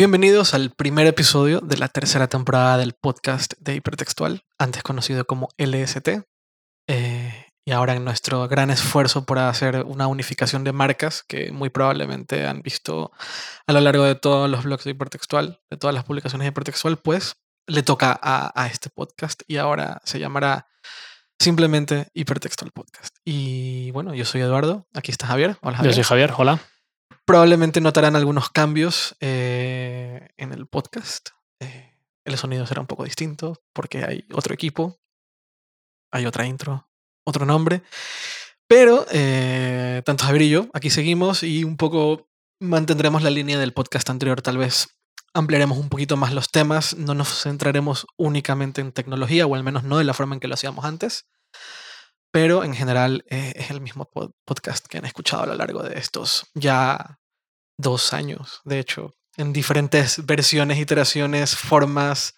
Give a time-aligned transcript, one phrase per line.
[0.00, 5.50] Bienvenidos al primer episodio de la tercera temporada del podcast de Hipertextual, antes conocido como
[5.58, 6.24] LST.
[6.88, 11.68] Eh, y ahora en nuestro gran esfuerzo por hacer una unificación de marcas que muy
[11.68, 13.12] probablemente han visto
[13.66, 16.96] a lo largo de todos los blogs de Hipertextual, de todas las publicaciones de Hipertextual,
[16.96, 17.36] pues
[17.66, 20.66] le toca a, a este podcast y ahora se llamará
[21.38, 23.14] simplemente Hipertextual Podcast.
[23.22, 25.58] Y bueno, yo soy Eduardo, aquí está Javier.
[25.60, 25.94] Hola Javier.
[25.94, 26.58] Yo soy Javier, hola.
[27.24, 31.30] Probablemente notarán algunos cambios eh, en el podcast.
[31.60, 34.98] Eh, el sonido será un poco distinto porque hay otro equipo,
[36.10, 36.88] hay otra intro,
[37.24, 37.82] otro nombre.
[38.66, 42.28] Pero eh, tanto Javier y yo aquí seguimos y un poco
[42.60, 44.42] mantendremos la línea del podcast anterior.
[44.42, 44.88] Tal vez
[45.34, 46.96] ampliaremos un poquito más los temas.
[46.96, 50.48] No nos centraremos únicamente en tecnología, o al menos no de la forma en que
[50.48, 51.26] lo hacíamos antes.
[52.32, 55.82] Pero en general eh, es el mismo pod- podcast que han escuchado a lo largo
[55.82, 57.18] de estos ya
[57.78, 62.34] dos años, de hecho, en diferentes versiones, iteraciones, formas,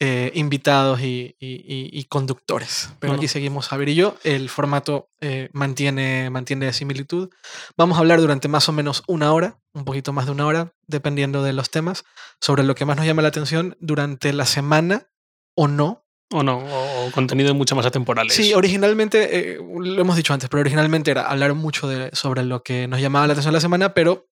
[0.00, 2.90] eh, invitados y, y- y- y conductores.
[2.98, 4.16] Pero aquí seguimos Javier y yo.
[4.24, 7.30] El formato eh, mantiene, mantiene similitud.
[7.76, 10.72] Vamos a hablar durante más o menos una hora, un poquito más de una hora,
[10.88, 12.04] dependiendo de los temas,
[12.40, 15.06] sobre lo que más nos llama la atención durante la semana
[15.54, 16.01] o no.
[16.32, 18.34] O no, o, contenido mucho más atemporales.
[18.34, 22.62] Sí, originalmente, eh, lo hemos dicho antes, pero originalmente era hablar mucho de, sobre lo
[22.62, 24.28] que nos llamaba la atención la semana, pero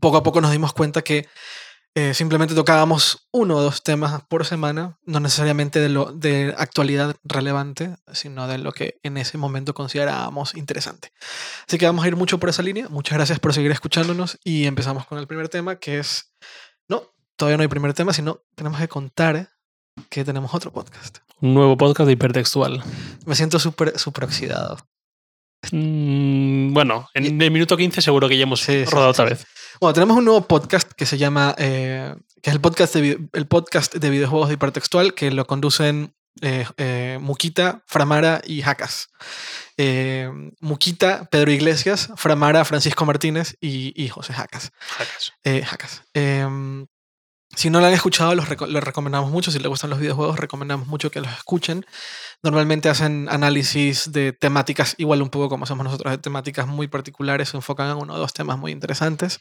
[0.00, 1.26] poco a poco nos dimos cuenta que
[1.96, 7.16] eh, simplemente tocábamos uno o dos temas por semana, no necesariamente de, lo, de actualidad
[7.24, 11.12] relevante, sino de lo que en ese momento considerábamos interesante.
[11.66, 12.88] Así que vamos a ir mucho por esa línea.
[12.88, 16.32] Muchas gracias por seguir escuchándonos y empezamos con el primer tema, que es,
[16.88, 19.49] no, todavía no hay primer tema, sino tenemos que contar
[20.08, 21.18] que tenemos otro podcast.
[21.40, 22.82] Un nuevo podcast de hipertextual.
[23.26, 24.78] Me siento súper súper oxidado.
[25.72, 29.46] Mm, bueno, en el minuto 15 seguro que ya hemos Sí, rodado sí, otra vez.
[29.80, 33.46] Bueno, tenemos un nuevo podcast que se llama, eh, que es el podcast, de, el
[33.46, 39.08] podcast de videojuegos de hipertextual, que lo conducen eh, eh, Muquita, Framara y Jacas.
[39.76, 40.30] Eh,
[40.60, 44.72] Muquita, Pedro Iglesias, Framara, Francisco Martínez y, y José Jacas.
[44.80, 45.32] Jacas.
[45.44, 46.02] Jacas.
[47.56, 49.50] Si no lo han escuchado, los, reco- los recomendamos mucho.
[49.50, 51.84] Si les gustan los videojuegos, recomendamos mucho que los escuchen.
[52.42, 57.48] Normalmente hacen análisis de temáticas, igual un poco como hacemos nosotros, de temáticas muy particulares,
[57.50, 59.40] se enfocan en uno o dos temas muy interesantes.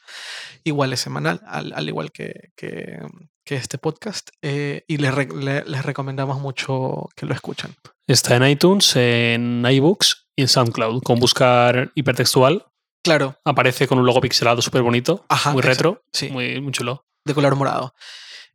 [0.64, 2.98] Igual es semanal, al, al igual que, que,
[3.46, 4.30] que este podcast.
[4.42, 5.30] eh, y les, re-
[5.66, 7.76] les recomendamos mucho que lo escuchen.
[8.08, 11.04] Está en iTunes, en iBooks y en SoundCloud.
[11.04, 12.66] Con buscar hipertextual
[13.02, 16.28] Claro, aparece con un logo pixelado súper bonito, muy retro, sí.
[16.30, 17.06] muy, muy chulo.
[17.26, 17.94] De color morado.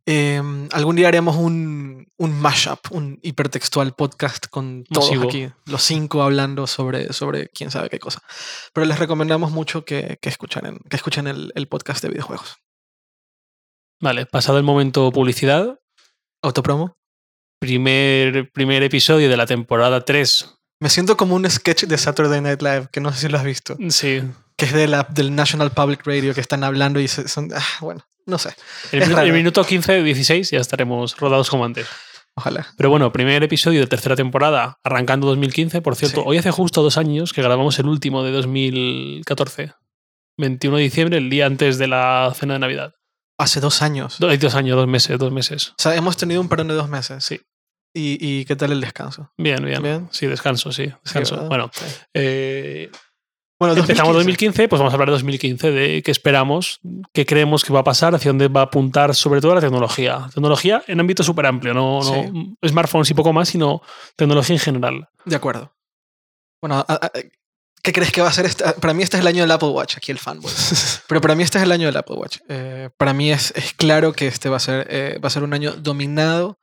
[0.07, 5.27] Em, algún día haremos un, un mashup, un hipertextual podcast con todos Masivo.
[5.27, 8.21] aquí, los cinco hablando sobre, sobre quién sabe qué cosa.
[8.73, 12.57] Pero les recomendamos mucho que, que escuchen, que escuchen el, el podcast de videojuegos.
[14.01, 15.79] Vale, pasado el momento publicidad,
[16.43, 16.97] Autopromo.
[17.59, 20.51] primer, primer episodio de la temporada 3.
[20.81, 23.43] Me siento como un sketch de Saturday Night Live, que no sé si lo has
[23.43, 24.21] visto, Sí.
[24.57, 27.49] que es de la, del National Public Radio, que están hablando y se- son...
[27.55, 28.53] ah, bueno, no sé,
[28.91, 29.21] El, raro.
[29.27, 31.87] el minuto 15, 16 ya estaremos rodados como antes.
[32.35, 32.67] ojalá.
[32.77, 35.81] Pero bueno, primer episodio de tercera temporada, arrancando 2015.
[35.81, 36.27] Por cierto, Sí.
[36.27, 39.73] hoy hace justo dos años que grabamos el último de 2014.
[40.37, 42.93] 21 de diciembre, el día antes de la cena de Navidad.
[43.37, 44.17] Hace dos años.
[44.19, 45.69] Do- Dos años, dos meses, dos meses.
[45.71, 47.23] O sea, hemos tenido un parón de dos meses.
[47.23, 47.39] Sí.
[47.93, 49.31] ¿Y, y qué tal el descanso?
[49.37, 49.81] Bien, bien.
[49.81, 50.09] Bien.
[50.11, 50.91] Sí, descanso, sí.
[51.05, 51.35] Descanso.
[51.35, 51.47] ¿verdad?
[51.49, 51.85] bueno, Sí.
[52.13, 52.91] eh,
[53.57, 54.63] Bueno, empezamos 2015.
[54.63, 56.79] 2015, pues vamos a hablar de 2015, de qué esperamos,
[57.13, 60.27] qué creemos que va a pasar, hacia dónde va a apuntar sobre todo la tecnología.
[60.33, 63.81] Tecnología en ámbito súper amplio, no, no smartphones y poco más, sino
[64.17, 65.09] tecnología en general.
[65.23, 65.73] De acuerdo.
[66.61, 67.11] Bueno, a- a-
[67.81, 68.49] ¿qué crees que va a ser?
[68.81, 70.51] Para mí este es el año del Apple Watch, aquí el fanboy.
[71.07, 72.39] Pero para mí este es el año del Apple Watch.
[72.49, 75.43] Eh, para mí es, es claro que este va a, ser, eh, va a ser
[75.43, 76.59] un año dominado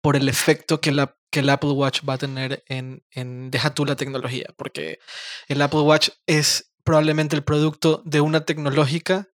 [0.00, 3.74] por el efecto que, la, que el Apple Watch va a tener en, en deja
[3.74, 5.00] tú la tecnología, porque
[5.48, 9.28] el Apple Watch es probablemente el producto de una tecnológica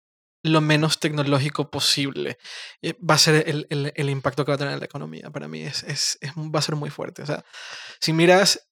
[0.45, 2.39] lo menos tecnológico posible.
[2.83, 5.31] Eh, Va a ser el, el- el impacto que va a tener en la economía.
[5.31, 7.23] Para mí es, es- es- va a ser muy fuerte.
[7.23, 7.45] O sea,
[8.01, 8.69] si miras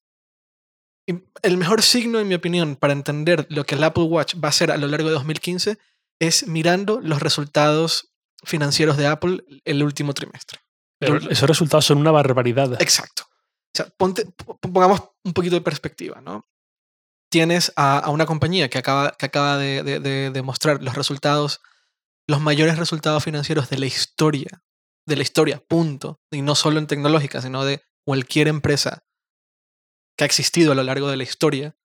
[1.43, 4.51] el mejor signo, en mi opinión, para entender lo que el Apple Watch va a
[4.51, 5.79] hacer a lo largo de 2015
[6.21, 8.13] es mirando los resultados
[8.45, 10.61] financieros de Apple el último trimestre.
[10.99, 12.81] Pero esos resultados son una barbaridad.
[12.81, 13.25] Exacto.
[13.29, 14.27] O sea, ponte-
[14.61, 16.49] pongamos un poquito de perspectiva, ¿no?
[17.31, 20.95] Tienes a, a una compañía que acaba, que acaba de, de- de- de mostrar los
[20.95, 21.61] resultados,
[22.27, 24.63] los mayores resultados financieros de la historia,
[25.07, 26.21] de la historia, punto.
[26.31, 29.05] Y no solo en tecnológica, sino de cualquier empresa
[30.17, 31.77] que ha existido a lo largo de la historia.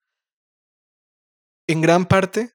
[1.67, 2.53] En gran parte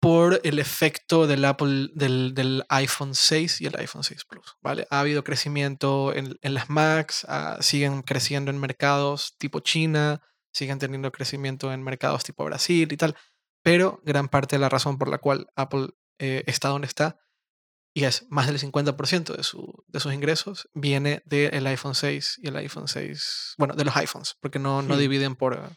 [0.00, 4.86] por el efecto del Apple, del, del, iPhone 6 y el iPhone 6 Plus, ¿vale?
[4.90, 10.78] Ha habido crecimiento en, en las Macs, ah, siguen creciendo en mercados tipo China, siguen
[10.78, 13.14] teniendo crecimiento en mercados tipo Brasil y tal,
[13.62, 15.88] pero gran parte de la razón por la cual Apple
[16.18, 17.18] eh, está donde está,
[17.94, 22.48] y es más del 50% de, su, de sus ingresos, viene del iPhone 6 y
[22.48, 25.70] el iPhone 6, bueno, de los iPhones, porque no, no dividen por...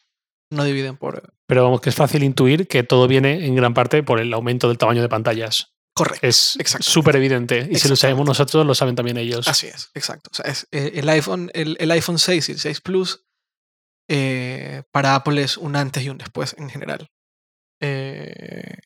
[0.54, 1.34] No dividen por...
[1.48, 4.68] Pero vamos, que es fácil intuir que todo viene en gran parte por el aumento
[4.68, 5.74] del tamaño de pantallas.
[5.94, 6.26] Correcto.
[6.26, 7.68] Es súper evidente.
[7.70, 9.48] Y si lo sabemos nosotros, lo saben también ellos.
[9.48, 10.30] Así es, exacto.
[10.32, 13.26] O sea, es, eh, el, iPhone, el, el, iPhone 6 y el 6 Plus
[14.10, 17.12] eh, para Apple es un antes y un después en general.
[17.80, 18.78] Eh,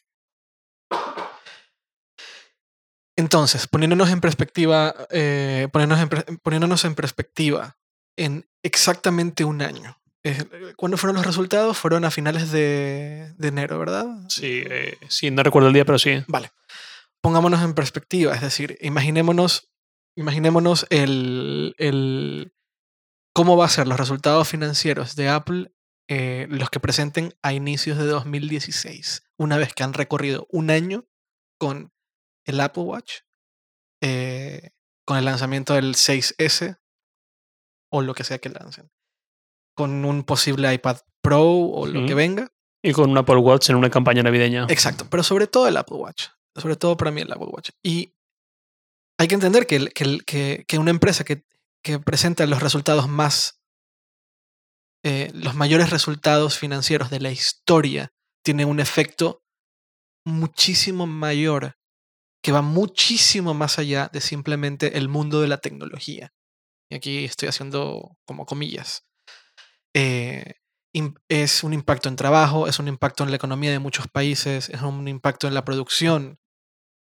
[3.16, 7.78] entonces, poniéndonos en perspectiva, poniéndonos, en, poniéndonos en perspectiva
[8.18, 9.98] en exactamente un año.
[10.76, 11.78] ¿Cuándo fueron los resultados?
[11.78, 14.06] Fueron a finales de, de enero, ¿verdad?
[14.30, 14.64] Sí,
[15.10, 16.24] sí, no recuerdo el día, pero sí.
[16.28, 16.52] Vale.
[17.22, 19.70] Pongámonos en perspectiva, es decir, imaginémonos,
[20.16, 22.54] imaginémonos el, el,
[23.34, 25.72] cómo va a ser los resultados financieros de Apple
[26.10, 31.06] eh, los que presenten a inicios de 2016, una vez que han recorrido un año
[31.60, 31.92] con
[32.46, 33.24] el Apple Watch,
[34.02, 34.72] eh,
[35.06, 36.80] con el lanzamiento del 6S
[37.92, 38.90] o lo que sea que lancen,
[39.78, 42.52] con un posible iPad Pro o lo que venga.
[42.84, 44.66] Y con un Apple Watch en una campaña navideña.
[44.70, 47.70] Exacto, pero sobre todo el Apple Watch, sobre todo para mí el Apple Watch.
[47.84, 48.14] Y
[49.18, 51.44] hay que entender que, que, que una empresa que
[51.88, 53.62] que presenta los resultados más,
[55.06, 58.12] eh, los mayores resultados financieros de la historia,
[58.44, 59.42] tiene un efecto
[60.26, 61.78] muchísimo mayor,
[62.44, 66.34] que va muchísimo más allá de simplemente el mundo de la tecnología.
[66.90, 69.07] Y aquí estoy haciendo como comillas.
[69.94, 70.56] Eh,
[71.30, 74.82] es un impacto en trabajo, es un impacto en la economía de muchos países, es
[74.82, 76.40] un impacto en la producción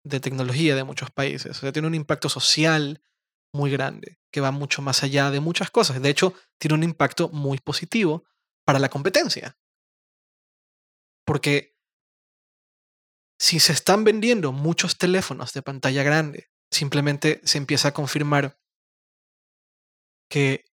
[0.04, 1.56] de tecnología de muchos países.
[1.56, 3.02] O sea, tiene un impacto social
[3.54, 6.00] muy grande, que va mucho más allá de muchas cosas.
[6.00, 8.24] De hecho, tiene un impacto muy positivo
[8.64, 9.56] para la competencia.
[11.24, 11.74] Porque
[13.38, 18.58] si se están vendiendo muchos teléfonos de pantalla grande, simplemente se empieza a confirmar
[20.30, 20.64] que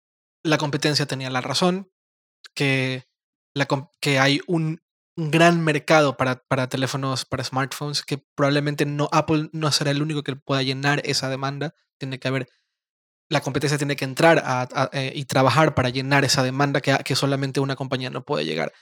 [0.45, 1.92] la competencia tenía la razón,
[2.55, 3.07] que,
[3.55, 3.67] la,
[4.01, 4.81] que hay un,
[5.15, 10.23] gran mercado para, para, teléfonos, para smartphones, que probablemente no, Apple no será el único
[10.23, 11.75] que pueda llenar esa demanda.
[11.99, 12.49] Tiene que haber
[13.33, 14.45] la competencia tiene que entrar
[14.93, 18.73] eh, y trabajar para llenar esa demanda que, que, solamente una compañía no puede llegar.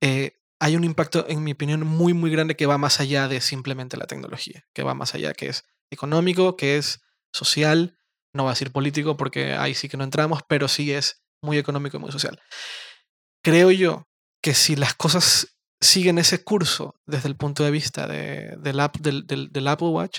[0.00, 3.40] Eh, hay un impacto, en mi opinión, muy, muy grande que va más allá de
[3.40, 7.02] simplemente la tecnología, que va más allá, que es económico, que es
[7.32, 7.98] social,
[8.32, 11.58] no va a decir político porque ahí sí que no entramos, pero sí es muy
[11.58, 12.40] económico y muy social.
[13.46, 14.08] Creo yo
[14.42, 19.86] que si las cosas siguen ese curso desde el punto de vista de, del, Apple
[19.86, 20.18] Watch,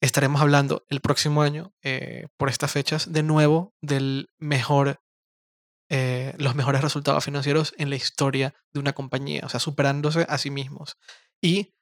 [0.00, 5.02] estaremos hablando el próximo año, eh, por estas fechas, de nuevo del mejor,
[5.90, 10.38] eh, los mejores resultados financieros en la historia de una compañía, o sea, superándose a
[10.38, 10.96] sí mismos.
[11.42, 11.74] Y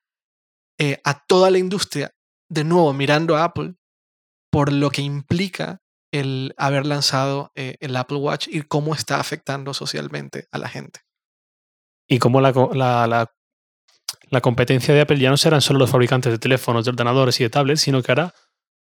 [0.80, 2.16] eh, a toda la industria,
[2.48, 3.76] de nuevo, mirando a Apple,
[4.50, 5.83] por lo que implica
[6.18, 11.00] el haber lanzado el Apple Watch y cómo está afectando socialmente a la gente.
[12.06, 13.32] Y cómo la, la
[14.30, 17.44] la competencia de Apple ya no serán solo los fabricantes de teléfonos, de ordenadores y
[17.44, 18.34] de tablets, sino que ahora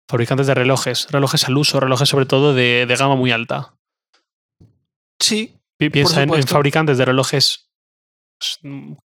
[0.08, 3.76] fabricantes de relojes, relojes al uso, relojes sobre todo de, gama muy alta.
[5.20, 5.58] Sí.
[5.78, 7.70] Piensa en, fabricantes de relojes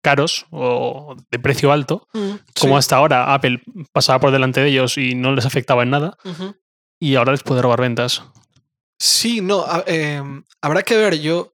[0.01, 4.97] caros o de precio alto, mm, como hasta ahora Apple pasaba por delante de ellos
[4.97, 6.17] y no les afectaba en nada,
[6.99, 8.23] y ahora les puede robar ventas.
[8.99, 11.53] Sí, no, em, habrá que ver, yo,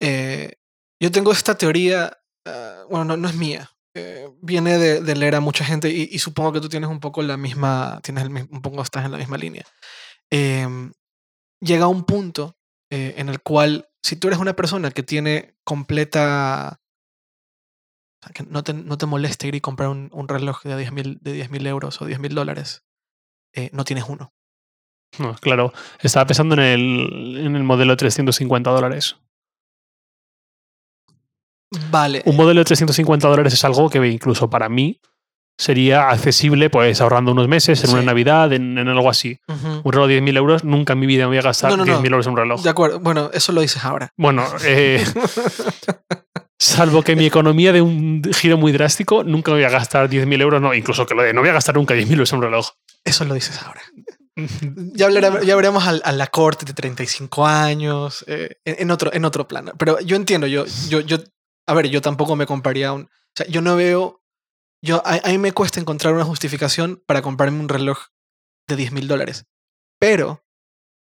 [0.00, 0.58] eh,
[1.00, 5.64] yo tengo esta teoría, ah, bueno, no, es mía, eh, viene de, leer a mucha
[5.64, 9.04] gente y, supongo que tú tienes un poco la misma, tienes el, un poco estás
[9.04, 9.64] en la misma línea.
[10.30, 10.92] Em,
[11.60, 12.56] llega un punto
[12.90, 16.80] eh, en el cual si tú eres una persona que tiene completa,
[18.34, 21.32] que no te, no te molesta ir y comprar un, un reloj de 10.000 de
[21.32, 22.84] 10 euros o 10.000 dólares,
[23.72, 24.35] no tienes uno.
[25.18, 29.16] No, claro, estaba pensando en el, en el modelo de 350 dólares.
[31.90, 32.22] Vale.
[32.24, 35.00] Un modelo de 350 dólares es algo que incluso para mí
[35.58, 39.40] sería accesible, pues ahorrando unos meses, en una Navidad, en, algo así.
[39.48, 42.26] Un reloj de 10.000 euros, nunca en mi vida me voy a gastar 10.000 euros
[42.26, 42.62] en un reloj.
[42.62, 44.12] De acuerdo, bueno, eso lo dices ahora.
[44.16, 45.04] Bueno, eh,
[46.58, 50.42] salvo que mi economía de un giro muy drástico, nunca me voy a gastar 10.000
[50.42, 52.44] euros, no, incluso que lo de no voy a gastar nunca 10.000 euros en un
[52.44, 52.70] reloj.
[53.04, 53.80] Eso lo dices ahora.
[54.94, 59.48] Ya, hablaremos, ya veremos a, la corte de 35 años, eh, en, otro, en otro
[59.48, 59.72] plano.
[59.78, 61.18] Pero yo entiendo, yo, yo, yo
[61.66, 63.02] a ver, yo tampoco me compraría un...
[63.02, 64.22] O sea, yo no veo
[64.82, 67.98] Yo, a, a mí me cuesta encontrar una justificación para comprarme un reloj
[68.68, 69.46] de 10 mil dólares.
[69.98, 70.44] Pero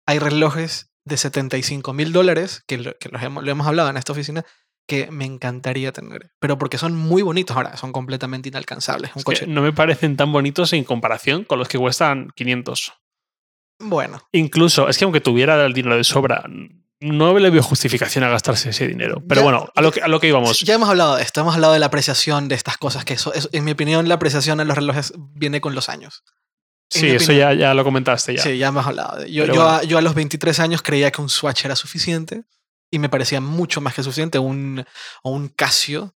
[0.05, 3.97] hay relojes de 75 mil dólares, que, lo, que los hemos, lo hemos hablado en
[3.97, 4.45] esta oficina,
[4.87, 6.31] que me encantaría tener.
[6.39, 9.15] Pero porque son muy bonitos ahora, son completamente inalcanzables.
[9.15, 9.47] Un coche.
[9.47, 12.93] no me parecen tan bonitos en comparación con los que cuestan 500.
[13.79, 16.43] Bueno, Incluso, es que aunque tuviera el dinero de sobra,
[16.99, 19.21] no le veo justificación a gastarse ese dinero.
[19.27, 20.59] Pero Ya- bueno, a lo que, a lo que íbamos.
[20.61, 23.31] ya hemos hablado de esto, hemos hablado de la apreciación de estas cosas, que eso,
[23.51, 26.23] en mi opinión la apreciación en los relojes viene con los años.
[26.93, 28.41] en Sí, eso ya, ya lo comentaste ya.
[28.41, 29.17] Sí, ya hemos hablado.
[29.19, 29.69] de- Yo, yo, bueno.
[29.69, 32.45] a, yo a los 23 años creía que un Swatch era suficiente
[32.89, 34.85] y me parecía mucho más que suficiente un,
[35.21, 36.15] un Casio,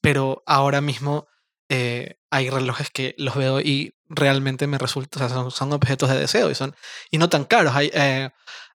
[0.00, 1.26] pero ahora mismo
[1.70, 6.18] eh, hay relojes que los veo y realmente me resulta, o sea, son, objetos de
[6.18, 6.74] deseo y, son,
[7.12, 7.76] y no tan caros.
[7.76, 8.30] Hay, eh,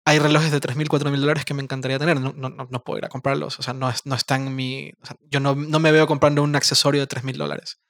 [0.04, 2.20] hay relojes de 3.000, 4.000 dólares que me encantaría tener.
[2.20, 3.58] No, no, no- puedo ir a comprarlos.
[3.58, 4.92] O sea, no, no está en mi...
[5.30, 7.80] yo no, no me veo comprando un accesorio de 3.000 dólares.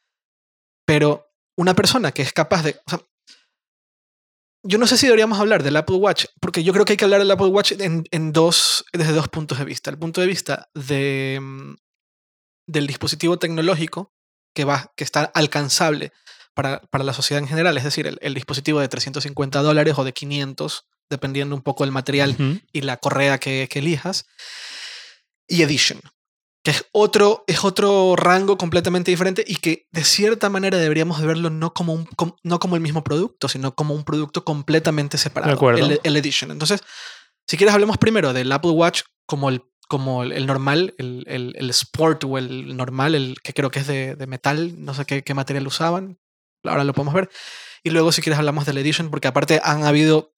[0.86, 2.80] Pero una persona que es capaz de...
[4.62, 7.06] yo no sé si deberíamos hablar del Apple Watch, porque yo creo que hay que
[7.06, 9.90] hablar del Apple Watch en, en dos, desde dos puntos de vista.
[9.90, 11.74] El punto de vista de, mm,
[12.68, 14.15] del dispositivo tecnológico
[14.56, 16.10] que, va, que está alcanzable
[16.54, 20.04] para, para la sociedad en general, es decir, el, el dispositivo de 350 dólares o
[20.04, 22.58] de 500, dependiendo un poco del material Ujú.
[22.72, 24.24] y la correa que, que elijas.
[25.46, 26.00] Y Edition,
[26.64, 31.26] que es otro, es otro rango completamente diferente y que de cierta manera deberíamos de
[31.26, 35.18] verlo no como, un, com- no como el mismo producto, sino como un producto completamente
[35.18, 35.52] separado.
[35.52, 35.84] acuerdo.
[35.86, 36.50] El, el Edition.
[36.50, 36.80] Entonces,
[37.46, 42.24] si quieres hablemos primero del Apple Watch como el, como el, normal, el, el- Sport
[42.24, 45.66] o el normal, el que creo que es de, metal, no sé qué, qué material
[45.66, 46.18] usaban,
[46.64, 47.30] ahora lo podemos ver.
[47.82, 50.34] Y luego si quieres hablamos del Edition, porque aparte han habido,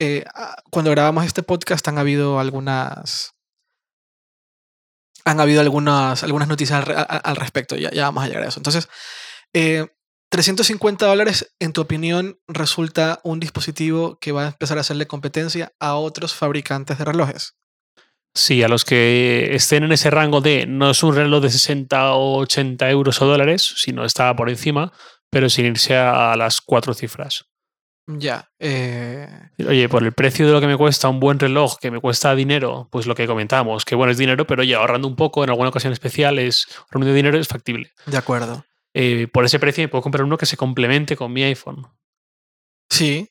[0.00, 3.34] eh, ah, cuando grabamos este podcast han habido algunas...
[5.24, 8.60] Han habido algunas, algunas noticias al, respecto, ya, ya vamos a llegar a eso.
[8.60, 8.88] Entonces,
[9.52, 9.86] eh,
[10.30, 15.72] 350 dólares, en tu opinión, resulta un dispositivo que va a empezar a hacerle competencia
[15.80, 17.58] a otros fabricantes de relojes.
[18.38, 22.12] Sí, a los que estén en ese rango de no es un reloj de 60
[22.12, 24.92] o 80 euros o dólares, sino está por encima,
[25.28, 27.46] pero sin irse a las cuatro cifras.
[28.06, 28.48] Ya.
[28.60, 29.28] eh,
[29.66, 32.36] Oye, por el precio de lo que me cuesta un buen reloj, que me cuesta
[32.36, 35.50] dinero, pues lo que comentábamos, que bueno, es dinero, pero ya ahorrando un poco, en
[35.50, 37.90] alguna ocasión especial, es ahorrando dinero es factible.
[38.06, 38.64] de acuerdo.
[38.94, 41.88] Eh, por ese precio me puedo comprar uno que se complemente con mi iPhone.
[42.88, 43.28] Sí,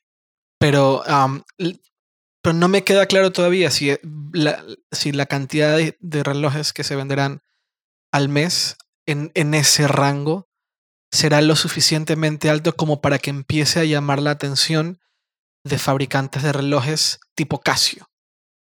[0.60, 1.02] pero,
[2.48, 4.00] pero no me queda claro todavía si eh,
[4.32, 7.42] la, cantidad de, de relojes que se venderán
[8.10, 10.48] al mes en, en ese rango
[11.12, 15.01] será lo suficientemente alto como para que empiece a llamar la atención
[15.66, 18.08] de fabricantes de relojes tipo Casio,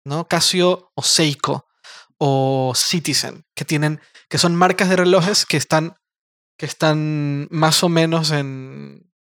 [0.07, 0.29] ¿no?
[0.29, 1.67] Casio o Seiko
[2.17, 4.01] o Citizen, que tienen,
[4.31, 5.99] que son marcas de relojes que están,
[6.57, 9.13] que están más o menos en,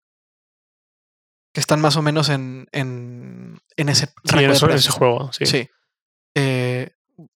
[1.55, 5.47] que están más o menos en, en, en ese Sí, en eso- ese juego, sí.
[5.47, 5.69] Sí.
[6.35, 6.91] Eh,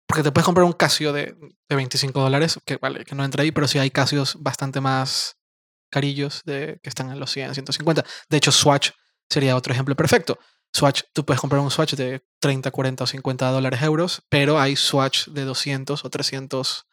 [0.07, 1.37] porque te puedes comprar un Casio de,
[1.69, 5.37] de 25 dólares, que vale, que no entra ahí, pero sí hay Casios bastante más
[5.91, 8.05] carillos de, que están en los 100, 150.
[8.29, 8.91] De hecho, Swatch
[9.31, 10.39] sería otro ejemplo perfecto.
[10.73, 14.75] Swatch, tú puedes comprar un Swatch de 30, 40 o 50 dólares euros, pero hay
[14.77, 16.87] Swatch de 200 o 300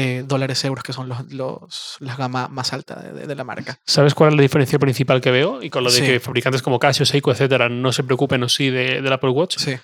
[0.00, 3.44] eh, dólares euros, que son los, los, las gama más alta de, de- de la
[3.44, 3.78] marca.
[3.86, 5.62] ¿Sabes cuál es la diferencia principal que veo?
[5.62, 6.04] Y con lo de Sí.
[6.06, 9.58] que fabricantes como Casio, Seiko, etcétera, no se preocupen o sí de, del Apple Watch.
[9.58, 9.76] Sí,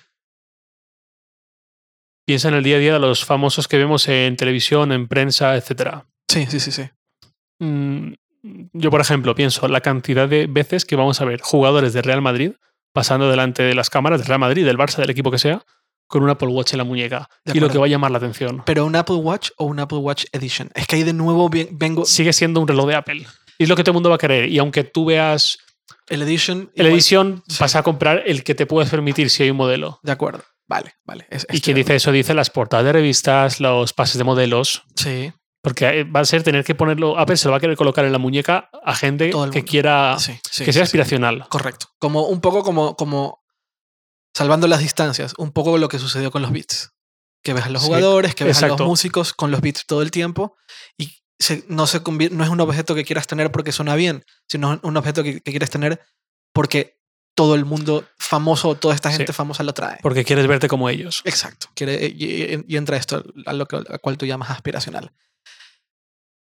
[2.25, 5.55] Piensa en el día a día de los famosos que vemos en televisión, en prensa,
[5.55, 6.05] etcétera.
[6.27, 6.71] sí, sí, sí.
[6.71, 6.89] sí.
[7.59, 8.13] Mm,
[8.73, 12.21] Yo, por ejemplo, pienso la cantidad de veces que vamos a ver jugadores de Real
[12.21, 12.51] Madrid
[12.93, 15.63] pasando delante de las cámaras del Real Madrid, del Barça, del equipo que sea,
[16.07, 17.29] con un Apple Watch en la muñeca.
[17.45, 18.63] De y lo que va a llamar la atención.
[18.65, 20.69] Pero un Apple Watch o un Apple Watch Edition.
[20.73, 22.05] Es que ahí de nuevo ven- vengo.
[22.05, 23.27] Sigue siendo un reloj de Apple.
[23.57, 24.49] Y es lo que todo el mundo va a querer.
[24.49, 25.57] Y aunque tú veas
[26.09, 26.71] El Edition.
[26.75, 27.01] el igual-
[27.47, 27.57] sí.
[27.59, 29.99] vas a comprar el que te puedes permitir si hay un modelo.
[30.03, 30.43] De acuerdo.
[30.69, 31.25] Vale, vale.
[31.29, 34.83] Es- Y estoy quien dice eso dice las portadas de revistas, los pases de modelos.
[34.95, 37.17] Sí, Porque eh, va a ser tener que ponerlo.
[37.19, 40.17] Apple se lo va a querer colocar en la muñeca a gente que quiera.
[40.19, 41.45] sí, sí, que sea aspiracional.
[41.49, 41.87] Correcto.
[41.99, 43.41] Como un poco como, como
[44.37, 46.91] salvando las distancias, un poco lo que sucedió con los beats.
[47.43, 50.01] Que ves a los Sí, jugadores, que ves a los músicos con los beats todo
[50.01, 50.55] el tiempo
[50.97, 52.01] y se- no, se
[52.31, 55.51] no es un objeto que quieras tener porque suena bien, sino un objeto que, que
[55.51, 56.01] quieres tener
[56.53, 56.99] porque
[57.35, 59.17] todo el mundo famoso, toda esta Sí.
[59.17, 59.99] gente famosa lo trae.
[60.01, 61.21] Porque quieres verte como ellos.
[61.23, 61.67] Exacto.
[61.75, 65.11] Quiere, y, y- y entra esto a lo que, a cual tú llamas aspiracional.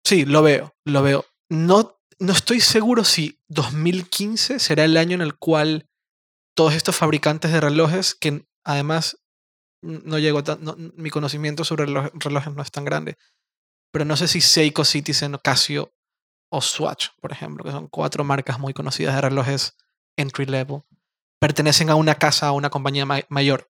[0.03, 1.25] Sí, lo veo, lo veo.
[1.49, 5.87] No, no estoy seguro si 2015 será el año en el cual
[6.55, 9.17] todos estos fabricantes de relojes, que además
[9.81, 13.17] no llego tan, no- mi conocimiento sobre reloj- relojes no es tan grande,
[13.91, 15.93] pero no sé si Seiko, Citizen o Casio
[16.51, 19.75] o Swatch, por ejemplo, que son cuatro marcas muy conocidas de relojes
[20.17, 20.83] entry level,
[21.39, 23.71] pertenecen a una casa, a una compañía mayor.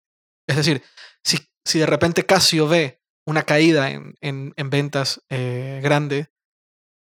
[0.47, 0.83] Es decir,
[1.23, 6.31] si, si, de repente Casio ve una caída en, en, en ventas eh, grande,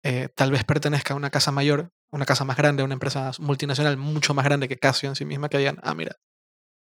[0.03, 3.97] eh, tal vez pertenezca a una casa mayor, una casa más grande, una empresa multinacional
[3.97, 6.15] mucho más grande que Casio en sí misma, que digan, ah, mira,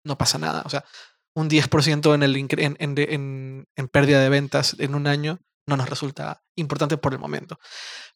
[0.04, 0.62] no pasa nada.
[0.64, 0.84] O sea,
[1.34, 5.90] un 10% en, el, en, en, en, pérdida de ventas en un año no nos
[5.90, 7.58] resulta importante por el momento.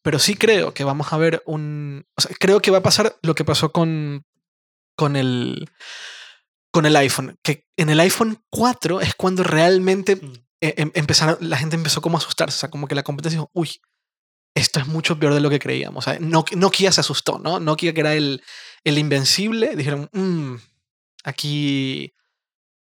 [0.01, 2.05] Pero sí creo que vamos a ver un...
[2.17, 4.25] O sea, creo que va a pasar lo que pasó con,
[4.95, 5.69] con, el,
[6.71, 10.33] con el iPhone, que en el iPhone 4 es cuando realmente mm.
[10.61, 13.37] e, em, empezaron, la gente empezó como a asustarse, o sea, como que la competencia
[13.37, 13.81] dijo, uy,
[14.55, 16.07] esto es mucho peor de lo que creíamos.
[16.07, 17.59] O sea, Nokia se asustó, ¿no?
[17.59, 18.43] Nokia, que era el,
[18.83, 20.55] el invencible, dijeron, mmm,
[21.23, 22.13] aquí,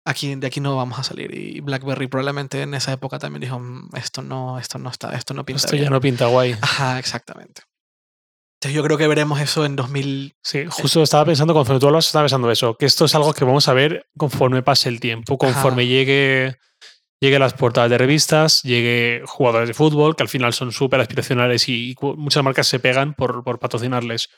[0.05, 1.33] aquí, de aquí no vamos a salir.
[1.33, 5.33] Y BlackBerry probablemente en esa época también dijo, mm, esto no, esto no está, esto
[5.33, 6.55] no pinta Esto ya no pinta guay.
[6.61, 7.63] Ajá, exactamente.
[8.59, 10.35] Entonces yo creo que veremos eso en 2000.
[10.41, 13.45] Sí, justo estaba pensando, conforme tú hablas, estaba pensando eso, que esto es algo que
[13.45, 16.57] vamos a ver conforme pase el tiempo, conforme llegue
[17.19, 20.99] llegue a las portadas de revistas, llegue jugadores de fútbol, que al final son súper
[20.99, 24.29] aspiracionales y, muchas marcas se pegan por, por, patrocinarles.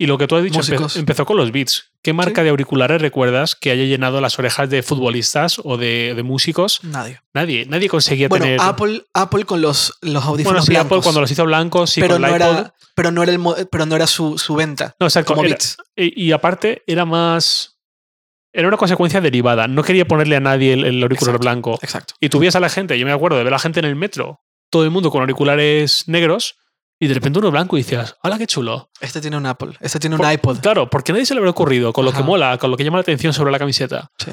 [0.00, 0.60] Y lo que tú has dicho
[0.94, 1.90] empezó con los beats.
[2.02, 6.22] ¿Qué marca de auriculares recuerdas que haya llenado las orejas de futbolistas o de, de
[6.22, 6.84] músicos?
[6.84, 7.20] Nadie.
[7.34, 7.66] Nadie.
[7.66, 8.60] Nadie conseguía bueno, tener.
[8.60, 12.14] Apple, Apple con los, los audífonos bueno, sí, Apple cuando los hizo blancos, sí, pero,
[12.14, 13.40] con no el era, pero no era el
[13.72, 14.94] pero no era su, su venta.
[15.00, 15.34] No, exacto.
[15.34, 15.76] Como era, Beats.
[15.96, 17.77] Y, y, aparte era más
[18.58, 19.68] era una consecuencia derivada.
[19.68, 21.78] No quería ponerle a nadie el, auricular exacto, blanco.
[21.80, 22.14] Exacto.
[22.20, 23.94] Y tú a la gente, yo me acuerdo de ver a la gente en el
[23.94, 26.56] metro, todo el mundo con auriculares negros,
[26.98, 28.90] y de repente uno blanco y decías, ¡hala, qué chulo!
[29.00, 30.58] Este tiene un Apple, este tiene un Por, iPod.
[30.58, 32.10] Claro, porque nadie se le habría ocurrido con Ajá.
[32.10, 34.10] lo que mola, con lo que llama la atención sobre la camiseta.
[34.18, 34.32] Sí.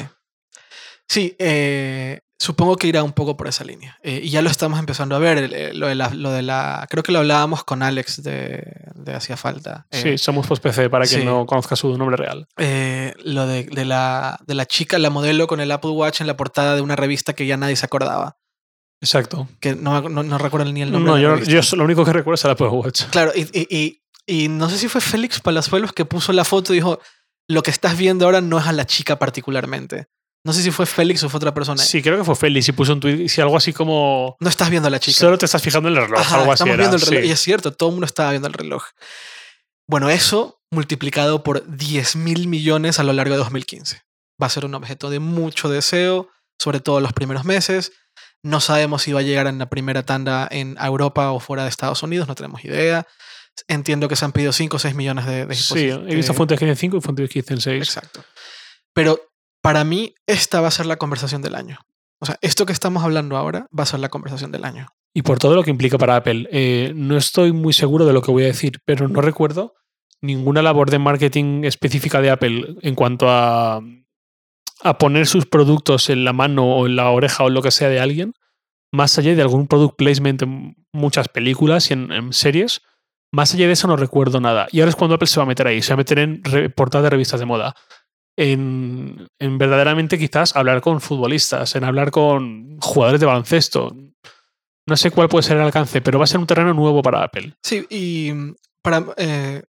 [1.07, 3.97] Sí, eh, supongo que irá un poco por esa línea.
[4.03, 5.49] Eh, y ya lo estamos empezando a ver.
[5.53, 8.63] Eh, lo, de la, lo, de la, Creo que lo hablábamos con Alex de,
[8.95, 9.87] de Hacía Falta.
[9.91, 11.25] sí, somos post PC para quien sí.
[11.25, 12.47] no conozca su nombre real.
[13.23, 16.37] lo de, de, la, de la chica, la modelo con el Apple Watch en la
[16.37, 18.37] portada de una revista que ya nadie se acordaba.
[19.01, 19.47] Exacto.
[19.59, 21.11] Que no, no, no recuerdo ni el nombre.
[21.11, 23.03] No, yo, yo, lo único que recuerdo es el Apple Watch.
[23.11, 26.73] Claro, y, y, y, y no sé si fue Félix Palazuelos que puso la foto
[26.73, 26.99] y dijo:
[27.47, 30.07] Lo que estás viendo ahora no es a la chica particularmente.
[30.45, 31.81] No sé si fue Félix o fue otra persona.
[31.81, 34.37] Sí, creo que fue Félix y puso un tweet, si algo así como.
[34.39, 35.17] No estás viendo a la chica.
[35.17, 36.77] Solo te estás fijando en el reloj, Ajá, algo estamos así.
[36.79, 37.03] viendo era.
[37.03, 37.23] el reloj.
[37.23, 37.29] Sí.
[37.29, 38.83] Y es cierto, todo el mundo estaba viendo el reloj.
[39.87, 44.03] Bueno, eso multiplicado por 10 mil millones a lo largo de 2015.
[44.41, 46.29] Va a ser un objeto de mucho deseo,
[46.59, 47.91] sobre todo en los primeros meses.
[48.43, 51.69] No sabemos si va a llegar en la primera tanda en Europa o fuera de
[51.69, 53.07] Estados Unidos, no tenemos idea.
[53.67, 56.59] Entiendo que se han pedido 5 o 6 millones de, de Sí, he visto fuentes
[56.59, 57.81] que dicen 5 y fuentes que dicen 6.
[57.81, 58.23] Exacto.
[58.93, 59.19] Pero
[59.65, 61.79] para mí, esta va a ser la conversación del año.
[62.19, 64.85] O sea, esto que estamos hablando ahora va a ser la conversación del año.
[65.11, 68.21] Y por todo lo que implica para Apple, eh, no estoy muy seguro de lo
[68.21, 69.73] que voy a decir, pero no recuerdo
[70.21, 73.81] ninguna labor de marketing específica de Apple en cuanto a,
[74.83, 77.89] a poner sus productos en la mano o en la oreja o lo que sea
[77.89, 78.33] de alguien,
[78.91, 82.83] más allá de algún product placement en muchas películas y en, en series.
[83.31, 84.67] Más allá de eso no recuerdo nada.
[84.71, 86.43] Y ahora es cuando Apple se va a meter ahí, se va a meter en
[86.75, 87.75] portadas de revistas de moda
[88.37, 93.95] en, en, verdaderamente quizás hablar con futbolistas, en hablar con jugadores de baloncesto.
[94.87, 97.23] No sé cuál puede ser el alcance, pero va a ser un terreno nuevo para
[97.23, 97.55] Apple.
[97.63, 98.31] Sí, y
[98.81, 99.05] para.
[99.17, 99.63] Eh,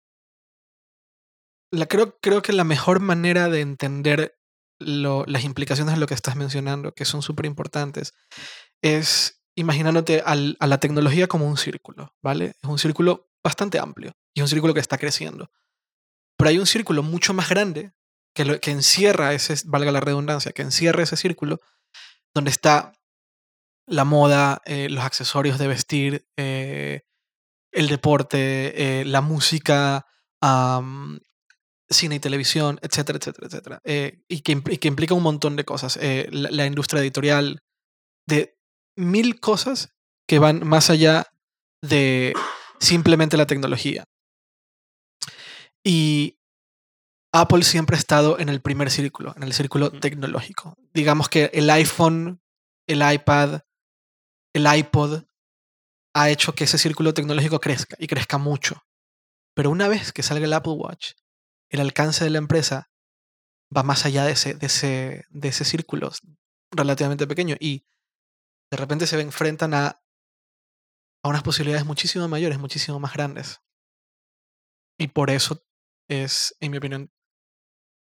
[1.89, 4.37] creo, creo que la mejor manera de entender
[4.79, 8.13] las implicaciones de lo que estás mencionando, que son súper importantes,
[8.83, 12.57] es imaginándote a la tecnología como un círculo, ¿vale?
[12.63, 15.51] Es un círculo bastante amplio y es un círculo que está creciendo.
[16.37, 17.93] Pero hay un círculo mucho más grande
[18.37, 21.61] que, encierra ese, valga la redundancia, que encierra ese círculo
[22.35, 22.93] donde está
[23.87, 27.03] la moda, eh, los accesorios de vestir, eh,
[27.73, 30.07] el deporte, eh, la música,
[31.89, 33.83] cine y televisión, etcétera, etcétera, etcétera.
[34.29, 34.53] Y, que,
[34.89, 35.99] implica un montón de cosas.
[36.31, 37.63] La, industria editorial,
[38.27, 38.57] de
[38.97, 39.95] mil cosas
[40.29, 41.27] que van más allá
[41.83, 42.33] de
[42.79, 44.05] simplemente la tecnología.
[45.83, 46.36] Y
[47.41, 50.77] Apple siempre ha estado en el primer círculo, en el círculo tecnológico.
[50.95, 52.41] Digamos que el iPhone,
[52.87, 53.61] el iPad,
[54.55, 55.25] el iPod
[56.15, 58.83] ha hecho que ese círculo tecnológico crezca y crezca mucho.
[59.55, 61.13] Pero una vez que salga el Apple Watch,
[61.71, 62.91] el alcance de la empresa
[63.77, 66.11] va más allá de ese, de ese, de ese círculo
[66.71, 67.87] relativamente pequeño y
[68.71, 70.01] de repente se enfrentan a,
[71.23, 73.61] a unas posibilidades muchísimo mayores, muchísimo más grandes.
[74.99, 75.63] Y por eso
[76.09, 77.11] es, en mi opinión,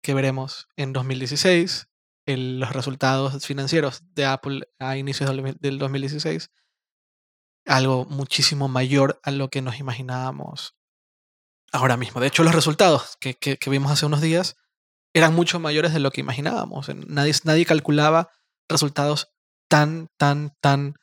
[0.06, 1.89] que veremos en 2016
[2.28, 6.52] el, los resultados financieros de Apple a inicios del, del 2016
[7.65, 10.76] algo muchísimo mayor a lo que nos imaginábamos
[11.72, 12.22] ahora mismo.
[12.22, 14.58] De hecho, los resultados que, que, vimos hace unos días
[15.12, 16.88] eran mucho mayores de lo que imaginábamos.
[17.08, 18.30] Nadie, nadie calculaba
[18.70, 19.34] resultados
[19.68, 20.94] tan, tan, tan,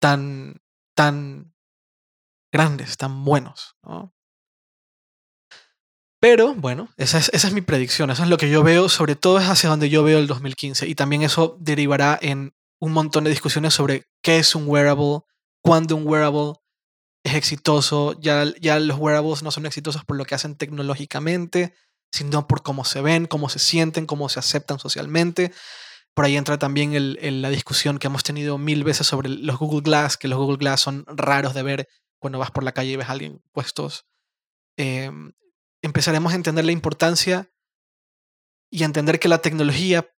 [0.00, 0.60] tan,
[0.96, 1.54] tan
[2.50, 3.76] grandes, tan buenos.
[6.22, 9.16] Pero bueno, esa es, esa es, mi predicción, eso es lo que yo veo, sobre
[9.16, 13.24] todo es hacia donde yo veo el 2015 y también eso derivará en un montón
[13.24, 15.22] de discusiones sobre qué es un wearable,
[15.62, 16.52] cuándo un wearable
[17.24, 21.74] es exitoso, ya, ya los wearables no son exitosos por lo que hacen tecnológicamente,
[22.12, 25.52] sino por cómo se ven, cómo se sienten, cómo se aceptan socialmente.
[26.14, 29.80] Por ahí entra también el, la discusión que hemos tenido mil veces sobre los Google
[29.80, 31.88] Glass, que los Google Glass son raros de ver
[32.20, 34.06] cuando vas por la calle y ves a alguien puestos.
[34.76, 35.32] Em,
[35.82, 37.50] empezaremos a entender la importancia
[38.70, 40.10] y a entender que la tecnología,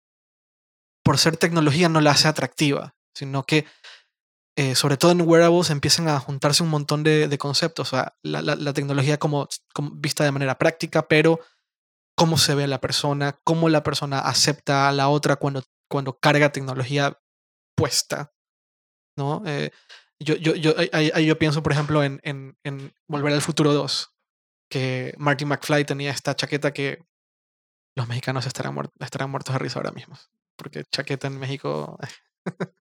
[1.02, 3.66] por ser tecnología, no la hace atractiva, sino que
[4.54, 7.88] eh, sobre todo en wearables, empiezan a juntarse un montón de, conceptos.
[7.88, 9.48] O sea, la, tecnología como,
[9.94, 11.40] vista de manera práctica, pero
[12.14, 16.52] cómo se ve la persona, cómo la persona acepta a la otra cuando, cuando carga
[16.52, 17.18] tecnología
[17.74, 18.32] puesta.
[19.16, 19.42] ¿no?
[19.46, 19.70] Eh,
[20.20, 24.11] yo, yo, yo, ahí, yo pienso, por ejemplo, en, en, Volver al Futuro 2,
[24.72, 27.04] que Marty McFly tenía esta chaqueta que
[27.94, 30.18] los mexicanos estarán, estarán muertos de risa ahora mismo.
[30.56, 31.98] Porque chaqueta en México.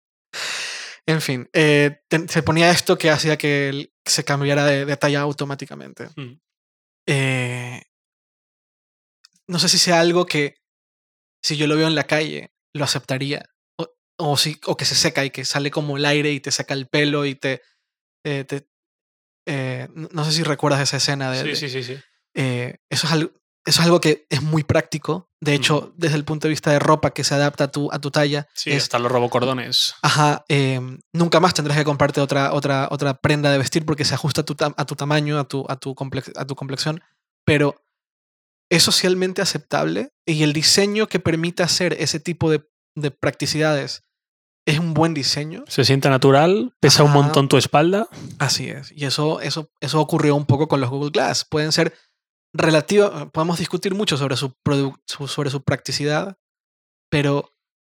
[1.08, 6.08] En fin, eh, se ponía esto que hacía que se cambiara de, talla automáticamente.
[6.16, 6.40] Mm.
[7.06, 7.82] Eh,
[9.46, 10.56] no sé si sea algo que
[11.44, 13.48] si yo lo veo en la calle, lo aceptaría.
[14.18, 16.74] O, si, o que se seca y que sale como el aire y te seca
[16.74, 17.62] el pelo y te...
[18.24, 18.44] Eh,
[19.46, 21.54] no sé si recuerdas esa escena de...
[21.54, 21.84] Sí, sí, sí.
[21.84, 22.02] sí.
[22.34, 23.30] eso es algo
[23.66, 25.28] eso es algo que es muy práctico.
[25.40, 27.98] De hecho, desde el punto de vista de ropa que se adapta a tu, a
[27.98, 28.46] tu talla.
[28.54, 29.94] Sí, están los robocordones.
[30.02, 30.44] Ajá.
[30.48, 34.42] Em, nunca más tendrás que comprarte otra, otra, otra prenda de vestir porque se ajusta
[34.42, 35.96] a tu, a tu tamaño, a tu, a, tu
[36.36, 37.02] a tu complexión.
[37.44, 37.84] Pero
[38.70, 44.04] es socialmente aceptable y el diseño que permite hacer ese tipo de, de practicidades
[44.66, 45.64] es un buen diseño.
[45.68, 48.08] Se siente natural, pesa un montón tu espalda.
[48.38, 48.92] Así es.
[48.92, 51.46] Y eso, eso, eso ocurrió un poco con los Google Glass.
[51.48, 51.94] Pueden ser
[52.52, 54.56] relativa, podemos discutir mucho sobre su,
[55.06, 56.36] sobre su practicidad,
[57.08, 57.54] pero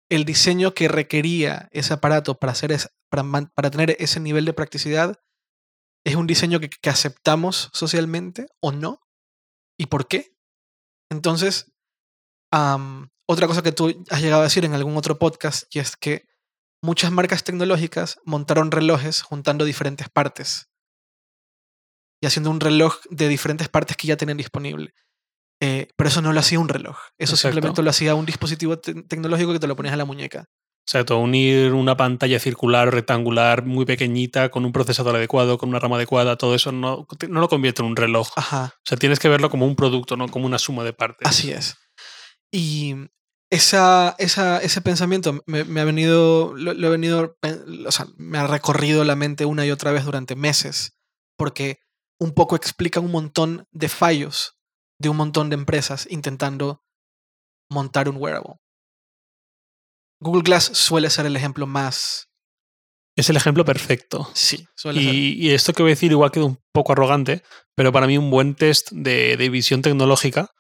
[0.09, 2.77] el diseño que requería ese aparato para, hacer
[3.11, 5.21] para, para, tener ese nivel de practicidad
[6.05, 9.01] es un diseño que, aceptamos socialmente o no,
[9.77, 10.37] y por qué.
[11.11, 11.73] Entonces,
[12.51, 16.30] otra cosa que tú has llegado a decir en algún otro podcast, y es que
[16.83, 20.71] muchas marcas tecnológicas montaron relojes juntando diferentes partes
[22.23, 24.95] y haciendo un reloj de diferentes partes que ya tienen disponible.
[25.63, 26.97] Eh, pero eso no lo hacía un reloj.
[27.19, 30.47] Eso simplemente lo hacía un dispositivo tecnológico que te lo ponías a la muñeca.
[30.87, 35.97] Exacto, unir una pantalla circular rectangular muy pequeñita con un procesador adecuado, con una rama
[35.97, 38.31] adecuada, todo eso no, no lo convierte en un reloj.
[38.37, 38.75] Ajá.
[38.75, 41.29] O sea, tienes que verlo como un producto, no como una suma de partes.
[41.29, 41.77] Así es.
[42.51, 42.97] Y
[43.51, 47.37] esa, esa, ese pensamiento me, ha venido, lo, he venido,
[47.87, 50.97] o sea, me ha recorrido la mente una y otra vez durante meses,
[51.37, 51.79] porque
[52.19, 54.57] un poco explica un montón de fallos
[55.01, 56.85] de un montón de empresas intentando
[57.71, 58.57] montar un wearable.
[60.21, 62.29] Google Glass suele ser el ejemplo más...
[63.17, 64.31] Es el ejemplo perfecto.
[64.35, 65.15] Sí, suele y, ser.
[65.15, 67.43] Y esto que voy a decir igual queda un poco arrogante,
[67.75, 70.51] pero para mí un buen test de, visión tecnológica,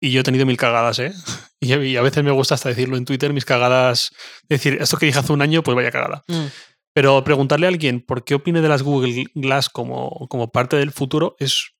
[0.00, 1.12] y yo he tenido mil cagadas, ¿eh?
[1.60, 4.12] Y, a veces me gusta hasta decirlo en Twitter, mis cagadas,
[4.48, 6.22] decir, esto que dije hace un año, pues vaya cagada.
[6.28, 6.46] Mm.
[6.94, 10.92] Pero preguntarle a alguien por qué opine de las Google Glass como, como parte del
[10.92, 11.72] futuro es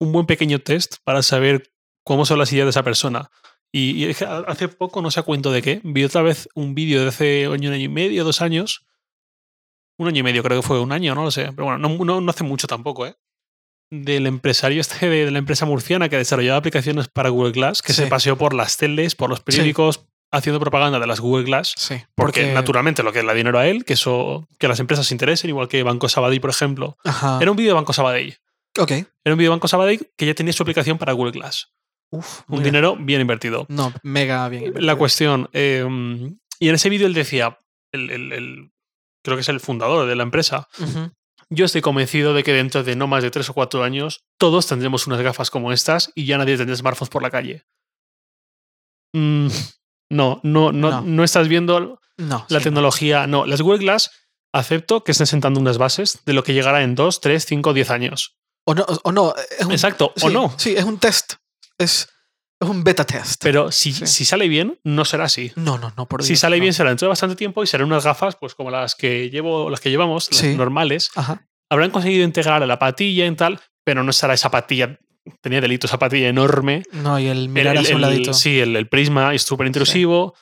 [0.00, 1.72] un buen pequeño test para saber
[2.04, 3.28] cómo son las ideas de esa persona.
[3.72, 7.08] Y, hace poco, no sé a cuento de qué, vi otra vez un vídeo de
[7.08, 8.86] hace un año, y medio, dos años.
[9.98, 11.50] Un año y medio, creo que fue un año, no lo sé.
[11.52, 13.16] Pero bueno, no, no, hace mucho tampoco, ¿eh?
[13.90, 18.06] Del empresario este de, la empresa murciana que desarrollaba aplicaciones para Google Glass, que se
[18.06, 21.74] paseó por las teles, por los periódicos, haciendo propaganda de las Google Glass.
[21.76, 25.06] Sí, porque, naturalmente lo que le da dinero a él, que eso, que las empresas
[25.06, 26.98] se interesen, igual que Banco Sabadell, por ejemplo.
[27.40, 28.36] Era un vídeo de Banco Sabadell.
[28.78, 28.90] Ok.
[28.90, 31.72] Era un vídeo de Banco Sabadell que ya tenía su aplicación para Google Glass.
[32.10, 33.66] Uf, un dinero bien invertido.
[33.68, 35.50] No, mega bien La cuestión.
[35.52, 37.58] Em, y en ese vídeo él decía,
[37.92, 38.70] el,
[39.22, 40.68] creo que es el fundador de la empresa.
[41.50, 44.66] Yo estoy convencido de que dentro de no más de tres o cuatro años, todos
[44.66, 47.64] tendremos unas gafas como estas y ya nadie tendrá smartphones por la calle.
[49.14, 49.48] Mm,
[50.10, 53.26] no, no, no, no, estás viendo la tecnología.
[53.26, 53.46] No.
[53.46, 54.10] las Google Glass
[54.52, 57.90] acepto que estén sentando unas bases de lo que llegará en 2, 3, 5, 10
[57.90, 58.36] años.
[58.64, 59.34] O no, o no
[59.70, 60.52] Exacto, o no.
[60.58, 61.34] Sí, es un test.
[61.78, 62.08] Es,
[62.60, 63.42] Es un beta test.
[63.42, 65.52] Pero si, si sale bien, no será así.
[65.54, 68.04] No, no, no, por Si sale bien, será dentro de bastante tiempo y serán unas
[68.04, 71.10] gafas, pues como las que llevo, las que llevamos, las normales.
[71.70, 74.98] Habrán conseguido integrar a la patilla en tal, pero no será esa patilla.
[75.40, 76.82] Tenía delito esa patilla enorme.
[76.92, 78.32] No, y el mirar el, un ladito.
[78.32, 80.34] Sí, el, prisma es súper intrusivo.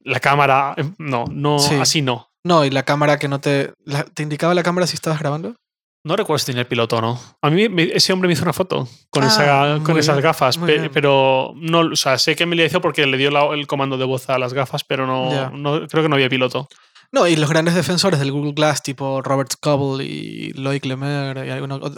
[0.00, 2.30] La cámara, em, no, no, así no.
[2.42, 3.72] No, y la cámara que no te.
[4.14, 5.56] ¿Te indicaba la cámara si estabas grabando?
[6.04, 7.20] No recuerdo si tenía el piloto o no.
[7.40, 10.58] A mí ese hombre me hizo una foto con, esa, ah, con esas gafas,
[10.92, 14.04] pero no, o sea, sé que me le hizo porque le dio el comando de
[14.04, 16.68] voz a las gafas, pero no, no, creo que no había piloto.
[17.10, 21.50] No, y los grandes defensores del Google Glass, tipo Robert Scoble y Loic Lemer y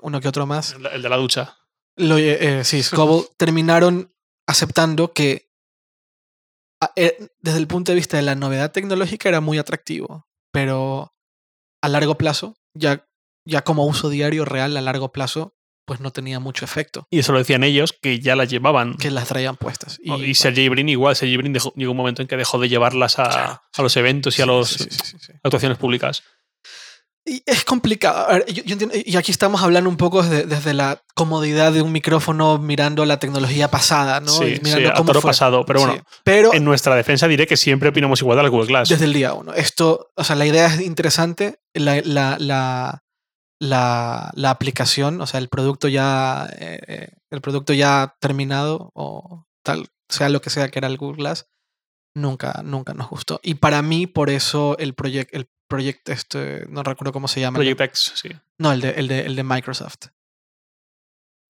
[0.02, 0.76] uno, que otro más.
[0.92, 1.56] El, de la ducha.
[1.96, 4.12] Lo, eh, eh, sí, Scoble terminaron
[4.46, 5.50] aceptando que
[6.94, 11.14] eh, desde el punto de vista de la novedad tecnológica era muy atractivo, pero
[11.82, 13.04] a largo plazo, ya
[13.46, 15.54] ya como uso diario real a largo plazo,
[15.86, 17.06] pues no tenía mucho efecto.
[17.10, 18.96] Y eso lo decían ellos, que ya las llevaban.
[18.96, 19.98] Que las traían puestas.
[20.02, 23.18] Y, y Sergey Brin igual, Sergey Brin llegó un momento en que dejó de llevarlas
[23.18, 24.88] a, a los eventos y a las
[25.42, 26.22] actuaciones públicas.
[27.28, 28.40] Y es complicado.
[28.46, 33.68] y aquí estamos hablando un poco desde, la comodidad de un micrófono mirando la tecnología
[33.68, 34.30] pasada, ¿no?
[34.30, 35.66] Sí, mirando sí, a pasado.
[35.66, 38.90] Pero bueno, pero en nuestra defensa diré que siempre opinamos igual de la Google Glass.
[38.90, 39.52] Desde el día uno.
[39.54, 41.58] Esto, o sea, la idea es interesante.
[41.74, 43.02] la, la la,
[43.58, 49.88] la, aplicación, o sea, el producto ya, eh, eh, el producto ya terminado o tal,
[50.08, 51.48] sea lo que sea que era el Google Glass,
[52.14, 53.40] nunca, nunca nos gustó.
[53.42, 57.56] Y para mí, por eso el proyecto, el proyecto este, no recuerdo cómo se llama.
[57.56, 58.30] Project X, sí.
[58.58, 60.06] No, el de, el de, el de Microsoft.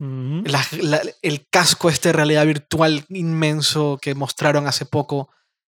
[0.01, 5.31] el casco este de realidad virtual inmenso que mostraron hace poco.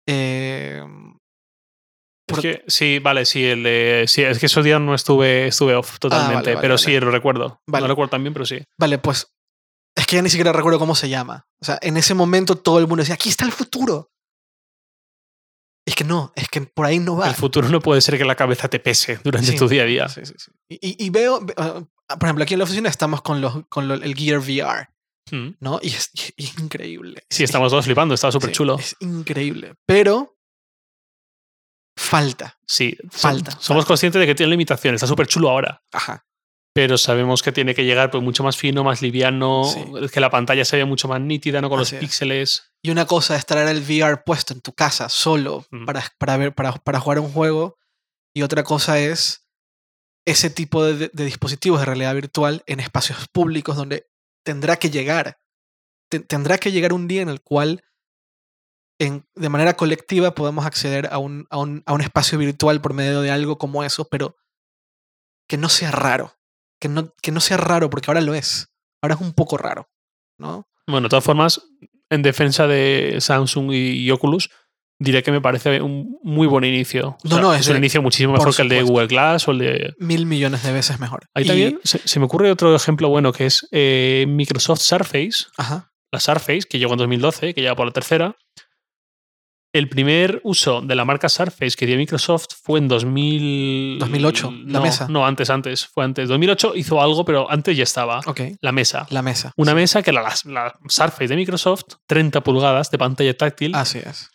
[0.06, 0.82] Eh,
[2.66, 5.98] sí, vale, sí, el de, sí, es que esos días no estuve, estuve off ah,
[5.98, 7.60] totalmente, pero sí, lo recuerdo.
[7.66, 8.60] No lo recuerdo también, pero sí.
[8.78, 9.32] Vale, pues
[9.94, 11.46] es que ya ni siquiera recuerdo cómo se llama.
[11.60, 14.10] O sea, en ese momento todo el mundo decía, aquí está el futuro.
[15.86, 17.28] Es que no, es que por ahí no va.
[17.28, 20.08] El futuro no puede ser que la cabeza te pese durante tu día a día.
[20.08, 20.50] Sí, sí, sí.
[20.68, 24.38] Y, veo, ah, por ejemplo, aquí en la oficina estamos con, los, con el Gear
[24.38, 24.88] VR.
[25.30, 25.50] Hmm.
[25.60, 25.80] ¿No?
[25.82, 27.24] Y es, increíble.
[27.28, 28.78] Sí, estamos todos flipando, está súper chulo.
[28.78, 29.74] Es increíble.
[29.86, 30.38] Pero
[31.96, 32.58] falta.
[32.66, 33.56] Sí, falta.
[33.60, 34.98] Somos conscientes de que tiene limitaciones.
[34.98, 35.82] Está súper chulo ahora.
[35.92, 36.24] Ajá.
[36.74, 39.64] Pero sabemos que tiene que llegar pues, mucho más fino, más liviano,
[40.10, 42.72] que la pantalla se vea mucho más nítida, no con los píxeles.
[42.82, 46.54] Y una cosa es traer el VR puesto en tu casa solo para, para, ver,
[46.54, 47.76] para, para, jugar un juego.
[48.34, 49.46] Y otra cosa es
[50.24, 54.06] ese tipo de, de, dispositivos de realidad virtual en espacios públicos donde
[54.42, 55.38] tendrá que llegar.
[56.08, 57.84] tendrá que llegar un día en el cual
[59.10, 63.20] de manera colectiva podemos acceder a un, a, un, a un, espacio virtual por medio
[63.20, 64.36] de algo como eso, pero
[65.48, 66.34] que no sea raro.
[66.80, 68.72] Que no, que no sea raro, porque ahora lo es.
[69.02, 69.88] Ahora es un poco raro,
[70.38, 70.68] ¿no?
[70.86, 71.62] Bueno, de todas formas,
[72.10, 74.50] en defensa de Samsung y, Oculus,
[74.98, 77.16] diré que me parece un muy buen inicio.
[77.24, 79.94] no, no, es, un inicio muchísimo mejor que el de Google Glass o el de.
[79.98, 81.28] Mil millones de veces mejor.
[81.34, 85.46] Ahí también se, me ocurre otro ejemplo bueno que es eh, Microsoft Surface.
[85.56, 85.92] Ajá.
[86.12, 88.36] La Surface, que llegó en 2012, que ya por la tercera.
[89.72, 93.98] El primer uso de la marca Surface que dio Microsoft fue en 2000...
[94.00, 95.06] 2008, la mesa.
[95.08, 96.28] No, antes, antes, fue antes.
[96.28, 98.20] 2008 hizo algo, pero antes ya estaba.
[98.26, 98.40] Ok.
[98.60, 99.06] La mesa.
[99.08, 99.52] La mesa.
[99.56, 103.74] Una mesa que era la, Surface de Microsoft, 30 pulgadas de pantalla táctil.
[103.74, 104.30] Así es.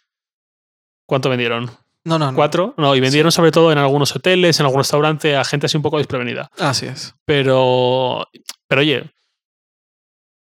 [1.06, 1.69] ¿Cuánto vendieron?
[2.04, 2.36] No, no, no.
[2.36, 2.73] ¿Cuatro?
[2.78, 5.84] No, y vendieron sobre todo en algunos hoteles, en algún restaurante, a gente así un
[5.84, 6.50] poco desprevenida.
[6.58, 7.13] Así es.
[7.26, 8.28] Pero,
[8.67, 9.12] pero oye,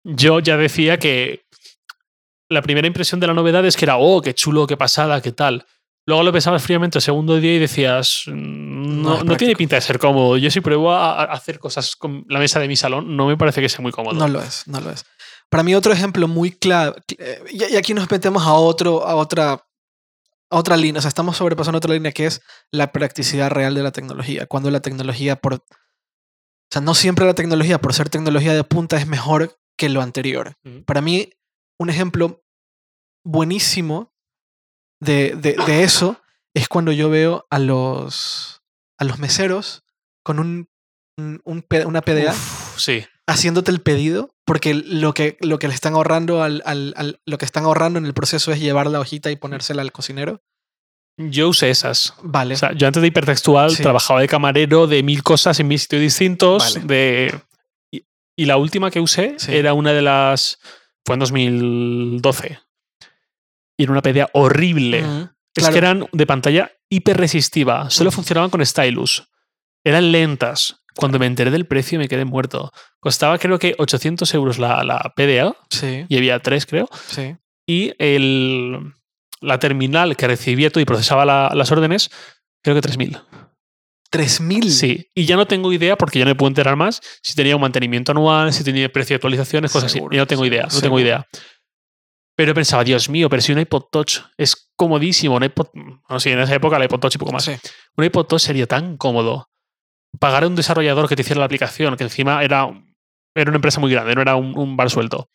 [0.02, 1.42] yo ya decía que
[2.50, 5.32] la primera impresión de la novedad es que era, oh, qué chulo, qué pasada, qué
[5.32, 5.64] tal.
[6.06, 9.82] Luego lo pensabas fríamente el segundo día y decías, mm, no, no, tiene pinta de
[9.82, 10.36] ser cómodo.
[10.36, 13.60] Yo si pruebo a, hacer cosas con la mesa de mi salón, no me parece
[13.60, 14.14] que sea muy cómodo.
[14.14, 15.04] No lo es, no lo es.
[15.48, 19.52] Para mí otro ejemplo muy clave, eh, y aquí nos metemos a, otro, a, otra,
[19.52, 22.40] a otra línea, o sea, estamos sobrepasando otra línea que es
[22.72, 24.46] la practicidad real de la tecnología.
[24.46, 25.62] Cuando la tecnología, por, o
[26.70, 30.54] sea, no siempre la tecnología, por ser tecnología de punta, es mejor que lo anterior.
[30.86, 31.30] Para mí,
[31.80, 32.44] un ejemplo
[33.24, 34.12] buenísimo
[35.00, 36.20] de, de, eso
[36.54, 38.62] es cuando yo veo a los,
[38.98, 39.82] a los meseros
[40.22, 40.68] con un,
[41.16, 41.42] un,
[41.86, 42.34] una PDA
[42.76, 43.06] sí.
[43.26, 47.46] haciéndote el pedido, porque lo que, lo que le están ahorrando al, al, lo que
[47.46, 50.42] están ahorrando en el proceso es llevar la hojita y ponérsela al cocinero.
[51.16, 52.14] Yo usé esas.
[52.22, 52.56] Vale.
[52.76, 56.78] yo antes de hipertextual trabajaba de camarero de mil cosas en mil sitios distintos.
[56.86, 57.34] De,
[57.90, 60.58] y, la última que usé era una de las
[61.04, 62.58] fue en 2012.
[63.76, 64.98] Y era una PDA horrible.
[65.54, 67.90] Es que eran de pantalla hiper resistiva.
[67.90, 69.28] Solo funcionaban con stylus.
[69.84, 70.76] Eran lentas.
[70.96, 72.72] Cuando me enteré del precio me quedé muerto.
[72.98, 76.88] Costaba creo que 800 euros la, la PDA Sí, y había tres, creo.
[77.06, 77.36] sí.
[77.66, 78.92] Y el,
[79.40, 82.10] la terminal que recibía todo y procesaba la- las órdenes,
[82.62, 83.22] creo que 3.000.
[84.10, 84.68] 3.000.
[84.70, 87.54] Sí, y ya no tengo idea porque ya no me puedo enterar más si tenía
[87.54, 90.16] un mantenimiento anual, si tenía precio de actualizaciones, cosas Seguro, así.
[90.16, 91.26] Ya no tengo idea, no tengo idea.
[92.36, 95.68] Pero pensaba, Dios mío, pero si un iPod Touch es comodísimo, un iPod,
[96.08, 97.44] no sé, en esa época el iPod Touch y poco más.
[97.44, 97.52] Sí.
[97.96, 99.50] Un iPod Touch sería tan cómodo.
[100.18, 102.66] Pagar a un desarrollador que te hiciera la aplicación, que encima era,
[103.34, 105.28] era una empresa muy grande, no era un, un bar suelto.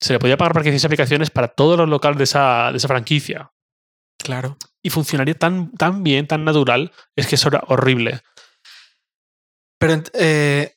[0.00, 2.76] Se le podía pagar para que hiciese aplicaciones para todos los locales de esa, de
[2.76, 3.50] esa franquicia.
[4.18, 4.56] Claro.
[4.82, 8.20] Y funcionaría tan, tan bien, tan natural, es que eso era horrible.
[9.80, 10.74] Pero eh,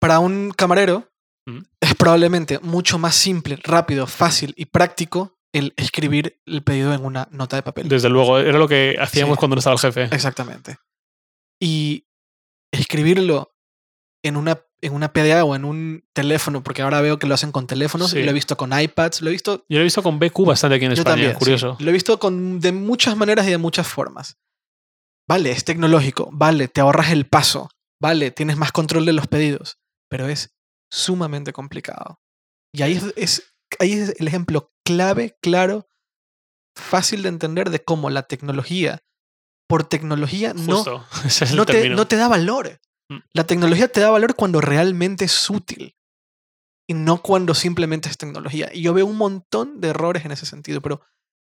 [0.00, 1.06] para un camarero
[1.46, 1.60] Mm.
[1.80, 7.28] es probablemente mucho más simple, rápido, fácil y práctico el escribir el pedido en una
[7.32, 7.88] nota de papel.
[7.88, 9.38] Desde luego, era lo que hacíamos Sí.
[9.38, 10.02] cuando no estaba el jefe.
[10.14, 10.76] Exactamente.
[11.60, 12.06] Y
[12.72, 13.56] escribirlo
[14.22, 17.52] en una, en una PDA o en un teléfono, porque ahora veo que lo hacen
[17.52, 18.22] con teléfonos, Sí.
[18.22, 20.76] lo he visto con iPads, lo he visto Yo lo he visto con BQ bastante
[20.76, 21.38] aquí en España, también, sí.
[21.38, 21.76] curioso.
[21.78, 24.38] Lo he visto con, de muchas maneras y de muchas formas.
[25.28, 27.68] Vale, es tecnológico, vale, te ahorras el paso,
[28.00, 30.56] vale, tienes más control de los pedidos, pero es
[30.90, 32.20] sumamente complicado.
[32.74, 35.86] Y ahí es, es- ahí es el ejemplo clave, claro,
[36.76, 39.02] fácil de entender de cómo la tecnología,
[39.68, 41.04] por tecnología, no, Justo.
[41.26, 42.80] Es el no, te, no te da valor.
[43.10, 43.18] Mm.
[43.34, 45.96] La tecnología te da valor cuando realmente es útil
[46.86, 48.70] y no cuando simplemente es tecnología.
[48.72, 51.02] Y yo veo un montón de errores en ese sentido, pero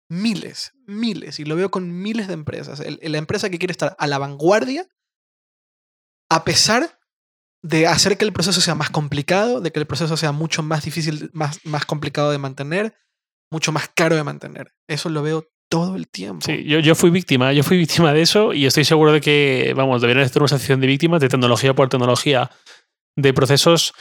[0.08, 2.82] miles, miles, y lo veo con miles de empresas.
[3.00, 4.86] La empresa que quiere estar a la vanguardia,
[6.28, 6.98] a pesar
[7.62, 10.84] de hacer que el proceso sea más complicado, de que el proceso sea mucho más
[10.84, 12.96] difícil, más, más complicado de mantener,
[13.50, 14.74] mucho más caro de mantener.
[14.88, 16.44] Eso lo veo todo el tiempo.
[16.44, 19.72] Sí, yo, yo fui víctima, yo fui víctima de eso y estoy seguro de que,
[19.76, 22.50] vamos, deberían hacer una asociación de víctimas de tecnología por tecnología,
[23.16, 23.92] de procesos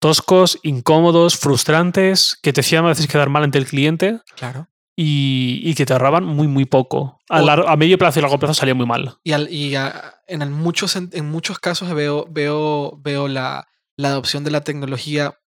[0.00, 4.66] toscos, incómodos, frustrantes, que te hacían a veces quedar mal ante el cliente Claro.
[4.96, 7.20] y, y que te ahorraban muy, muy poco.
[7.28, 9.16] A, O- largo- a medio plazo y largo plazo salía muy mal.
[9.22, 13.68] Y, al- y a- en, el muchos, en, en muchos casos veo, veo, veo la,
[13.96, 15.38] la adopción de la tecnología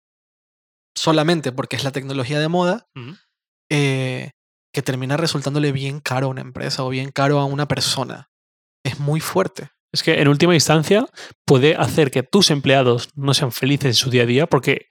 [0.95, 2.87] solamente porque es la tecnología de moda,
[3.69, 4.31] eh,
[4.75, 8.29] que termina resultándole bien caro a una empresa o bien caro a una persona.
[8.83, 9.71] Es muy fuerte.
[9.91, 11.07] Es que en última instancia
[11.45, 14.87] puede hacer que tus empleados no sean felices en su día a día porque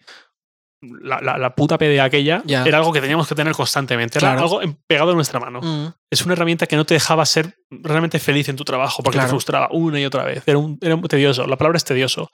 [0.81, 4.18] la, la- la puta PDA aquella era algo que teníamos que tener constantemente.
[4.18, 4.42] Era Claro.
[4.61, 5.61] algo pegado en nuestra mano.
[5.62, 9.16] Mm, Es una herramienta que no te dejaba ser realmente feliz en tu trabajo porque
[9.16, 9.29] Claro.
[9.29, 10.42] te frustraba una y otra vez.
[10.47, 11.47] Era, un, era muy tedioso.
[11.47, 12.31] La palabra es tedioso.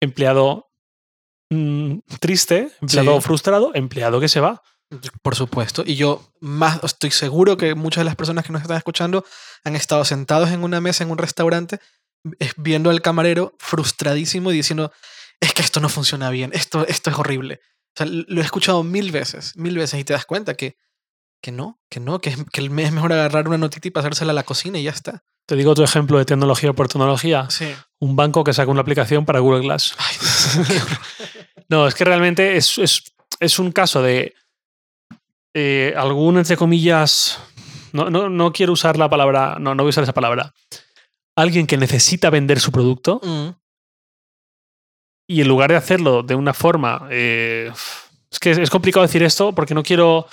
[0.00, 0.66] Empleado
[1.50, 3.26] mm, triste, empleado Sí.
[3.26, 4.62] frustrado, empleado que se va.
[5.22, 5.82] Por supuesto.
[5.84, 9.24] Y yo más estoy seguro que muchas de las personas que nos están escuchando
[9.64, 11.80] han estado sentados en una mesa en un restaurante
[12.56, 14.92] viendo al camarero frustradísimo y diciendo,
[15.40, 17.60] es que esto no funciona bien, esto, esto es horrible.
[17.62, 20.76] O sea, lo he escuchado mil veces, mil veces y te das cuenta que,
[21.40, 24.42] que no, que no, que que es mejor agarrar una notita y pasársela a la
[24.42, 25.24] cocina y ya está.
[25.46, 27.48] Te digo otro ejemplo de tecnología por tecnología.
[27.50, 27.72] Sí.
[28.00, 29.94] Un banco que saca una aplicación para Google Glass.
[29.98, 30.78] Ay.
[31.68, 33.02] No, es que realmente es, es,
[33.40, 34.36] es un caso de
[35.58, 37.40] eh, algún, entre comillas,
[37.94, 40.52] no, no, no quiero usar la palabra, no, no voy a usar esa palabra.
[41.34, 43.48] Alguien que necesita vender su producto Mm,
[45.28, 47.08] y en lugar de hacerlo de una forma...
[47.10, 47.72] eh,
[48.30, 50.18] es que es, es complicado decir esto porque no quiero...
[50.18, 50.28] o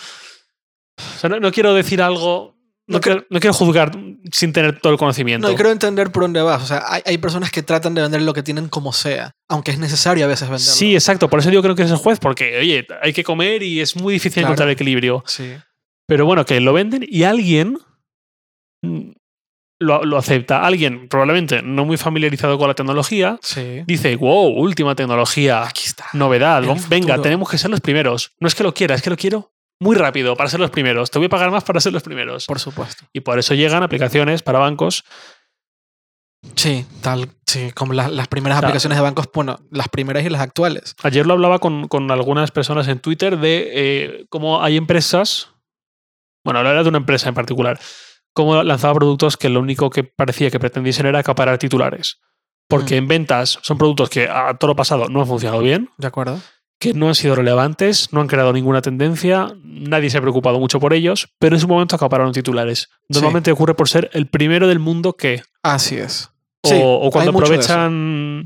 [1.17, 2.52] sea, no, no quiero decir algo...
[2.85, 3.91] No, quiero, no quiero juzgar
[4.31, 5.47] sin tener todo el conocimiento.
[5.47, 6.61] No, y creo entender por dónde vas.
[6.61, 9.71] O sea, hay, hay personas que tratan de vender lo que tienen como sea, aunque
[9.71, 10.73] es necesario a veces venderlo.
[10.73, 11.29] Sí, exacto.
[11.29, 13.95] Por eso yo creo que es el juez, porque, oye, hay que comer y es
[13.95, 14.47] muy difícil Claro.
[14.49, 15.23] encontrar el equilibrio.
[15.25, 15.53] Sí.
[16.07, 17.77] Pero bueno, que lo venden y alguien
[19.79, 20.65] lo, lo acepta.
[20.65, 23.83] Alguien, probablemente no muy familiarizado con la tecnología, Sí.
[23.87, 26.05] dice, wow, última tecnología, Aquí está.
[26.13, 27.21] novedad, venga, futuro.
[27.21, 28.33] tenemos que ser los primeros.
[28.41, 31.11] No es que lo quiera, es que lo quiero muy rápido para ser los primeros.
[31.11, 32.45] Te voy a pagar más para ser los primeros.
[32.45, 33.05] Por supuesto.
[33.13, 35.03] Y por eso llegan aplicaciones para bancos.
[36.55, 40.41] Sí, tal, sí, como la- las primeras aplicaciones de bancos, bueno, las primeras y las
[40.41, 40.93] actuales.
[41.03, 45.49] Ayer lo hablaba con, con algunas personas en Twitter de eh, cómo hay empresas,
[46.43, 47.79] bueno, hablaba de una empresa en particular,
[48.33, 52.19] cómo lanzaba productos que lo único que parecía que pretendiesen era acaparar titulares.
[52.67, 52.97] Porque Mm.
[52.97, 56.41] en ventas son productos que a todo lo pasado no han funcionado bien, ¿De acuerdo?
[56.83, 60.79] Que no han sido relevantes, no han creado ninguna tendencia, nadie se ha preocupado mucho
[60.79, 62.89] por ellos, pero en su momento acapararon titulares.
[63.09, 66.29] Normalmente ocurre por ser el primero del mundo que, Así es.
[66.63, 68.45] o, Sí, o cuando aprovechan,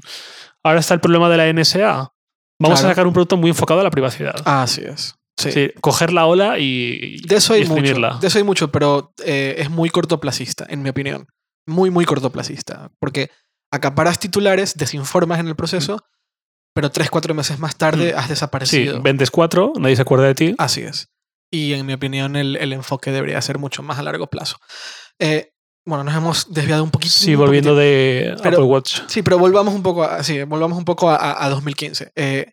[0.63, 2.13] ahora está el problema de la NSA.
[2.59, 2.87] Vamos Claro.
[2.87, 4.35] a sacar un producto muy enfocado a la privacidad.
[4.45, 5.15] Así es.
[5.37, 5.51] Sí.
[5.51, 7.93] Sí, coger la ola y, De eso hay mucho.
[8.19, 11.27] De eso hay mucho, pero eh, es muy cortoplacista, en mi opinión.
[11.67, 12.89] Muy, muy cortoplacista.
[12.99, 13.29] Porque
[13.71, 15.99] acaparas titulares, desinformas en el proceso,
[16.77, 19.01] pero tres, cuatro meses más tarde has Sí, desaparecido.
[19.01, 20.55] vendes cuatro, nadie se acuerda de ti.
[20.57, 21.09] Así es.
[21.51, 24.57] Y en mi opinión, el, el enfoque debería ser mucho más a largo plazo.
[25.19, 25.51] Eh,
[25.85, 27.13] bueno, nos hemos desviado un poquito.
[27.13, 27.85] Sí, un volviendo poquitín.
[27.89, 28.99] de Pero- Apple Watch.
[29.07, 32.11] Sí, pero volvamos un poco a, sí, volvamos un poco a, a- a 2015.
[32.15, 32.51] Eh,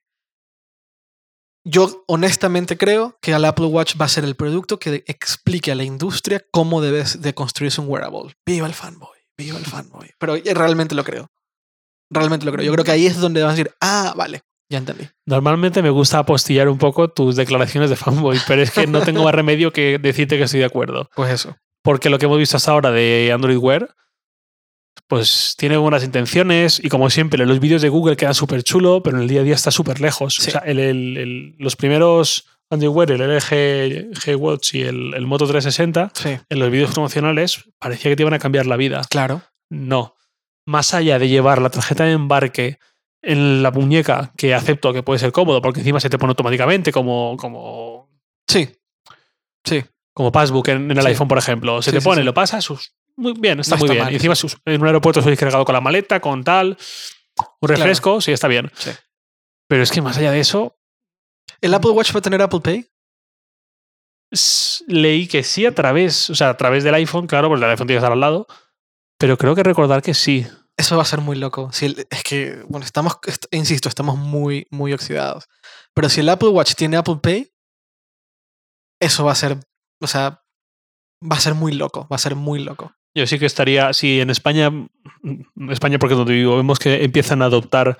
[1.66, 5.75] yo honestamente creo que el Apple Watch va a ser el producto que explique a
[5.75, 8.35] la industria cómo debes de construirse un wearable.
[8.47, 10.11] Viva el fanboy, viva el fanboy.
[10.18, 11.29] Pero eh, realmente lo creo.
[12.11, 12.64] Realmente lo creo.
[12.64, 15.05] Yo creo que ahí es donde van a decir, ah, vale, ya entendí.
[15.26, 19.24] Normalmente me gusta apostillar un poco tus declaraciones de fanboy, pero es que no tengo
[19.24, 21.09] más remedio que decirte que estoy de acuerdo.
[21.16, 21.57] Pues eso.
[21.82, 23.94] Porque lo que hemos visto hasta ahora de Android Wear,
[25.09, 29.16] pues tiene buenas intenciones y como siempre, los vídeos de Google quedan súper chulo, pero
[29.16, 30.36] en el día a día está súper lejos.
[30.36, 30.48] Sí.
[30.48, 35.12] O sea, el- el- el- los primeros Android Wear, el LG G Watch y el,
[35.14, 38.76] el Moto 360, Sí, en los vídeos promocionales parecía que te iban a cambiar la
[38.76, 39.02] vida.
[39.11, 39.42] claro.
[39.70, 40.14] No.
[40.66, 42.78] Más allá de llevar la tarjeta de embarque
[43.22, 46.92] en la muñeca, que acepto que puede ser cómodo, porque encima se te pone automáticamente
[46.92, 48.08] como, como,
[48.48, 48.68] Sí.
[49.64, 49.82] Sí.
[50.14, 51.08] como passbook en, en el Sí.
[51.08, 51.80] iPhone, por ejemplo.
[51.82, 52.24] Se Sí, te pone, sí.
[52.24, 54.04] lo pasas, sus- muy bien, está No muy está bien.
[54.04, 56.76] mal, Y encima sus- en un aeropuerto sois cargado con la maleta, con tal,
[57.60, 58.70] un refresco, sí, está bien.
[58.74, 58.90] Sí.
[59.68, 60.76] Pero es que más allá de eso,
[61.60, 62.86] ¿El Apple Watch va a tener Apple Pay?
[64.88, 67.86] leí que sí a través, o sea, a través del iPhone, claro, porque el iPhone
[67.86, 68.46] tiene que estar al lado,
[69.18, 70.46] pero creo que recordar que sí.
[70.76, 71.70] Eso va a ser muy loco.
[71.72, 75.44] Si es que, bueno, estamos, est- insisto, estamos muy, muy oxidados.
[75.94, 77.52] Pero si el Apple Watch tiene Apple Pay,
[79.00, 79.58] eso va a ser,
[80.00, 80.42] o sea,
[81.22, 82.92] va a ser muy loco, va a ser muy loco.
[83.16, 87.04] Yo sí que estaría, si en España, mm, España porque es donde vivo, vemos que
[87.04, 87.96] empiezan a adoptar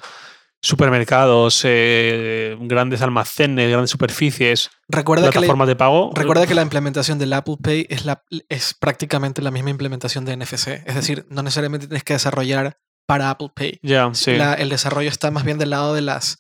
[0.65, 6.11] supermercados, eh, grandes almacenes, grandes superficies, Recuerda que, la, plataformas de pago.
[6.15, 10.37] recuerda que la implementación del Apple Pay es, la, es prácticamente la misma implementación de
[10.37, 10.83] NFC.
[10.87, 13.79] Es decir, no necesariamente tienes que desarrollar para Apple Pay.
[13.83, 14.37] Ya, sí.
[14.37, 16.39] La- el desarrollo está más bien del lado de las,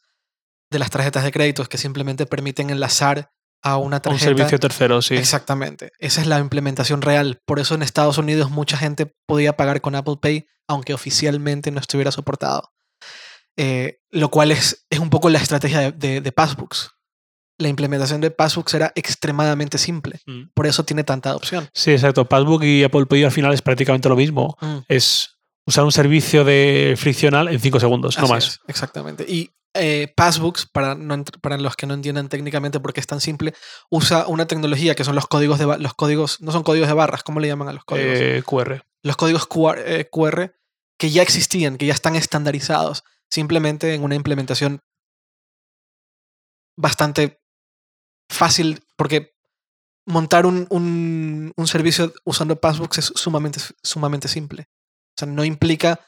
[0.70, 3.30] de las tarjetas de créditos que simplemente permiten enlazar
[3.62, 4.24] a una un tarjeta.
[4.24, 5.16] servicio tercero, sí.
[5.16, 5.92] Exactamente.
[5.98, 7.40] Esa es la implementación real.
[7.46, 11.80] Por eso en Estados Unidos mucha gente podía pagar con Apple Pay, aunque oficialmente no
[11.80, 12.73] estuviera soportado.
[13.56, 16.90] Eh, lo cual es, es un poco la estrategia de, de- de Passbooks.
[17.58, 20.20] La implementación de Passbooks era extremadamente simple.
[20.26, 20.46] Mm.
[20.54, 21.68] Por eso tiene tanta adopción.
[21.72, 22.24] Sí, exacto.
[22.28, 24.56] Passbook y Apple Pay al final es prácticamente lo mismo.
[24.88, 25.36] Es
[25.66, 28.44] usar un servicio de friccional en cinco segundos, no más.
[28.46, 29.24] es, exactamente.
[29.28, 33.20] Y eh, Passbooks, para, no para los que no entiendan técnicamente por qué es tan
[33.20, 33.54] simple,
[33.88, 37.22] usa una tecnología que son los códigos de los códigos, no son códigos de barras,
[37.22, 38.18] ¿cómo le llaman a los códigos?
[38.20, 38.82] Eh, QR.
[39.04, 40.54] los códigos QR, eh, QR
[40.98, 43.02] que ya existían, que ya están estandarizados,
[43.34, 44.80] simplemente en una implementación
[46.76, 47.40] bastante
[48.30, 49.32] fácil, porque
[50.06, 54.66] montar un, un- un servicio usando Passbooks es sumamente, sumamente simple.
[55.16, 56.00] O sea, no implica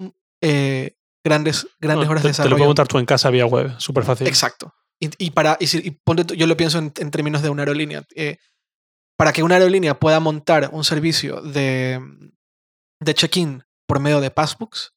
[0.00, 0.08] mm,
[0.42, 2.56] eh, grandes, grandes No, horas te, de te lo desarrollo.
[2.56, 4.26] puedes montar tú en casa vía web, súper fácil.
[4.26, 4.74] Exacto.
[5.00, 7.62] Y, y para, y, si- y ponte yo lo pienso en, en términos de una
[7.62, 8.04] aerolínea.
[8.14, 8.38] eh,
[9.18, 12.00] para que una aerolínea pueda montar un servicio de,
[13.00, 14.94] de check-in por medio de Passbooks,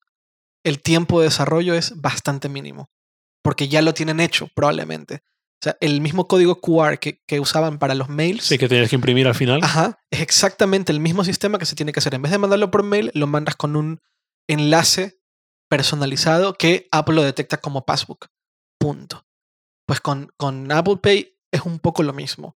[0.66, 2.90] el tiempo de desarrollo es bastante mínimo.
[3.42, 5.22] Porque ya lo tienen hecho, probablemente.
[5.62, 8.44] O sea, el mismo código QR que, que usaban para los mails.
[8.44, 9.64] Sí, que tienes que imprimir al final.
[9.64, 12.16] Ajá, es exactamente el mismo sistema que se tiene que hacer.
[12.16, 14.02] En vez de mandarlo por mail, lo mandas con un
[14.48, 15.22] enlace
[15.70, 18.28] personalizado que Apple lo detecta como passbook.
[18.80, 19.26] Punto.
[19.88, 22.58] Pues con, con Apple Pay es un poco lo mismo.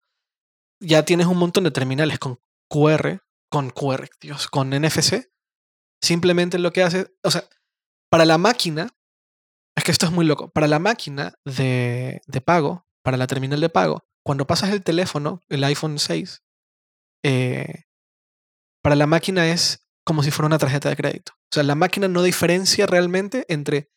[0.80, 2.40] Ya tienes un montón de terminales con
[2.70, 5.30] QR, con QR, Dios, con NFC.
[6.02, 7.44] Simplemente lo que hace, o sea,
[8.10, 8.90] para la máquina,
[9.76, 13.62] es que esto es muy loco, para la máquina de, de pago, para la terminal
[13.62, 16.44] de pago, cuando pasas el teléfono, el iPhone 6,
[17.24, 17.86] eh,
[18.84, 21.34] para la máquina es como si fuera una tarjeta de crédito.
[21.36, 23.90] O sea, la máquina no diferencia realmente entre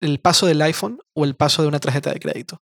[0.00, 2.62] el paso del iPhone o el paso de una tarjeta de crédito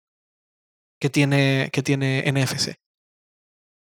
[1.01, 2.75] que tiene, que tiene NFC.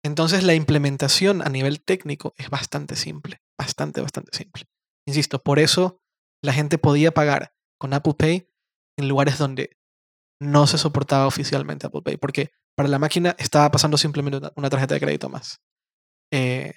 [0.04, 4.64] Entonces la implementación a nivel técnico es bastante simple, bastante, bastante simple.
[5.06, 6.02] Insisto, por eso
[6.42, 8.48] la gente podía pagar con Apple Pay
[8.98, 9.76] en lugares donde
[10.40, 14.94] no se soportaba oficialmente Apple Pay, porque para la máquina estaba pasando simplemente una, tarjeta
[14.94, 15.60] de crédito más.
[16.32, 16.74] Eh,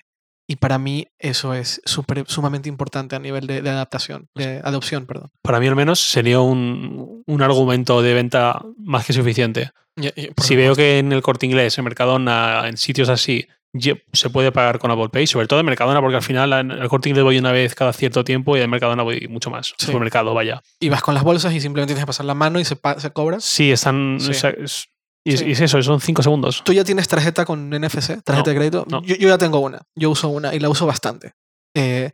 [0.49, 5.05] y para mí eso es súper- sumamente importante a nivel de, de adaptación, de adopción,
[5.05, 5.29] perdón.
[5.43, 9.71] Para mí al menos sería un, un argumento de venta más que suficiente.
[10.37, 13.47] Si veo que en el corte inglés, en Mercadona, en sitios así,
[14.13, 17.09] se puede pagar con Apple Pay, sobre todo en Mercadona, porque al final el corte
[17.09, 19.73] inglés voy una vez cada cierto tiempo y en Mercadona voy mucho más.
[19.77, 19.85] Sí.
[19.87, 20.61] Supermercado, vaya.
[20.79, 23.11] Y vas con las bolsas y simplemente tienes que pasar la mano y se, se
[23.11, 23.39] cobra.
[23.39, 24.17] Sí, están.
[24.19, 24.31] Sí.
[24.31, 24.87] o sea, es-
[25.23, 25.45] y, es- Sí.
[25.45, 26.63] y es eso, son cinco segundos.
[26.65, 28.85] ¿Tú ya tienes tarjeta con NFC, tarjeta No, de crédito?
[28.89, 29.01] no.
[29.03, 31.33] Yo, yo ya tengo una, yo uso una y la uso bastante.
[31.75, 32.11] Eh,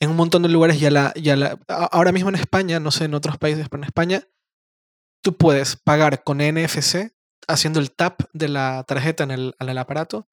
[0.00, 1.58] En un montón de lugares ya la, ya la...
[1.68, 4.22] Ahora mismo en España, no sé en otros países, pero en España,
[5.22, 7.12] tú puedes pagar con NFC
[7.48, 10.26] haciendo el tap de la tarjeta en el, en el aparato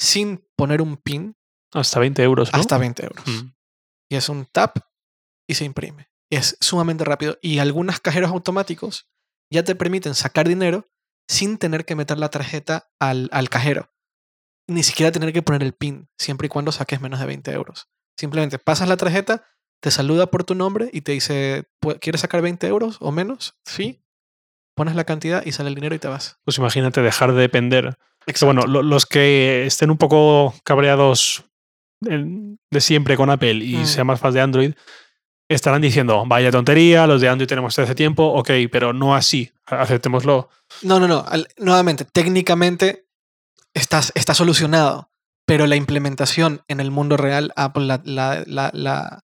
[0.00, 1.36] sin poner un pin.
[1.72, 2.52] Hasta 20 euros.
[2.52, 2.58] ¿no?
[2.58, 3.26] Hasta 20 euros.
[3.26, 3.52] Mm.
[4.10, 4.78] Y es un tap
[5.48, 6.10] y se imprime.
[6.30, 7.38] Y es sumamente rápido.
[7.42, 9.08] Y algunos cajeros automáticos
[9.52, 10.88] ya te permiten sacar dinero
[11.28, 13.92] sin tener que meter la tarjeta al, al cajero.
[14.68, 17.88] Ni siquiera tener que poner el pin, siempre y cuando saques menos de 20 euros.
[18.18, 19.44] Simplemente pasas la tarjeta,
[19.82, 23.58] te saluda por tu nombre y te dice, "¿Pu- ¿quieres sacar 20 euros o menos?
[23.64, 24.04] Sí.
[24.76, 26.38] Pones la cantidad y sale el dinero y te vas.
[26.44, 27.98] Pues imagínate dejar de depender.
[28.26, 28.46] Exacto.
[28.46, 31.44] bueno, lo- los que estén un poco cabreados
[32.00, 33.86] de siempre con Apple y Mm.
[33.86, 34.72] sean más fans de Android,
[35.50, 39.50] estarán diciendo, vaya tontería, los de Android tenemos desde hace tiempo, ok, pero no así,
[39.66, 40.48] aceptémoslo.
[40.82, 41.24] No, no, no.
[41.28, 43.06] al- nuevamente, técnicamente
[43.74, 45.10] estás, está solucionado,
[45.46, 49.20] pero la implementación en el mundo real, Apple, la, la, la,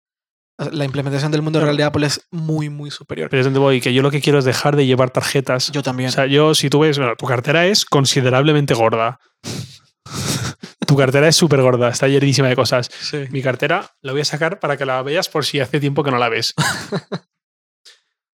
[0.57, 3.29] la, implementación del mundo real de Apple es muy, muy superior.
[3.29, 5.71] Pero es donde voy, que yo lo que quiero es dejar de llevar tarjetas.
[5.71, 6.09] Yo también.
[6.09, 9.19] O sea, yo, si tú ves, bueno, tu cartera es considerablemente gorda.
[10.87, 12.89] tu cartera es súper gorda, está llenísima de cosas.
[12.99, 13.25] sí.
[13.31, 16.11] Mi cartera la voy a sacar para que la veas por si hace tiempo que
[16.11, 16.53] no la ves.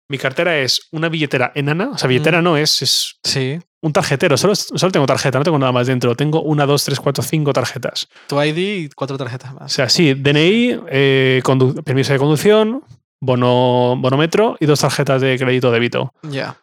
[0.08, 3.60] Mi cartera es una billetera enana, o sea, billetera no es, es Sí.
[3.86, 4.36] Un tarjetero.
[4.36, 6.16] Solo, solo tengo tarjeta, no tengo nada más dentro.
[6.16, 8.08] Tengo una, dos, tres, cuatro, cinco tarjetas.
[8.28, 9.72] Tu ID y cuatro tarjetas O más.
[9.72, 11.42] sea, sí, DNI, eh,
[11.84, 12.84] permiso de conducción,
[13.22, 16.14] bono, bonometro y dos tarjetas de crédito o débito.
[16.24, 16.58] Ya.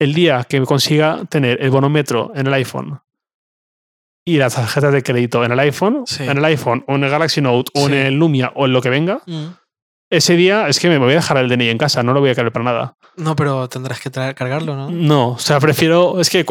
[0.00, 3.00] El día que consiga tener el bonometro en el iPhone
[4.24, 6.24] y las tarjetas de crédito en el iPhone, Sí.
[6.24, 8.82] en el iPhone o en el Galaxy Note o en el Lumia o en lo
[8.82, 9.44] que venga, Mm.
[10.12, 12.30] Ese día es que me voy a dejar el DNI en casa, no lo voy
[12.30, 12.96] a cargar para nada.
[13.16, 14.90] No, pero tendrás que traer, cargarlo, ¿no?
[14.90, 16.20] No, o sea, prefiero.
[16.20, 16.44] Es que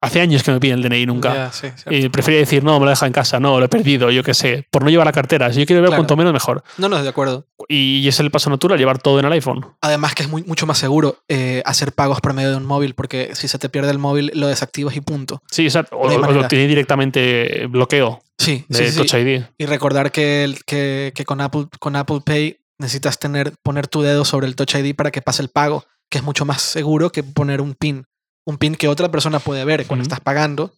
[0.00, 1.50] hace años que no me piden el DNI nunca.
[1.52, 1.68] Sí.
[1.90, 4.34] Y prefería decir, no, me lo deja en casa, no, lo he perdido, yo qué
[4.34, 5.52] sé, por no llevar la cartera.
[5.52, 6.00] Si yo quiero ver Claro.
[6.00, 6.62] cuanto menos, mejor.
[6.78, 7.46] No, no, de acuerdo.
[7.68, 9.66] Y es el paso natural, llevar todo en el iPhone.
[9.80, 12.94] Además que es muy, mucho más seguro eh, hacer pagos por medio de un móvil,
[12.94, 15.42] porque si se te pierde el móvil, lo desactivas y punto.
[15.50, 16.48] Sí, o, sea, o, o lo manera.
[16.48, 18.96] tiene directamente bloqueo Sí, de sí, sí.
[18.98, 19.42] Touch ID.
[19.58, 24.24] Y recordar que, que, que con, Apple, con Apple Pay necesitas tener, poner tu dedo
[24.24, 27.22] sobre el Touch ID para que pase el pago, que es mucho más seguro que
[27.22, 28.06] poner un PIN.
[28.46, 30.72] Un PIN que otra persona puede ver cuando estás pagando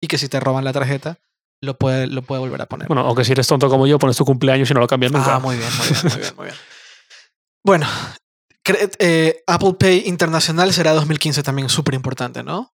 [0.00, 1.18] y que si te roban la tarjeta,
[1.60, 2.88] lo puede, lo puede volver a poner.
[2.88, 5.36] Bueno, aunque si eres tonto como yo, pones tu cumpleaños y no lo cambias nunca.
[5.36, 6.56] Ah, muy bien, muy bien, muy bien, muy bien.
[7.64, 7.86] Bueno,
[8.98, 12.72] eh, Apple Pay internacional será 2015 también súper importante, ¿no?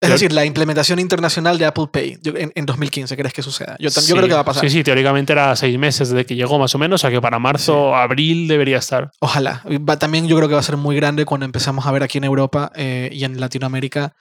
[0.00, 3.76] Es decir, la implementación internacional de Apple Pay en, en 2015, ¿crees que suceda?
[3.78, 4.62] Yo, Sí, creo que va a pasar.
[4.62, 7.20] Sí, sí, teóricamente era seis meses desde que llegó más o menos, o sea que
[7.20, 9.10] para marzo, abril debería estar.
[9.20, 9.62] Ojalá.
[9.88, 12.18] Va- también yo creo que va a ser muy grande cuando empezamos a ver aquí
[12.18, 14.14] en Europa eh, y en Latinoamérica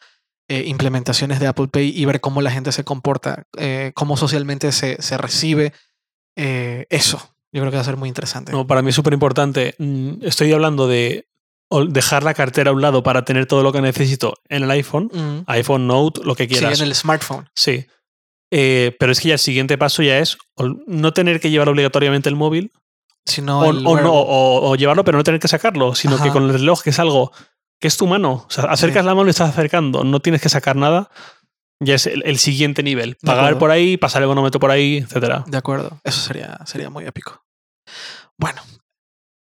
[0.47, 4.71] eh, implementaciones de Apple Pay y ver cómo la gente se comporta, eh, cómo socialmente
[4.71, 5.73] se, se recibe
[6.37, 7.17] eh, eso.
[7.51, 8.51] Yo creo que va a ser muy interesante.
[8.51, 9.75] No, para mí es súper importante.
[9.77, 11.27] Mm, Estoy hablando de
[11.89, 15.09] dejar la cartera a un lado para tener todo lo que necesito en el iPhone,
[15.13, 15.43] Mm.
[15.47, 16.79] iPhone Note, lo que Sí, quieras.
[16.79, 17.49] en el smartphone.
[17.55, 17.85] Sí.
[18.51, 20.37] Eh, pero es que ya el siguiente paso ya es
[20.85, 22.71] no tener que llevar obligatoriamente el móvil
[23.25, 26.29] Sino o, el o no, o, o llevarlo pero no tener que sacarlo, sino que
[26.29, 27.31] con el reloj, que es algo
[27.81, 29.07] que es tu mano, o sea, acercas Sí.
[29.07, 31.09] la mano y estás acercando, no tienes que sacar nada,
[31.83, 33.17] ya es el, el siguiente nivel.
[33.23, 35.43] Pagar por ahí, pasar el bonómetro por ahí, etcétera.
[35.47, 35.99] De acuerdo.
[36.03, 37.43] Eso sería, sería muy épico.
[38.37, 38.61] Bueno,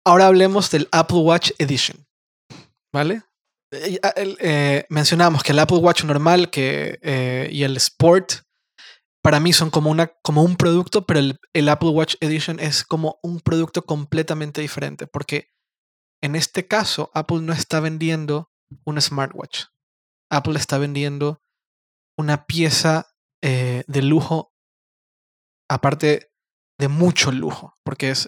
[0.05, 2.03] ahora hablemos del Apple Watch Edition.
[2.97, 3.21] ¿Vale?
[3.71, 8.31] Eh, el, eh, mencionamos que el Apple Watch normal que, eh, y el Sport
[9.21, 12.83] para mí son como, una, como un producto, pero el, el Apple Watch Edition es
[12.83, 15.51] como un producto completamente diferente, porque
[16.23, 18.49] en este caso Apple no está vendiendo
[18.83, 19.65] un smartwatch.
[20.31, 21.43] Apple está vendiendo
[22.17, 23.11] una pieza
[23.43, 24.55] eh, de lujo,
[25.69, 26.31] aparte
[26.79, 28.27] de mucho lujo, porque es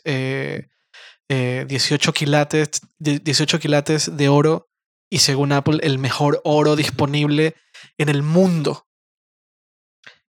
[1.29, 4.69] eh, 18, quilates, die- 18 quilates de oro
[5.11, 7.55] y según Apple el mejor oro disponible
[7.97, 8.87] en el mundo.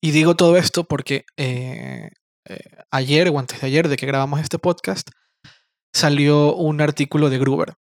[0.01, 2.11] Y digo todo esto porque eh,
[2.49, 5.09] eh, ayer o antes de ayer de que grabamos este podcast
[5.92, 7.74] salió un artículo de Gruber.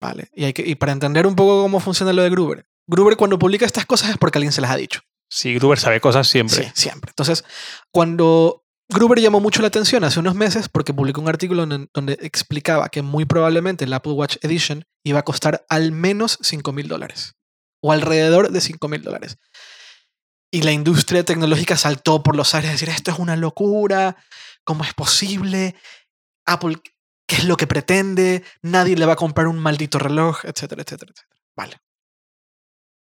[0.00, 0.28] ¿Vale?
[0.32, 3.38] Y, hay que, y para entender un poco cómo funciona lo de Gruber, Gruber cuando
[3.38, 5.00] publica estas cosas es porque alguien se las ha dicho.
[5.30, 6.64] Sí, Gruber sabe cosas siempre.
[6.64, 7.10] Sí, siempre.
[7.10, 7.44] Entonces,
[7.90, 12.88] cuando Gruber llamó mucho la atención hace unos meses porque publicó un artículo donde explicaba
[12.88, 17.34] que muy probablemente el Apple Watch Edition iba a costar al menos 5 mil dólares
[17.82, 19.36] o alrededor de 5 mil dólares.
[20.50, 24.16] Y la industria tecnológica saltó por los aires a decir, esto es una locura,
[24.64, 25.76] ¿cómo es posible?
[26.46, 26.78] Apple,
[27.26, 28.42] ¿qué es lo que pretende?
[28.62, 31.42] Nadie le va a comprar un maldito reloj, etcétera, etcétera, etcétera.
[31.54, 31.76] Vale.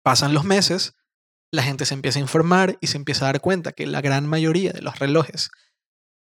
[0.02, 0.94] Pasan los meses,
[1.52, 4.26] la gente se empieza a informar y se empieza a dar cuenta que la gran
[4.26, 5.50] mayoría de los relojes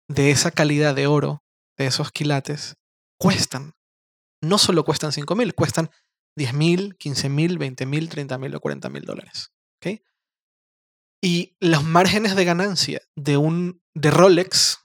[0.07, 1.43] de esa calidad de oro,
[1.77, 2.75] de esos quilates,
[3.19, 3.73] cuestan.
[4.41, 5.89] No solo cuestan 5 mil, cuestan
[6.35, 9.51] 10 mil, 15 mil, 20 mil, 30 mil o 40 mil dólares.
[9.77, 10.01] ¿ok?
[11.21, 14.79] Y los márgenes de ganancia de un de Rolex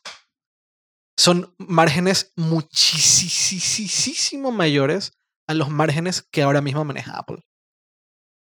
[1.18, 5.12] son márgenes muchísimo mayores
[5.46, 7.44] a los márgenes que ahora mismo maneja Apple.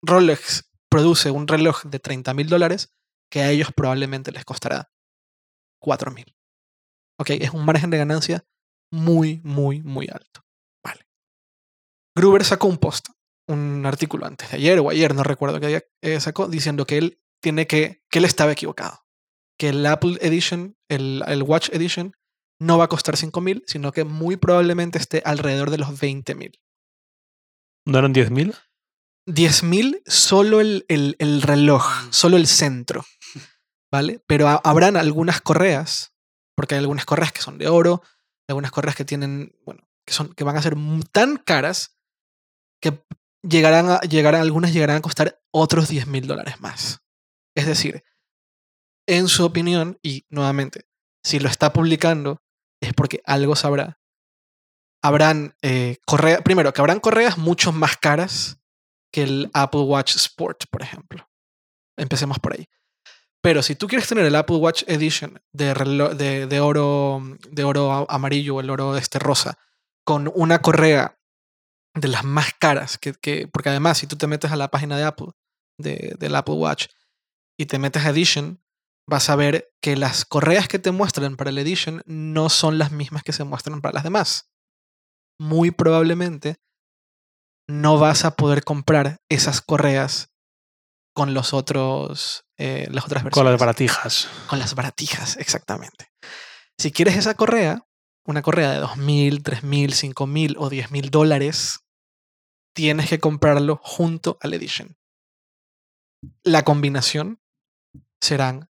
[0.01, 2.91] Rolex produce un reloj de 30 mil dólares
[3.29, 4.91] que a ellos probablemente les costará
[5.79, 6.35] 4 mil.
[7.19, 8.45] Ok, es un margen de ganancia
[8.91, 10.45] muy, muy, muy alto.
[10.83, 11.07] Vale.
[12.15, 13.09] Gruber sacó un post,
[13.47, 17.21] un artículo antes de ayer o ayer, no recuerdo que eh, sacó, diciendo que él
[17.41, 19.05] tiene que, que él estaba equivocado.
[19.57, 22.13] Que el Apple Edition, el, el Watch Edition,
[22.59, 26.59] no va a costar 5.000, sino que muy probablemente esté alrededor de los 20.000.
[27.85, 28.55] ¿No eran 10.000?
[29.27, 32.11] 10.000 solo el, el, el, reloj, mm.
[32.11, 33.05] solo el centro,
[33.91, 34.21] ¿vale?
[34.27, 36.14] Pero habrán algunas correas,
[36.55, 38.01] porque hay algunas correas que son de oro,
[38.47, 40.75] algunas correas que tienen, bueno, que, son, que van a ser
[41.11, 41.97] tan caras
[42.81, 43.03] que
[43.41, 47.01] llegarán a, llegarán, algunas llegarán a costar otros 10.000 dólares más.
[47.55, 48.03] Es decir,
[49.07, 50.87] en su opinión, y nuevamente,
[51.23, 52.41] si lo está publicando,
[52.81, 53.99] es porque algo sabrá.
[55.03, 58.59] Habrán eh, correas, primero, que habrán correas mucho más caras
[59.11, 61.29] que el Apple Watch Sport, por ejemplo.
[61.97, 62.67] Empecemos por ahí.
[63.45, 65.69] Pero si tú quieres tener el Apple Watch Edition de,
[66.59, 67.21] oro,
[67.51, 69.59] de oro amarillo o el oro este rosa,
[70.03, 71.19] con una correa
[71.93, 75.03] de las más caras, que, porque además si tú te metes a la página de
[75.03, 75.27] Apple,
[75.79, 76.87] de, del Apple Watch,
[77.55, 78.63] y te metes a Edition,
[79.07, 82.91] vas a ver que las correas que te muestran para el Edition no son las
[82.91, 84.49] mismas que se muestran para las demás.
[85.39, 86.55] Muy probablemente
[87.69, 90.34] no vas a poder comprar esas correas
[91.15, 93.33] con los otros, eh, las otras versiones.
[93.33, 94.27] Con las baratijas.
[94.47, 96.11] Con las baratijas, exactamente.
[96.77, 97.87] Si quieres esa correa,
[98.25, 101.79] una correa de 2.000, 3.000, 5.000 o 10.000 dólares,
[102.75, 104.97] tienes que comprarlo junto al Edition.
[106.43, 107.39] La combinación
[108.19, 108.69] serán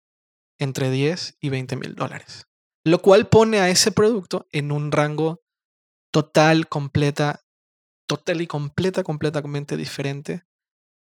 [0.57, 2.47] entre 10 y 20 mil dólares.
[2.83, 5.43] Lo cual pone a ese producto en un rango
[6.11, 7.43] total, completa,
[8.07, 10.43] total y completa, completamente diferente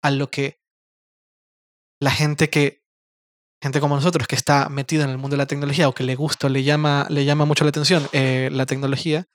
[0.02, 0.61] a lo que
[2.02, 2.84] la gente que,
[3.62, 6.16] gente como nosotros, que está metida en el mundo de la tecnología o que le
[6.16, 9.30] gusta, le llama, le llama mucho la atención eh, la tecnología,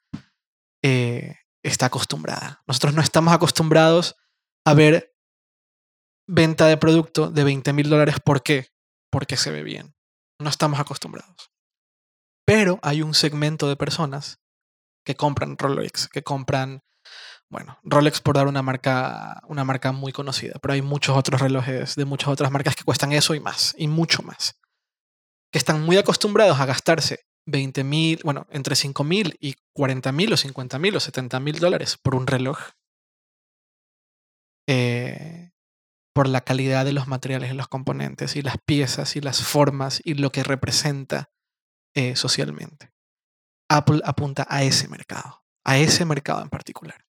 [0.83, 2.63] eh, está acostumbrada.
[2.67, 4.17] Nosotros no estamos acostumbrados
[4.65, 5.17] a ver
[6.29, 8.17] venta de producto de 20 mil dólares.
[8.25, 8.69] ¿Por qué?
[9.11, 9.95] Porque se ve bien.
[10.41, 11.53] No estamos acostumbrados.
[12.45, 14.41] Pero hay un segmento de personas
[15.05, 16.83] que compran Rolex, que compran,
[17.49, 21.95] bueno, Rolex por dar una marca, una marca muy conocida, pero hay muchos otros relojes
[21.95, 24.59] de muchas otras marcas que cuestan eso y más, y mucho más.
[25.53, 30.33] Que están muy acostumbrados a gastarse 20 mil, bueno, entre 5 mil y 40 mil
[30.33, 32.59] o 50 mil o 70 mil dólares por un reloj.
[34.69, 35.53] Eh,
[36.13, 40.01] por la calidad de los materiales y los componentes y las piezas y las formas
[40.03, 41.31] y lo que representa
[41.95, 42.91] eh, socialmente.
[43.69, 47.06] Apple apunta a ese mercado, a ese mercado en particular.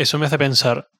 [0.00, 0.90] Eso me hace pensar,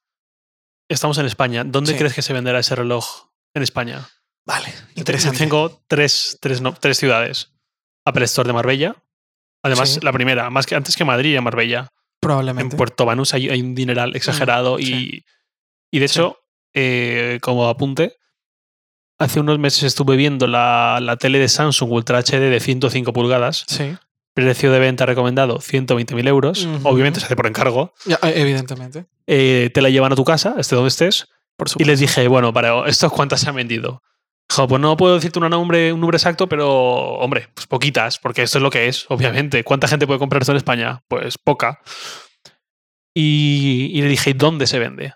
[0.91, 4.07] estamos en España, ¿dónde crees que se venderá ese reloj en España?
[4.45, 5.39] Vale, interesante.
[5.39, 7.51] Tengo tres, tres, tres ciudades.
[8.05, 8.95] Apple Store de Marbella.
[9.63, 11.89] Además, la primera, más que antes que Madrid y Marbella.
[12.21, 12.75] Probablemente.
[12.75, 15.25] En Puerto Banús hay, un dineral exagerado mm, y,
[15.91, 16.37] y de hecho
[16.75, 18.19] eh, como apunte,
[19.19, 23.65] hace unos meses estuve viendo la, tele de Samsung Ultra HD de 105 pulgadas.
[23.67, 23.97] Sí.
[24.35, 26.69] Precio de venta recomendado 120.000 euros.
[26.85, 27.93] Obviamente se hace por encargo.
[28.07, 29.07] Eh, evidentemente.
[29.27, 31.29] Eh, te la llevan a tu casa, esté donde estés.
[31.79, 34.03] y les dije, bueno, para estos cuántas se han vendido.
[34.49, 36.69] Dijo, pues no puedo decirte un nombre, un número exacto, pero
[37.19, 39.63] hombre, pues poquitas, porque esto es lo que es, obviamente.
[39.63, 41.03] ¿Cuánta gente puede comprar esto en España?
[41.09, 41.81] Pues poca.
[43.15, 45.15] Y, y le dije, ¿dónde se vende?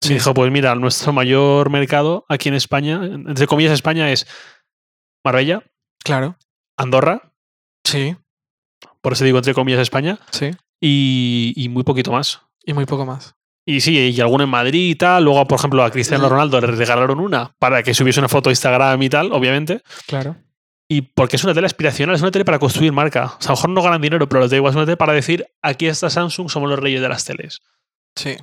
[0.00, 0.14] Sí.
[0.14, 4.26] dijo, pues mira, nuestro mayor mercado aquí en España, entre comillas España, es
[5.24, 5.62] Marbella.
[6.04, 6.38] Claro.
[6.76, 7.32] Andorra.
[7.90, 8.16] Sí.
[9.00, 10.18] Por eso digo entre comillas España.
[10.30, 10.50] Sí.
[10.80, 12.42] Y, muy poquito más.
[12.64, 13.34] Y muy poco más.
[13.66, 15.24] Y sí, y alguno en Madrid y tal.
[15.24, 18.52] Luego, por ejemplo, a Cristiano Ronaldo le regalaron una para que subiese una foto a
[18.52, 19.82] Instagram y tal, obviamente.
[20.06, 20.36] Claro.
[20.90, 23.36] Y porque es una tele aspiracional, es una tele para construir marca.
[23.38, 24.96] O sea, a lo mejor no ganan dinero, pero los da igual, es una tele
[24.96, 27.60] para decir, aquí está Samsung, somos los reyes de las teles.
[28.16, 28.36] Sí.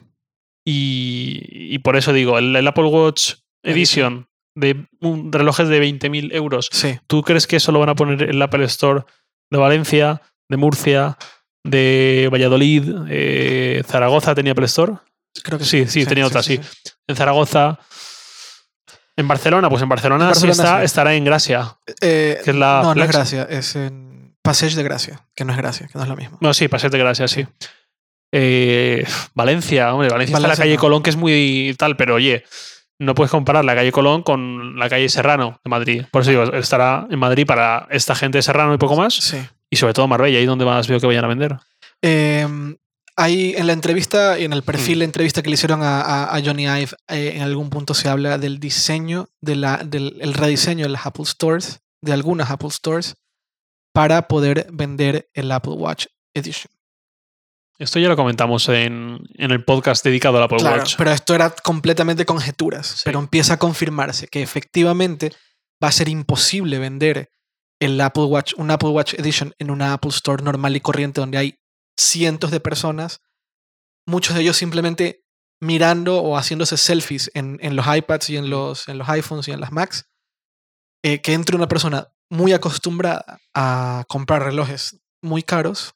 [0.63, 6.69] Y, por eso digo, el, Apple Watch Edition de relojes de 20.000 euros,
[7.07, 9.05] ¿tú crees que eso lo van a poner en el Apple Store
[9.55, 11.17] de Valencia, de Murcia,
[11.63, 14.93] de Valladolid, eh, Zaragoza tenía Apple Store?
[15.43, 15.87] Creo que sí.
[15.87, 16.59] Sí, tenía otra, sí,
[17.07, 17.79] En Zaragoza.
[19.17, 20.31] En Barcelona, pues en Barcelona,
[20.83, 21.77] estará en Gracia.
[22.01, 25.53] Eh, que es la no, no es Gracia, es en Passage de Gracia, que no
[25.53, 26.37] es Gracia, que no es lo mismo.
[26.41, 27.47] No, sí, Passage de Gracia, sí.
[28.33, 32.43] Eh, Valencia, hombre, Valencia, está la calle Colón, que es muy tal, pero oye,
[32.99, 36.05] no puedes comparar la calle Colón con la calle Serrano de Madrid.
[36.11, 39.13] Por eso digo, estará en Madrid para esta gente de Serrano y poco más.
[39.13, 39.37] Sí.
[39.69, 41.57] Y sobre todo Marbella, ahí donde más veo que vayan a vender.
[42.01, 42.47] Eh,
[43.17, 46.91] Ahí en la entrevista, en el perfil de entrevista que le hicieron a, Johnny Ive,
[47.07, 51.05] eh, en algún punto se habla del diseño, de la, del el rediseño de las
[51.05, 53.15] Apple Stores, de algunas Apple Stores,
[53.93, 56.74] para poder vender el Apple Watch Edition.
[57.77, 60.95] Esto ya lo comentamos en, el podcast dedicado al Apple claro, Watch.
[60.97, 63.01] Pero esto era completamente conjeturas.
[63.03, 65.31] Pero empieza a confirmarse que efectivamente
[65.83, 67.29] va a ser imposible vender
[67.81, 71.37] el Apple Watch, un Apple Watch Edition en una Apple Store normal y corriente donde
[71.37, 71.59] hay
[71.97, 73.21] cientos de personas,
[74.05, 75.25] muchos de ellos simplemente
[75.61, 79.59] mirando o haciéndose selfies en, los iPads y en los, en los iPhones y en
[79.59, 80.09] las Macs,
[81.03, 85.93] eh, que entre una persona muy acostumbrada a comprar relojes muy caros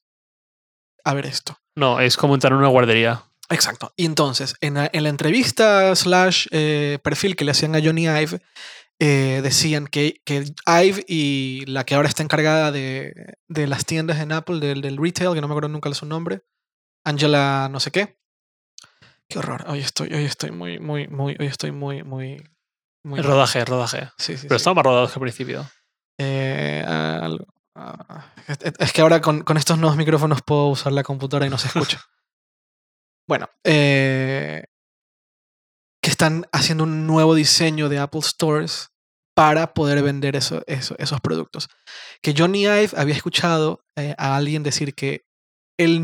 [1.03, 1.57] a ver esto.
[1.79, 3.23] No, es como entrar en una guardería.
[3.49, 3.93] Exacto.
[3.95, 8.41] Y entonces, en la, entrevista slash eh, perfil que le hacían a Johnny Ive,
[8.99, 14.19] eh, decían que, que Ive y la que ahora está encargada de, de las tiendas
[14.19, 16.41] en Apple, del, del, retail, que no me acuerdo nunca su nombre,
[17.05, 18.19] Angela no sé qué.
[19.29, 19.63] Qué horror.
[19.67, 22.43] Hoy estoy, hoy estoy muy, muy, muy, hoy estoy muy, muy...
[23.03, 24.09] muy rodaje, rodaje.
[24.17, 25.65] Sí, sí, Pero estaba más rodado que al principio.
[26.17, 26.83] Eh,
[27.75, 31.57] ah, es que ahora con, con, estos nuevos micrófonos puedo usar la computadora y no
[31.57, 32.01] se escucha.
[33.27, 34.63] bueno, eh,
[36.01, 38.91] que están haciendo un nuevo diseño de Apple Stores
[39.35, 41.69] para poder vender eso, esos productos.
[42.21, 45.25] Que Johnny Ive había escuchado eh, a alguien decir que,
[45.77, 46.03] él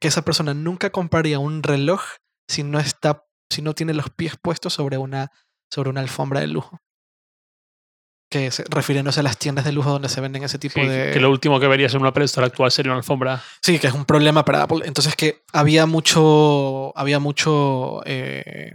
[0.00, 2.02] que esa persona nunca compraría un reloj
[2.48, 5.32] si no, está, si no tiene los pies puestos sobre una,
[5.72, 6.80] sobre una alfombra de lujo.
[8.30, 11.12] Que refiriéndose a las tiendas de lujo donde se venden ese tipo de.
[11.12, 13.42] Que lo último que verías en una Apple Store actual sería una alfombra.
[13.62, 14.80] Sí, que es un problema para Apple.
[14.84, 16.92] Entonces que había mucho.
[16.96, 18.02] Había mucho.
[18.04, 18.74] Eh,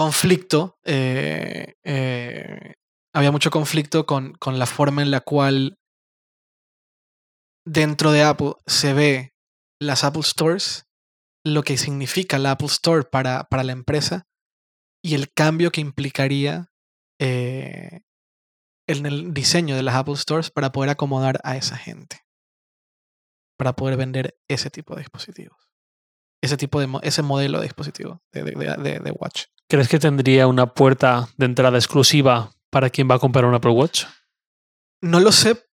[0.00, 2.74] conflicto, eh, eh,
[3.12, 5.78] había mucho conflicto con, con, la forma en la cual
[7.66, 9.34] dentro de Apple se ve
[9.78, 10.86] las Apple Stores,
[11.44, 14.26] lo que significa la Apple Store para, para la empresa
[15.02, 16.69] y el cambio que implicaría
[17.20, 18.00] eh,
[18.88, 22.24] en el diseño de las Apple Stores para poder acomodar a esa gente,
[23.56, 25.56] para poder vender ese tipo de dispositivos,
[26.42, 29.44] ese tipo de ese modelo de dispositivo de, de watch.
[29.68, 33.70] ¿Crees que tendría una puerta de entrada exclusiva para quien va a comprar un Apple
[33.70, 34.06] Watch?
[35.02, 35.69] No lo sé,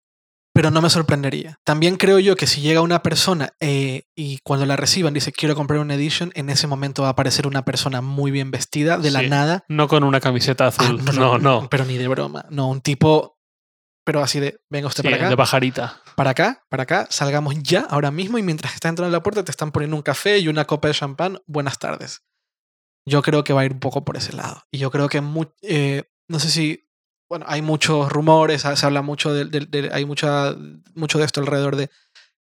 [0.58, 1.60] pero no me sorprendería.
[1.64, 5.54] También creo yo que si llega una persona eh, y cuando la reciban dice quiero
[5.54, 9.12] comprar una edition, en ese momento va a aparecer una persona muy bien vestida de
[9.12, 9.66] la nada.
[9.68, 11.06] No con una camiseta ah, azul.
[11.14, 12.48] no, no, Pero ni de broma.
[12.50, 13.38] No, un tipo,
[14.04, 15.30] pero así de, venga usted para acá.
[15.30, 16.02] De pajarita.
[16.16, 19.44] Para acá, para acá, salgamos ya, ahora mismo, y mientras está entrando a la puerta
[19.44, 21.38] te están poniendo un café y una copa de champán.
[21.46, 22.24] Buenas tardes
[23.08, 24.64] yo creo que va a ir un poco por ese lado.
[24.70, 25.24] Y yo creo que,
[25.62, 26.87] eh, no sé si,
[27.30, 30.56] bueno, hay muchos rumores, se habla mucho de, hay mucha,
[30.96, 31.90] mucho de esto alrededor de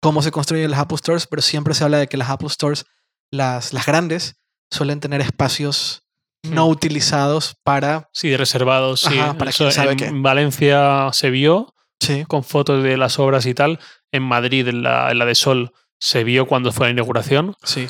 [0.00, 2.84] cómo se construyen las Apple Stores, pero siempre se habla de que las Apple Stores,
[3.30, 4.36] las, las grandes,
[4.70, 6.02] suelen tener espacios
[6.42, 6.70] no hmm.
[6.70, 8.10] utilizados para...
[8.12, 9.16] Sí, reservados, sí.
[9.38, 12.24] para quien sabe en Valencia se vio sí.
[12.26, 13.80] con fotos de las obras y tal.
[14.12, 17.56] En Madrid, en la, en la de Sol, se vio cuando fue la inauguración.
[17.62, 17.88] Sí.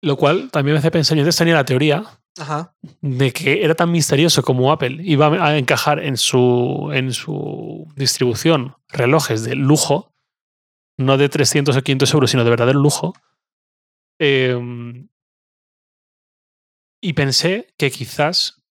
[0.00, 2.04] Lo cual también me hace pensar, yo antes tenía la teoría
[3.00, 8.76] de que era tan misterioso como Apple iba a encajar en su, en su distribución
[8.88, 10.12] relojes de lujo,
[10.96, 13.14] no de 300 o 500 euros, sino de verdadero lujo.
[14.18, 15.08] Em,
[17.00, 18.62] y pensé que quizás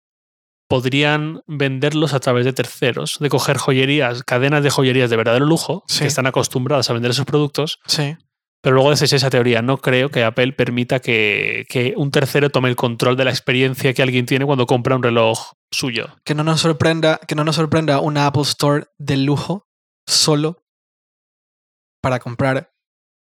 [0.67, 5.85] podrían venderlos a través de terceros, de coger joyerías, cadenas de joyerías de verdadero lujo,
[5.97, 8.17] que están acostumbradas a vender esos productos, sí.
[8.61, 9.61] Pero luego deseché esa teoría.
[9.61, 14.01] No creo que Apple permita que, un tercero tome el control de la experiencia que
[14.01, 16.15] alguien tiene cuando compra un reloj suyo.
[16.25, 19.67] Que no nos sorprenda, que no nos sorprenda una Apple Store de lujo
[20.07, 20.63] solo
[22.01, 22.71] para comprar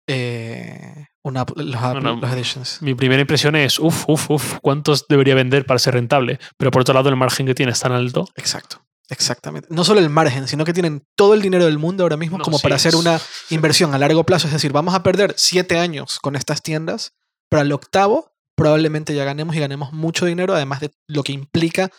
[0.08, 2.80] eh, una, los, Apple, Editions.
[2.82, 6.38] Mi primera impresión es, uff, uff, uff, ¿cuántos debería vender para ser rentable?
[6.56, 8.28] Pero por otro lado, el margen que tiene es tan alto.
[8.36, 8.86] Exacto.
[9.08, 9.68] Exactamente.
[9.70, 12.58] No solo el margen, sino que tienen todo el dinero del mundo ahora mismo como
[12.58, 14.48] para hacer una inversión a largo plazo.
[14.48, 17.14] Es decir, vamos a perder siete años con estas tiendas,
[17.48, 21.90] pero al octavo probablemente ya ganemos y ganemos mucho dinero, además de lo que implica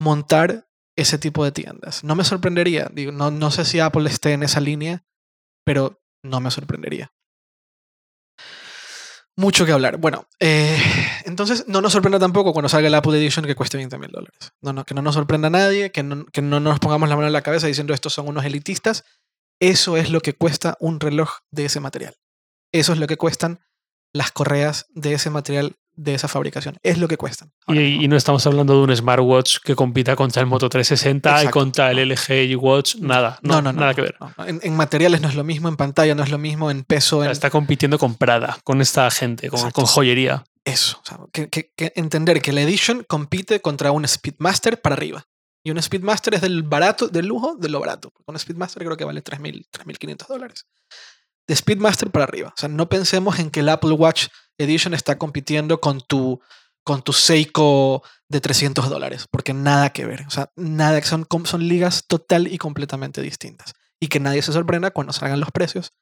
[0.00, 2.04] montar ese tipo de tiendas.
[2.04, 2.90] No me sorprendería.
[2.92, 5.04] Digo, no, no sé si Apple esté en esa línea,
[5.64, 7.12] pero no me sorprendería.
[9.36, 9.96] Mucho que hablar.
[9.98, 10.78] Bueno, eh,
[11.24, 14.52] entonces no nos sorprenda tampoco cuando salga el Apple Edition que cueste 20 mil dólares.
[14.60, 17.16] No, no, que no nos sorprenda a nadie, que no, que no nos pongamos la
[17.16, 19.04] mano en la cabeza diciendo estos son unos elitistas.
[19.60, 22.16] Eso es lo que cuesta un reloj de ese material.
[22.72, 23.60] Eso es lo que cuestan
[24.12, 26.76] las correas de ese material de esa fabricación.
[26.82, 27.52] Es lo que cuestan.
[27.68, 31.90] Y, no estamos hablando de un smartwatch que compita contra el Moto 360 y contra
[31.90, 33.38] el LG Watch, nada.
[33.42, 34.16] No, no, nada que ver.
[34.46, 37.24] En, materiales no es lo mismo, en pantalla no es lo mismo, en peso.
[37.24, 40.44] Está compitiendo con Prada, con esta gente, con, joyería.
[40.64, 41.02] Eso.
[41.32, 45.26] que, entender que la Edition compite contra un Speedmaster para arriba.
[45.64, 48.12] Y un Speedmaster es del barato, del lujo, de lo barato.
[48.26, 50.66] Un Speedmaster creo que vale 3.500 dólares
[51.46, 52.48] de Speedmaster para arriba.
[52.56, 54.28] O sea, no pensemos en que el Apple Watch
[54.58, 56.40] Edition está compitiendo con tu,
[56.84, 60.24] con tu Seiko de 300 dólares, porque nada que ver.
[60.26, 63.74] O sea, nada, son, son ligas total y completamente distintas.
[64.00, 65.92] Y que nadie se sorprenda cuando salgan los precios.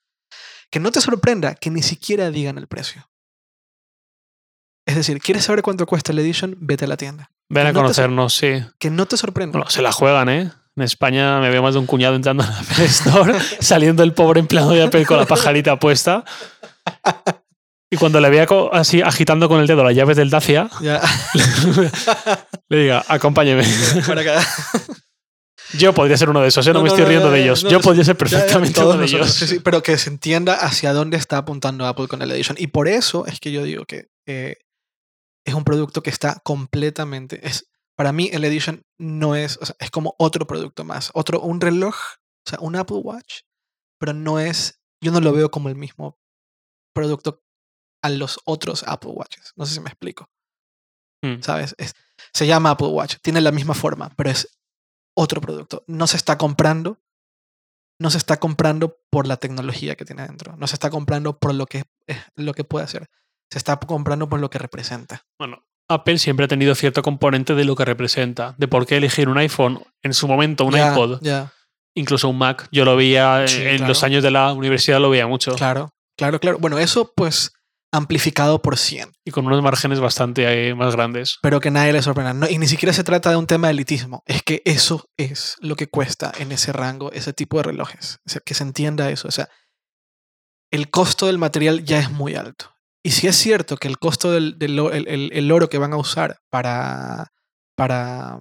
[0.70, 3.11] Que no te sorprenda que ni siquiera digan el precio.
[4.86, 6.57] Es decir, ¿quieres saber cuánto cuesta el Edition?
[6.61, 7.30] Vete a la tienda.
[7.49, 8.64] Ven a conocernos, sí.
[8.78, 9.59] Que no te sorprenda.
[9.59, 10.53] Bueno, se la juegan, ¿eh?
[10.77, 14.12] En España me veo más de un cuñado entrando en la Apple Store, saliendo el
[14.12, 16.25] pobre empleado de Apple con la pajarita puesta.
[17.91, 20.71] Y cuando le vea así agitando con el dedo las llaves del Dacia,
[22.68, 23.64] le diga, acompáñeme.
[25.75, 26.73] Yo podría ser uno de esos, ¿eh?
[26.73, 27.62] no, me estoy riendo de ellos.
[27.62, 29.57] Yo podría ser perfectamente uno de ellos.
[29.64, 32.57] pero que se entienda hacia dónde está apuntando Apple con el Edition.
[32.59, 34.57] Y por eso es que yo digo que eh,
[35.45, 37.47] es un producto que está completamente.
[37.47, 37.70] Es,
[38.01, 39.59] para mí, el Edition no es.
[39.78, 41.11] es como otro producto más.
[41.12, 43.42] Otro, un reloj, o sea, un Apple Watch,
[43.98, 44.80] pero no es.
[45.05, 46.18] Yo no lo veo como el mismo
[46.94, 47.42] producto
[48.03, 49.53] a los otros Apple Watches.
[49.55, 50.30] No sé si me explico.
[51.22, 51.42] Mm.
[51.42, 51.76] ¿Sabes?
[52.32, 54.48] se llama Apple Watch, tiene la misma forma, pero es
[55.14, 55.84] otro producto.
[55.86, 57.03] No se está comprando.
[58.01, 60.57] No se está comprando por la tecnología que tiene dentro.
[60.57, 61.84] No se está comprando por lo que,
[62.34, 63.11] lo que puede hacer.
[63.53, 65.26] Se está comprando por lo que representa.
[65.38, 68.55] Bueno, Apple siempre ha tenido cierto componente de lo que representa.
[68.59, 71.20] De por qué elegir un iPhone, en su momento un iPod,
[71.95, 72.68] incluso un Mac.
[72.70, 75.55] Yo lo veía en los años de la universidad, lo veía mucho.
[75.57, 76.59] Claro, claro, claro.
[76.59, 77.53] Bueno, eso pues
[77.93, 79.11] amplificado por 100.
[79.24, 81.38] Y con unos márgenes bastante eh, más grandes.
[81.43, 82.49] Pero que nadie le sorprenda.
[82.49, 84.22] y ni siquiera se trata de un tema de elitismo.
[84.26, 88.20] Es que eso es lo que cuesta en ese rango, ese tipo de relojes.
[88.26, 89.26] O sea, que se entienda eso.
[89.26, 89.49] O sea,
[90.70, 92.72] el costo del material ya es muy alto.
[93.03, 97.32] Y si es cierto que el costo del, el, oro que van a usar para,
[97.74, 98.38] para,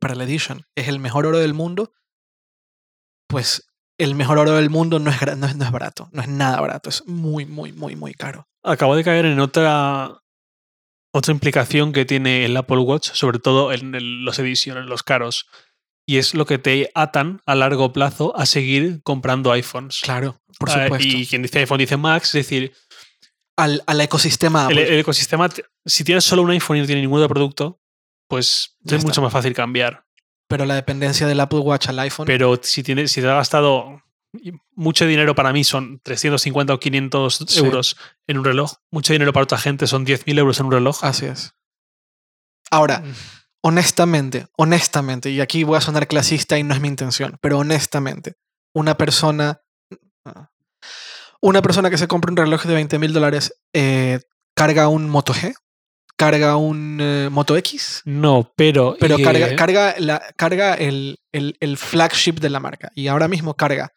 [0.00, 1.92] para la edition es el mejor oro del mundo,
[3.28, 3.68] pues
[3.98, 7.06] el mejor oro del mundo no es, no es, barato, no es nada barato, es
[7.06, 8.48] muy, muy, muy, muy caro.
[8.64, 10.20] Acabo de caer en otra,
[11.12, 15.46] otra implicación que tiene el Apple Watch, sobre todo en los ediciones, los caros,
[16.04, 20.00] y es lo que te atan a largo plazo a seguir comprando iPhones.
[20.02, 21.06] Claro, por ah, supuesto.
[21.06, 22.72] y quien dice iPhone dice Max, es decir...
[23.56, 25.48] Al, ecosistema El, ecosistema,
[25.84, 27.80] si tienes solo un iPhone y no tienes ningún otro producto,
[28.28, 30.04] pues es mucho más fácil cambiar.
[30.48, 32.26] Pero la dependencia del Apple Watch al iPhone.
[32.26, 34.02] Pero si, tienes, si te ha gastado
[34.74, 37.96] mucho dinero para mí son 350 o 500 euros
[38.26, 38.74] en un reloj.
[38.90, 41.02] Mucho dinero para otra gente son 10.000 euros en un reloj.
[41.02, 41.54] Así es.
[42.70, 43.14] Ahora, mm.
[43.62, 48.34] honestamente, honestamente, y aquí voy a sonar clasista y no es mi intención, pero honestamente,
[48.74, 49.62] una persona,
[51.40, 54.20] una persona que se compra un reloj de 20 mil dólares eh,
[54.54, 55.54] carga un Moto G
[56.16, 58.02] carga un eh, Moto X.
[58.04, 58.96] No, pero.
[58.98, 62.90] Pero carga, carga, la, carga el, el, flagship de la marca.
[62.94, 63.92] Y ahora mismo carga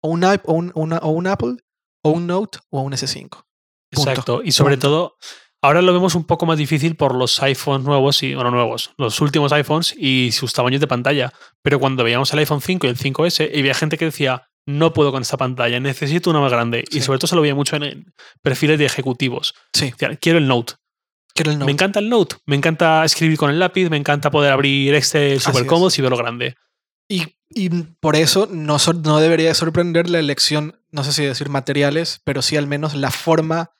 [0.00, 1.56] o un, o un, o un Apple,
[2.02, 3.44] o un Note, o un S5.
[3.90, 4.42] Exacto.
[4.44, 5.16] Y sobre todo,
[5.62, 9.20] ahora lo vemos un poco más difícil por los iPhones nuevos y, bueno, nuevos, los
[9.20, 11.32] últimos iPhones y sus tamaños de pantalla.
[11.62, 14.92] Pero cuando veíamos el iPhone 5 y el 5S, y había gente que decía, no
[14.92, 16.84] puedo con esta pantalla, necesito una más grande.
[16.90, 18.12] Y sobre todo se lo veía mucho en
[18.42, 19.54] perfiles de ejecutivos.
[19.72, 19.92] Sí.
[20.20, 20.74] quiero el Note.
[21.64, 25.40] Me encanta el Note, me encanta escribir con el lápiz, me encanta poder abrir Excel
[25.40, 26.56] súper cómodo y verlo grande.
[27.08, 32.20] Y, y, por eso no, no debería sorprender la elección, no sé si decir materiales,
[32.24, 33.70] pero sí al menos la forma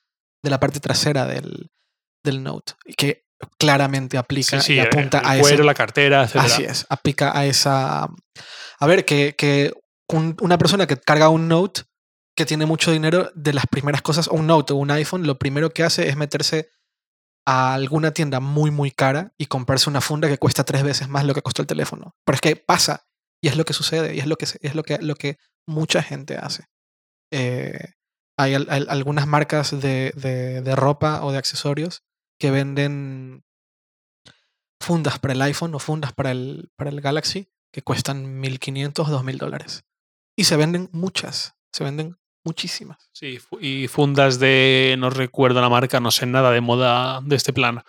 [0.42, 1.68] de la parte trasera del,
[2.24, 3.26] del Note, que
[3.58, 6.36] claramente aplica y apunta a cuero, la cartera, etc.
[6.36, 8.08] Así es, aplica a esa...
[8.78, 9.72] A ver, que, que
[10.08, 11.82] una persona que carga un Note
[12.36, 15.70] que tiene mucho dinero, de las primeras cosas, un Note o un iPhone, lo primero
[15.70, 16.70] que hace es meterse
[17.44, 21.24] a alguna tienda muy, muy cara y comprarse una funda que cuesta tres veces más
[21.24, 22.14] lo que costó el teléfono.
[22.24, 23.08] Pero es que pasa
[23.42, 26.02] y es lo que sucede y es lo que, es lo que, lo que mucha
[26.02, 26.66] gente hace.
[27.32, 27.94] Eh,
[28.36, 32.04] hay, algunas marcas de, de, ropa o de accesorios
[32.38, 33.44] que venden
[34.80, 39.22] fundas para el iPhone o fundas para el, para el Galaxy que cuestan 1.500 o
[39.22, 39.87] 2.000 dólares.
[40.38, 43.10] Y se venden muchas, se venden Muchísimas.
[43.12, 47.52] Sí, y fundas de, no recuerdo la marca, no sé nada de moda de este
[47.52, 47.82] plan.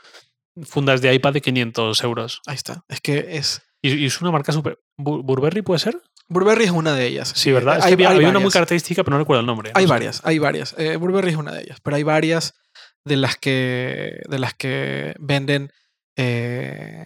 [0.63, 2.41] Fundas de iPad de 500 euros.
[2.45, 2.83] Ahí está.
[2.89, 3.61] Es que es...
[3.81, 4.79] Y, es una marca súper...
[4.97, 6.01] ¿Burberry puede ser?
[6.27, 7.31] Burberry es una de ellas.
[7.33, 7.79] Sí, ¿verdad?
[7.81, 9.71] hay, una muy característica, pero no recuerdo el nombre.
[9.75, 10.75] Hay varias, hay varias.
[10.77, 12.55] Eh, Burberry es una de ellas, pero hay varias
[13.05, 15.71] de las que, de las que venden
[16.17, 17.05] eh,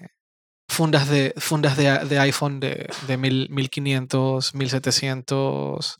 [0.68, 6.00] fundas de, fundas de, iPhone de, de 1500, 1700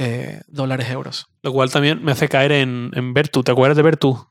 [0.00, 1.26] eh, dólares, euros.
[1.42, 3.42] Lo cual también me hace caer en, en Vertu.
[3.42, 4.28] ¿Te acuerdas de Vertu?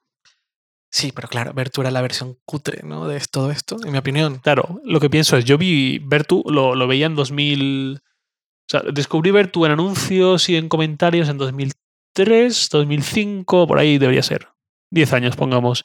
[0.90, 3.08] Sí, pero claro, Vertu era la versión cutre, ¿no?
[3.08, 4.40] De todo esto, en mi opinión.
[4.40, 8.00] Claro, lo que pienso es, yo vi Vertu, lo, lo veía en 2000...
[8.00, 14.24] O sea, descubrí Vertu en anuncios y en comentarios en 2003, 2005, por ahí debería
[14.24, 14.50] ser.
[14.92, 15.84] 10 años, pongamos.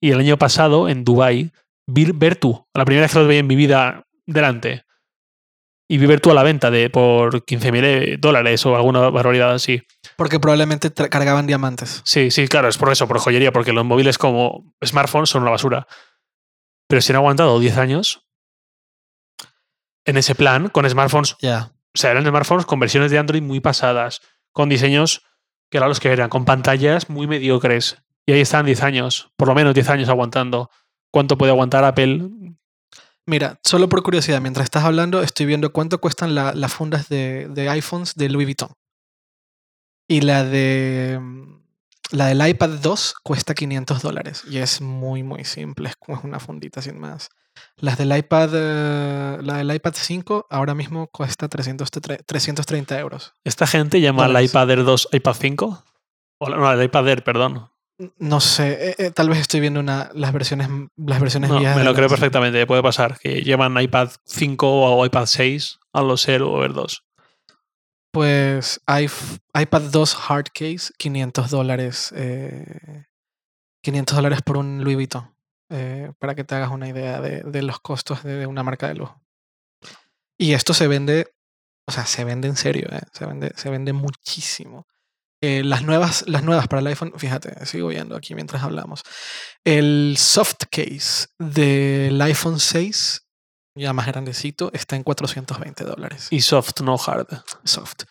[0.00, 1.52] Y el año pasado, en Dubai
[1.88, 4.84] vi Vertu, la primera vez que lo veía en mi vida delante.
[5.90, 9.82] Y vi Vertu a la venta de por 15.000 eh, dólares o alguna barbaridad así.
[10.16, 12.02] Porque probablemente cargaban diamantes.
[12.04, 15.50] Sí, sí, claro, es por eso, por joyería, porque los móviles como smartphones son una
[15.50, 15.86] basura.
[16.88, 18.28] Pero si han aguantado 10 años
[20.04, 21.36] en ese plan, con smartphones.
[21.40, 21.72] Ya.
[21.94, 24.20] O sea, eran smartphones con versiones de Android muy pasadas,
[24.52, 25.22] con diseños
[25.70, 27.96] que eran los que eran, con pantallas muy mediocres.
[28.26, 30.70] Y ahí están 10 años, por lo menos 10 años aguantando.
[31.10, 32.30] ¿Cuánto puede aguantar Apple?
[33.26, 37.68] Mira, solo por curiosidad, mientras estás hablando, estoy viendo cuánto cuestan las fundas de, de,
[37.68, 38.70] iPhones de Louis Vuitton.
[40.08, 41.20] Y la de
[42.10, 44.42] la del iPad 2 cuesta 500 dólares.
[44.48, 45.90] Y es muy, muy simple.
[45.90, 47.28] Es una fundita sin más.
[47.76, 53.34] Las del iPad, eh, la del iPad 5 ahora mismo cuesta 330 euros.
[53.44, 55.84] ¿Esta gente llama al iPad Air 2 iPad 5?
[56.38, 57.70] O no, el iPad Air, perdón.
[58.18, 61.82] No sé, eh, eh, tal vez estoy viendo una, las versiones, las versiones no, Me
[61.84, 63.18] lo creo perfectamente, puede pasar.
[63.18, 67.04] Que llevan iPad 5 o iPad 6 a los Air o Air 2.
[68.12, 72.14] Pues iPad 2 hard case, 500 dólares.
[73.82, 75.38] 500 dólares por un Louis Vuitton.
[75.70, 79.20] Eh, para que te hagas una idea de, los costos de, una marca de lujo.
[80.38, 81.34] Y esto se vende,
[81.86, 83.02] o sea, se vende en serio, ¿eh?
[83.12, 84.86] se, vende, se vende muchísimo.
[85.40, 89.02] Eh, las, nuevas, las nuevas para el iPhone, fíjate, sigo viendo aquí mientras hablamos.
[89.64, 93.26] El soft case del iPhone 6,
[93.76, 96.28] ya más grandecito, está en 420 dólares.
[96.30, 97.28] Y soft, no hard.
[97.64, 98.02] Soft.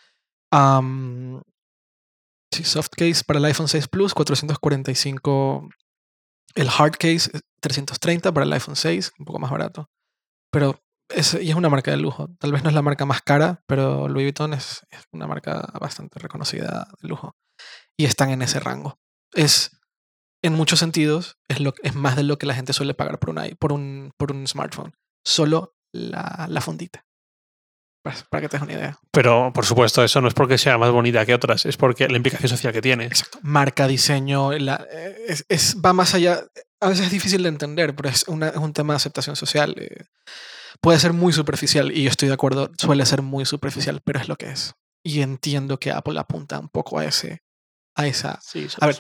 [2.53, 5.67] sí, soft case para el iPhone 6 Plus, 445
[6.55, 7.30] el hard case,
[7.61, 9.89] 330 para el iPhone 6, un poco más barato.
[10.51, 10.80] Pero
[11.10, 12.30] es, y es una marca de lujo.
[12.39, 14.82] Tal vez no es la marca más cara, pero Louis Vuitton es,
[15.12, 17.36] una marca bastante reconocida de lujo.
[17.97, 18.99] Y están en ese rango.
[19.34, 19.72] Es,
[20.43, 23.32] en muchos sentidos, es, lo, es más de lo que la gente suele pagar por
[23.32, 24.93] un, por un, por un smartphone.
[25.26, 27.08] Solo la, la fundita.
[28.08, 28.97] Pues, para que te una idea.
[29.12, 32.16] Pero, por supuesto, eso no es porque sea más bonita que otras, es porque la
[32.16, 33.03] implicación social que tiene.
[33.03, 33.39] Exacto.
[33.41, 36.41] Marca, diseño, eh, es, va más allá.
[36.80, 39.76] A veces es difícil de entender, pero es, una, es un tema de aceptación social.
[39.78, 40.05] Eh,
[40.82, 44.28] puede ser muy superficial, y yo estoy de acuerdo, suele ser muy superficial, pero es
[44.28, 44.75] lo que es.
[45.03, 47.43] Y entiendo que Apple apunta un poco a ese.
[47.95, 48.39] A esa.
[48.41, 48.97] Sí, a ver,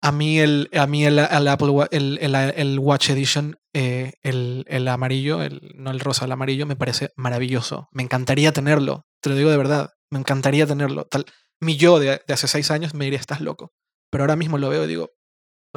[0.00, 5.42] a mí el, a mí el, Apple el, el, Watch Edition, eh, el, el, amarillo,
[5.42, 7.88] el, no el rosa, el amarillo, me parece maravilloso.
[7.92, 11.06] Me encantaría tenerlo, te lo digo de verdad, me encantaría tenerlo.
[11.06, 11.26] Tal,
[11.60, 13.72] mi yo de, hace seis años me diría, estás loco.
[14.10, 15.10] Pero ahora mismo lo veo y digo...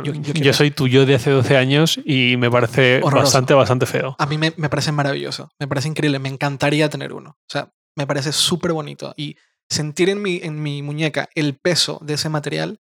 [0.03, 4.15] Yo, soy tu yo de hace 12 años y me parece bastante, bastante feo.
[4.17, 7.31] A mí me, me parece maravilloso, me parece increíble, me encantaría tener uno.
[7.31, 9.13] O sea, me parece súper bonito.
[9.17, 9.35] Y
[9.69, 12.79] sentir en mi, en mi muñeca el peso de ese material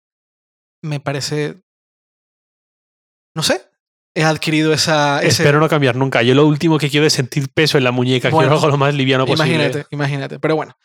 [0.83, 1.63] me parece.
[3.35, 3.63] No sé.
[4.15, 5.23] He adquirido esa.
[5.23, 6.23] Espero no cambiar nunca.
[6.23, 8.31] Yo lo último que quiero es sentir peso en la muñeca.
[8.31, 9.55] quiero algo lo más liviano posible.
[9.55, 10.39] Imagínate, imagínate.
[10.39, 10.77] Pero bueno.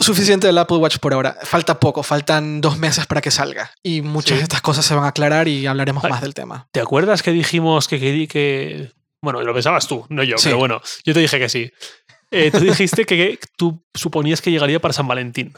[0.00, 1.36] Suficiente del Apple Watch por ahora.
[1.42, 3.70] Falta poco, faltan dos meses para que salga.
[3.82, 6.68] Y muchas de estas cosas se van a aclarar y hablaremos más del tema.
[6.72, 8.92] ¿Te acuerdas que dijimos que quería que.
[9.22, 11.70] Bueno, lo pensabas tú, no yo, pero bueno, yo te dije que sí.
[12.30, 15.54] Eh, tú dijiste que tú suponías que llegaría para San Valentín.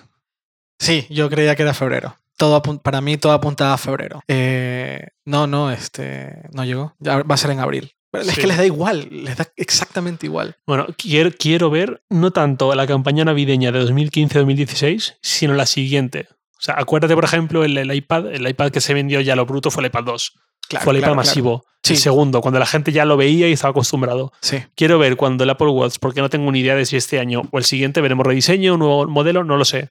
[0.78, 4.22] Sí, yo creía que era febrero todo para mí todo apunta a febrero.
[4.28, 6.94] Eh, no, no, este, no llegó.
[6.98, 7.95] Ya va a ser en abril.
[8.20, 10.56] Es que les da igual, les da exactamente igual.
[10.66, 16.28] Bueno, quiero, quiero ver no tanto la campaña navideña de 2015-2016, sino la siguiente.
[16.58, 19.46] O sea, acuérdate, por ejemplo, el, el, iPad, el iPad que se vendió ya lo
[19.46, 20.32] bruto fue el iPad 2.
[20.80, 21.64] fue el iPad masivo.
[21.88, 24.32] El segundo, cuando la gente ya lo veía y estaba acostumbrado.
[24.40, 24.58] Sí.
[24.74, 27.42] Quiero ver cuando el Apple Watch, porque no tengo ni idea de si este año
[27.52, 29.90] o el siguiente veremos rediseño, un nuevo modelo, no lo sé.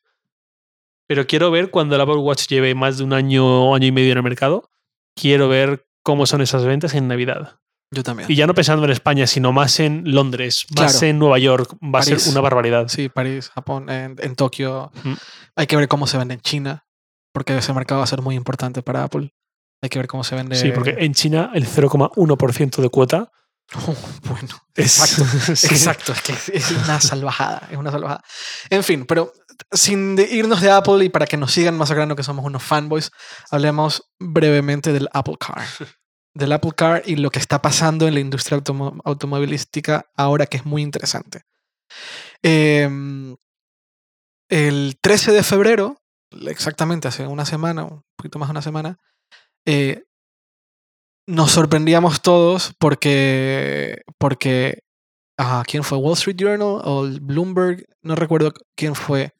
[1.07, 4.11] Pero quiero ver cuando el Apple Watch lleve más de un año, año y medio
[4.11, 4.69] en el mercado,
[5.15, 7.59] quiero ver cómo son esas ventas en Navidad.
[7.91, 8.31] Yo también.
[8.31, 11.99] Y ya no pensando en España, sino más en Londres, más en Nueva York, va
[11.99, 12.87] a ser una barbaridad.
[12.87, 14.91] Sí, París, Japón, en, Tokio.
[15.55, 16.85] Hay que ver cómo se vende en China,
[17.31, 19.33] porque ese mercado va a ser muy importante para Apple.
[19.81, 20.55] Hay que ver cómo se vende.
[20.55, 23.31] Sí, porque en China el 0,1% de cuota.
[24.23, 25.23] bueno, exacto.
[25.51, 28.23] Exacto, es que es una salvajada, es una salvajada.
[28.69, 29.33] En fin, pero
[29.71, 33.11] sin irnos de Apple y para que nos sigan más masacrando que somos unos fanboys,
[33.51, 35.63] hablemos brevemente del Apple Car.
[36.35, 38.61] Del Apple Car y lo que está pasando en la industria
[39.03, 41.41] automovilística ahora que es muy interesante.
[42.43, 43.35] Em,
[44.49, 45.97] el 13 de febrero,
[46.47, 48.99] exactamente hace una semana, un poquito más de una semana,
[49.65, 50.03] eh,
[51.27, 54.83] nos sorprendíamos todos porque, porque
[55.65, 55.97] ¿quién fue?
[55.97, 57.85] ¿Wall Street Journal o Bloomberg?
[58.01, 59.33] No recuerdo quién fue.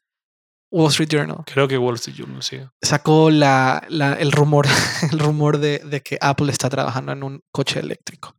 [0.76, 1.38] Wall Street Journal.
[1.46, 2.58] Creo que Wall Street Journal, sí.
[2.82, 4.66] Sacó la, el rumor,
[5.10, 8.36] el rumor de, de, que Apple está trabajando en un coche eléctrico.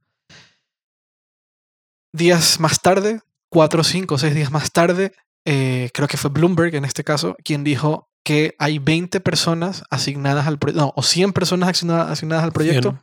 [2.14, 5.14] Días más tarde, cuatro, cinco, seis días más tarde,
[5.46, 10.46] eh, creo que fue Bloomberg en este caso, quien dijo que hay 20 personas asignadas
[10.46, 13.00] al proyecto, no, o 100 personas asignadas, al proyecto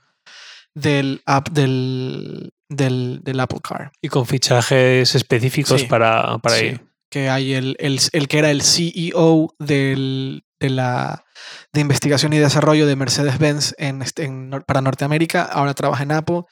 [0.75, 3.91] del, app, del, del, del, Apple Car.
[4.01, 6.79] Y con fichajes específicos para, para sí
[7.15, 11.25] que hay el, el, que era el CEO de la
[11.73, 14.29] de investigación y desarrollo de Mercedes-Benz en, este,
[14.67, 16.43] para Norteamérica, ahora trabaja en Apple.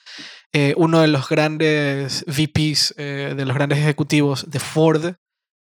[0.53, 5.15] Eh, uno de los grandes VPs, eh, de los grandes ejecutivos de Ford,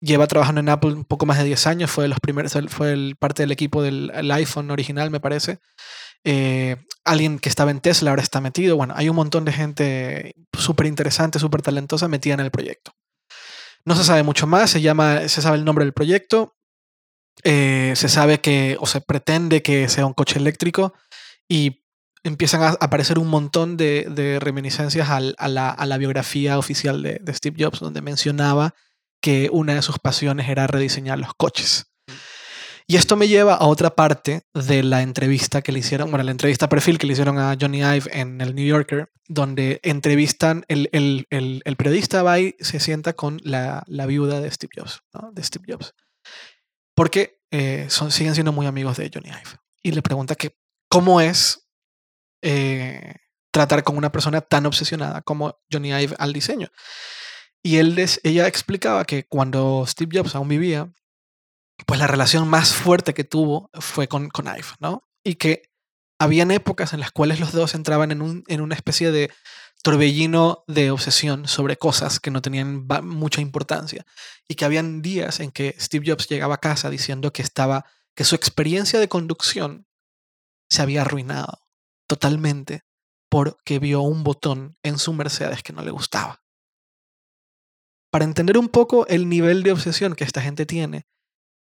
[0.01, 2.93] lleva trabajando en Apple un poco más de 10 años, fue, de los primeros, fue
[2.93, 5.59] el, parte del equipo del iPhone original, me parece.
[6.23, 8.77] Eh, alguien que estaba en Tesla ahora está metido.
[8.77, 12.93] Bueno, hay un montón de gente súper interesante, súper talentosa metida en el proyecto.
[13.87, 16.57] No se sabe mucho más, se, llama, se sabe el nombre del proyecto,
[17.45, 20.93] eh, se sabe que, o se pretende que sea un coche eléctrico
[21.49, 21.85] y
[22.25, 28.03] empiezan a aparecer un montón de, reminiscencias a, la, biografía oficial de, Steve Jobs, donde
[28.03, 28.75] mencionaba
[29.23, 31.87] que una de sus pasiones era rediseñar los coches.
[32.89, 36.31] Y esto me lleva a otra parte de la entrevista que le hicieron, bueno, la
[36.31, 40.89] entrevista perfil que le hicieron a Johnny Ive en el New Yorker, donde entrevistan, el,
[40.93, 45.03] el, el, periodista va y se sienta con la, la viuda de Steve Jobs.
[45.33, 45.95] De Steve Jobs.
[46.95, 49.59] Porque eh, son, siguen siendo muy amigos de Johnny Ive.
[49.83, 50.57] Y le pregunta que
[50.89, 51.69] cómo es
[52.41, 53.15] eh,
[53.51, 56.69] tratar con una persona tan obsesionada como Johnny Ive al diseño.
[57.65, 60.89] Y ella explicaba que cuando Steve Jobs aún vivía,
[61.85, 65.07] pues la relación más fuerte que tuvo fue con, con Ive, ¿no?
[65.23, 65.71] Y que
[66.19, 69.31] habían épocas en las cuales los dos entraban en, un, en una especie de
[69.83, 74.07] torbellino de obsesión sobre cosas que no tenían mucha importancia
[74.49, 77.85] y que habían días en que Steve Jobs llegaba a casa diciendo que estaba
[78.17, 79.87] que su experiencia de conducción
[80.71, 81.61] se había arruinado
[82.09, 82.85] totalmente
[83.29, 86.43] porque vio un botón en su Mercedes que no le gustaba.
[88.11, 91.07] Para entender un poco el nivel de obsesión que esta gente tiene,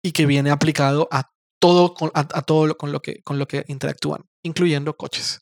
[0.03, 1.30] y que viene aplicado a
[1.61, 5.40] todo, a, todo con, lo que, con lo que interactúan, incluyendo coches.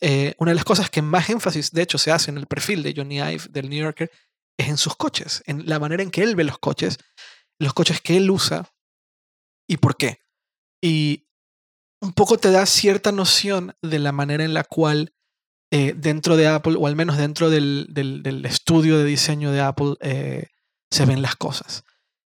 [0.00, 2.82] Eh, una de las cosas que más énfasis, de hecho, se hace en el perfil
[2.82, 4.10] de Johnny Ive del New Yorker
[4.58, 6.98] es en sus coches, en la manera en que él ve los coches,
[7.58, 8.68] los coches que él usa
[9.66, 10.18] y por qué.
[10.82, 11.28] Y
[12.02, 15.14] un poco te da cierta noción de la manera en la cual
[15.72, 19.94] eh, dentro de Apple, o al menos dentro del, del, estudio de diseño de Apple,
[20.00, 20.48] eh,
[20.90, 21.84] se ven las cosas.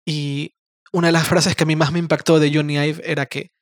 [0.05, 0.58] Y
[0.93, 3.53] una de las frases que a mí más me impactó de Johnny Ive era que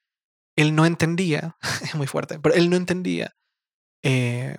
[0.56, 3.36] él no entendía, es muy fuerte, pero él no entendía
[4.02, 4.56] eh,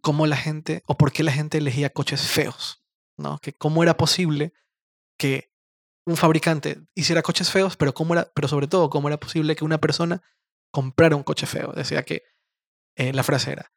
[0.00, 2.82] cómo la gente o por qué la gente elegía coches feos,
[3.16, 3.38] ¿no?
[3.38, 4.52] Que cómo era posible
[5.18, 5.50] que
[6.06, 9.64] un fabricante hiciera coches feos, pero cómo era, pero sobre todo cómo era posible que
[9.64, 10.22] una persona
[10.72, 11.72] comprara un coche feo.
[11.72, 12.22] Decía que
[12.96, 13.72] eh, la frase era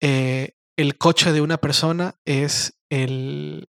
[0.00, 3.68] eh, el coche de una persona es el,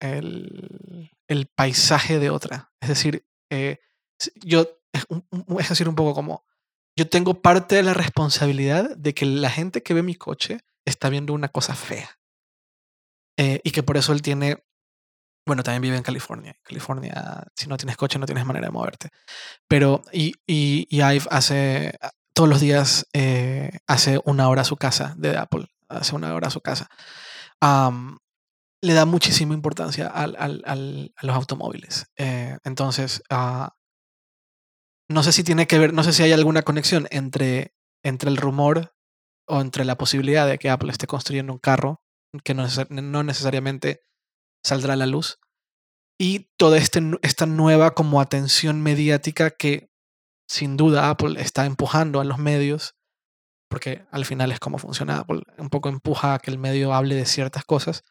[0.00, 2.72] el, el paisaje de otra.
[2.80, 3.78] Es decir, eh,
[4.42, 6.44] yo, es, decir, un poco como,
[6.96, 11.08] yo tengo parte de la responsabilidad de que la gente que ve mi coche está
[11.08, 12.18] viendo una cosa fea.
[13.38, 14.64] Eh, y que por eso él tiene,
[15.46, 16.56] bueno, también vive en California.
[16.64, 19.10] California, si no tienes coche, no tienes manera de moverte.
[19.68, 21.96] Pero, y, y, y Ive hace,
[22.34, 26.48] todos los días, eh, hace una hora a su casa de Apple, hace una hora
[26.48, 26.88] a su casa
[28.82, 32.06] le da muchísima importancia al, al, al, a los automóviles.
[32.16, 33.68] Eh, entonces, uh,
[35.08, 38.36] no sé si tiene que ver, no sé si hay alguna conexión entre, entre el
[38.36, 38.94] rumor
[39.46, 42.00] o entre la posibilidad de que Apple esté construyendo un carro
[42.44, 44.02] que no, no necesariamente
[44.64, 45.40] saldrá a la luz
[46.18, 49.90] y toda este, esta nueva como atención mediática que
[50.48, 52.94] sin duda Apple está empujando a los medios
[53.68, 57.14] porque al final es como funciona Apple, un poco empuja a que el medio hable
[57.14, 58.02] de ciertas cosas,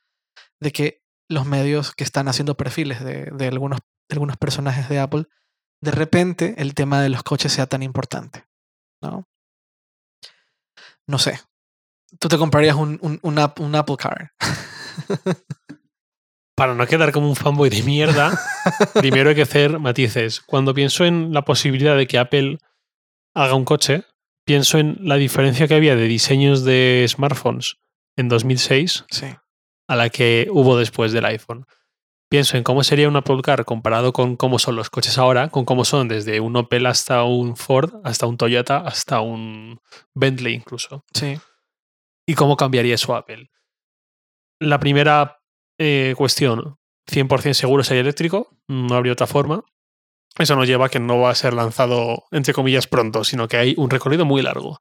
[0.60, 3.80] de que los medios que están haciendo perfiles de, de algunos,
[4.10, 5.26] de algunos personajes de Apple,
[5.82, 8.46] de repente el tema de los coches sea tan importante,
[9.02, 9.28] ¿no?
[11.08, 11.40] No sé.
[12.20, 14.34] Tú te comprarías un, un, un, un Apple Car.
[16.56, 18.38] Para no quedar como un fanboy de mierda,
[18.96, 20.42] primero hay que hacer matices.
[20.42, 22.58] Cuando pienso en la posibilidad de que Apple
[23.34, 24.04] haga un coche,
[24.46, 27.78] pienso en la diferencia que había de diseños de smartphones
[28.18, 29.28] en 2006 Sí.
[29.90, 31.66] A la que hubo después del iPhone.
[32.30, 35.66] Pienso en cómo sería un Apple Car comparado con cómo son los coches ahora, con
[35.66, 39.82] cómo son desde un Opel hasta un Ford, hasta un Toyota, hasta un
[40.14, 41.04] Bentley incluso.
[41.12, 41.40] Sí.
[42.28, 43.50] Y cómo cambiaría eso Apple.
[44.60, 45.40] La primera
[45.80, 46.78] eh, cuestión,
[47.12, 49.64] 100% seguro sería eléctrico, no habría otra forma.
[50.38, 53.58] Eso nos lleva a que no va a ser lanzado, entre comillas, pronto, sino que
[53.58, 54.80] hay un recorrido muy largo.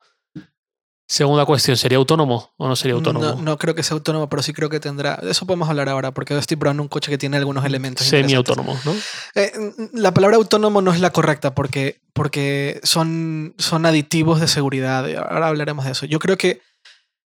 [1.10, 3.24] Segunda cuestión, ¿sería autónomo o no sería autónomo?
[3.24, 5.16] No, no creo que sea autónomo, pero sí creo que tendrá.
[5.16, 8.06] De eso podemos hablar ahora, porque yo estoy probando un coche que tiene algunos elementos.
[8.06, 8.94] Semi-autónomo, ¿no?
[9.34, 9.52] Eh,
[9.94, 15.06] la palabra autónomo no es la correcta porque, porque son, son aditivos de seguridad.
[15.16, 16.04] Ahora hablaremos de eso.
[16.04, 16.60] Yo creo que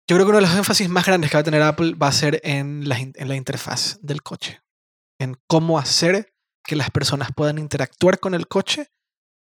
[0.07, 2.09] yo creo que uno de los énfasis más grandes que va a tener Apple va
[2.09, 4.61] a ser en la, en la interfaz del coche.
[5.17, 6.31] En cómo hacer
[6.63, 8.91] que las personas puedan interactuar con el coche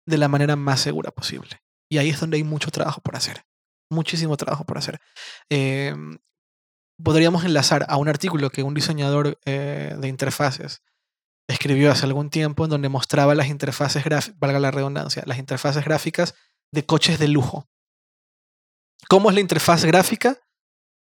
[0.07, 1.61] de la manera más segura posible.
[1.87, 3.43] Y ahí es donde hay mucho trabajo por hacer.
[3.89, 4.99] Muchísimo trabajo por hacer.
[5.49, 5.93] Eh,
[7.01, 10.81] podríamos enlazar a un artículo que un diseñador eh, de interfaces
[11.47, 15.85] escribió hace algún tiempo en donde mostraba las interfaces gráficas, valga la redundancia, las interfaces
[15.85, 16.35] gráficas
[16.73, 17.69] de coches de lujo.
[19.09, 20.37] ¿Cómo es la interfaz gráfica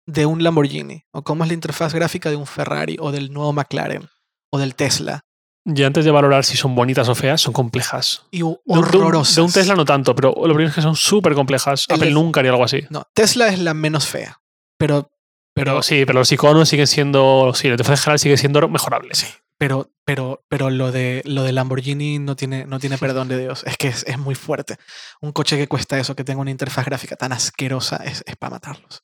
[0.06, 1.05] de un Lamborghini?
[1.12, 4.09] ¿O cómo es la interfaz gráfica de un Ferrari o del nuevo McLaren
[4.51, 5.24] o del Tesla?
[5.65, 8.27] Y antes de valorar si son bonitas o feas, son complejas.
[8.31, 9.36] Y hu- De un- de un- horrorosas.
[9.36, 11.86] De un Tesla no tanto, pero lo primero es que son súper complejas.
[11.89, 12.82] El Apple nunca haría algo así.
[12.91, 14.41] No, Tesla es la menos fea,
[14.78, 15.11] pero,
[15.55, 17.53] Pero sí, pero los iconos siguen siendo.
[17.55, 19.15] Sí, la interfaz general sigue siendo mejorable.
[19.15, 19.27] Sí.
[19.57, 23.62] pero, pero, pero lo de lo de Lamborghini no tiene, no tiene perdón de Dios.
[23.65, 24.77] Es que es, es muy fuerte.
[25.23, 28.51] Un coche que cuesta eso, que tenga una interfaz gráfica tan asquerosa, es, es para
[28.57, 29.03] matarlos.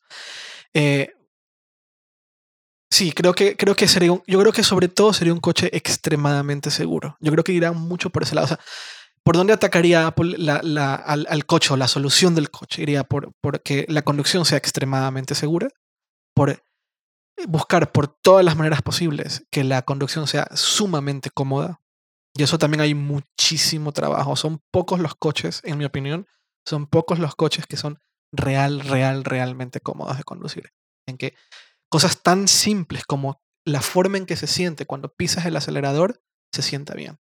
[0.74, 1.12] Eh,
[2.90, 5.70] sí, creo que, creo que sería un- yo creo que sobre todo sería un coche
[5.76, 7.16] extremadamente seguro.
[7.20, 8.46] Yo creo que irá mucho por ese lado.
[8.46, 8.60] O sea,
[9.22, 12.82] ¿por dónde atacaría Apple la- la- al, al coche o la solución del coche?
[12.82, 15.68] Iría por, por que la conducción sea extremadamente segura,
[16.34, 16.62] por
[17.48, 21.80] buscar por todas las maneras posibles que la conducción sea sumamente cómoda.
[22.36, 24.36] Y eso también hay muchísimo trabajo.
[24.36, 26.26] Son pocos los coches, en mi opinión,
[26.66, 27.98] son pocos los coches que son
[28.32, 30.70] real, real, realmente cómodos de conducir.
[31.06, 31.34] En que
[31.90, 36.22] cosas tan simples como la forma en que se siente cuando pisas el acelerador,
[36.52, 37.18] se sienta bien.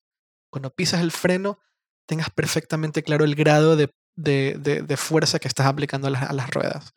[0.51, 1.59] Cuando pisas el freno,
[2.07, 6.33] tengas perfectamente claro el grado de, de- de- fuerza que estás aplicando a las, a
[6.33, 6.93] las ruedas.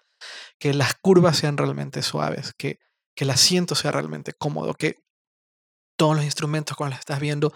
[0.59, 2.79] Que las curvas sean realmente suaves, que,
[3.17, 5.03] que el asiento sea realmente cómodo, que
[5.99, 7.53] todos los instrumentos cuando los estás viendo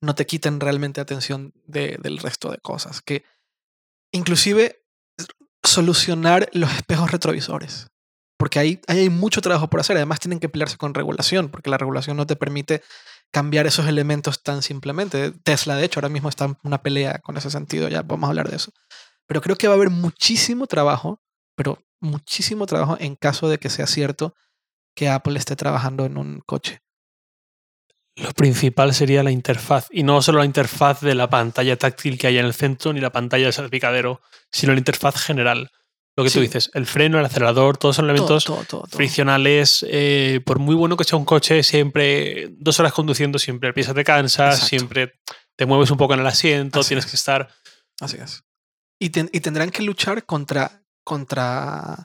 [0.00, 3.02] no te quiten realmente atención de- del resto de cosas.
[3.02, 3.24] Que
[4.12, 4.84] inclusive
[5.62, 7.88] solucionar los espejos retrovisores.
[8.36, 9.96] Porque ahí, hay mucho trabajo por hacer.
[9.96, 12.82] Además tienen que pelearse con regulación, porque la regulación no te permite
[13.30, 15.32] cambiar esos elementos tan simplemente.
[15.42, 18.30] Tesla, de hecho, ahora mismo está en una pelea con ese sentido, ya vamos a
[18.30, 18.72] hablar de eso.
[19.26, 21.20] Pero creo que va a haber muchísimo trabajo,
[21.56, 24.34] pero muchísimo trabajo en caso de que sea cierto
[24.94, 26.80] que Apple esté trabajando en un coche.
[28.16, 29.88] Lo principal sería la interfaz.
[29.90, 33.00] Y no solo la interfaz de la pantalla táctil que hay en el centro ni
[33.00, 35.70] la pantalla del salpicadero, sino la interfaz general.
[36.16, 38.96] Lo que tú dices, el freno, el acelerador, todos son elementos todo, todo, todo.
[38.96, 39.84] friccionales.
[39.88, 43.84] eh, por muy bueno que sea un coche, siempre, dos horas conduciendo, siempre el pie
[43.84, 44.66] se te cansa, Exacto.
[44.66, 45.20] siempre
[45.56, 47.10] te mueves un poco en el asiento, Así tienes es.
[47.10, 47.48] que estar.
[48.00, 48.42] Así es.
[48.98, 52.04] Y, ten- y tendrán que luchar contra, contra,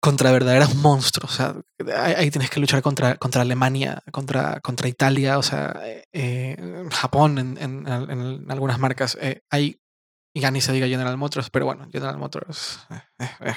[0.00, 1.32] contra verdaderos monstruos.
[1.32, 1.54] O sea,
[1.96, 6.84] ahí, ahí tienes que luchar contra, contra Alemania, contra, contra Italia, o sea, eh, eh,
[6.90, 9.16] Japón en, en- en- en algunas marcas.
[9.20, 9.78] Eh, hay,
[10.36, 12.80] y ya se diga General Motors, pero bueno, General Motors.
[12.90, 13.54] eh, eh, eh.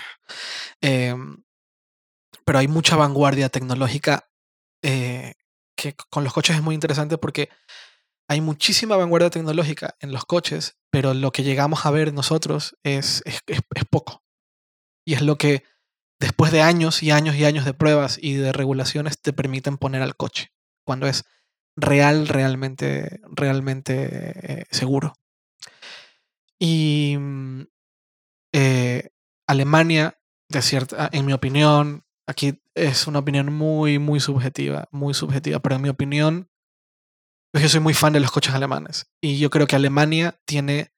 [1.09, 1.43] Em,
[2.45, 4.29] pero hay mucha vanguardia tecnológica
[5.75, 7.49] que con los coches es muy interesante porque
[8.29, 13.23] hay muchísima vanguardia tecnológica en los coches, pero lo que llegamos a ver nosotros es,
[13.25, 13.61] es, es-
[13.91, 14.23] poco.
[15.05, 15.63] Y es lo que
[16.19, 20.01] después de años y años y años de pruebas y de regulaciones te permiten poner
[20.03, 20.53] al coche,
[20.85, 21.25] cuando es
[21.77, 25.13] real, realmente, realmente seguro.
[26.59, 27.61] Y mm,
[28.53, 29.09] eh,
[29.47, 30.19] Alemania,
[30.49, 35.75] de cierta, en mi opinión, aquí es una opinión muy, muy subjetiva, muy subjetiva, pero
[35.75, 36.49] en mi opinión,
[37.53, 40.93] yo soy muy fan de los coches alemanes y yo creo que Alemania tiene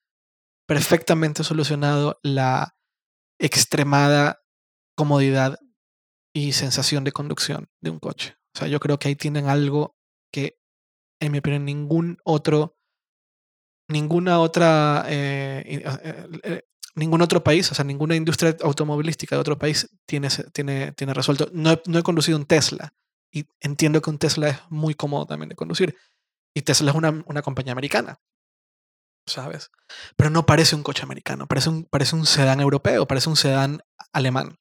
[0.67, 2.75] perfectamente solucionado la,
[3.41, 4.43] extremada
[4.95, 5.59] comodidad
[6.33, 8.37] y sensación de conducción de un coche.
[8.55, 9.97] O sea, yo creo que ahí tienen algo
[10.31, 10.59] que,
[11.19, 12.77] en mi opinión, ningún otro,
[13.91, 16.61] ninguna otra, eh, eh, eh,
[16.95, 21.49] ningún otro país, o sea, ninguna industria automovilística de otro país tiene, tiene, tiene resuelto.
[21.53, 22.93] No he, conducido un Tesla
[23.31, 25.95] y entiendo que un Tesla es muy cómodo también de conducir.
[26.53, 28.19] Y Tesla es una, una compañía americana.
[29.27, 29.69] ¿sabes?
[30.17, 33.81] Pero no parece un coche americano, parece un, parece un sedán europeo, parece un sedán
[34.11, 34.57] alemán.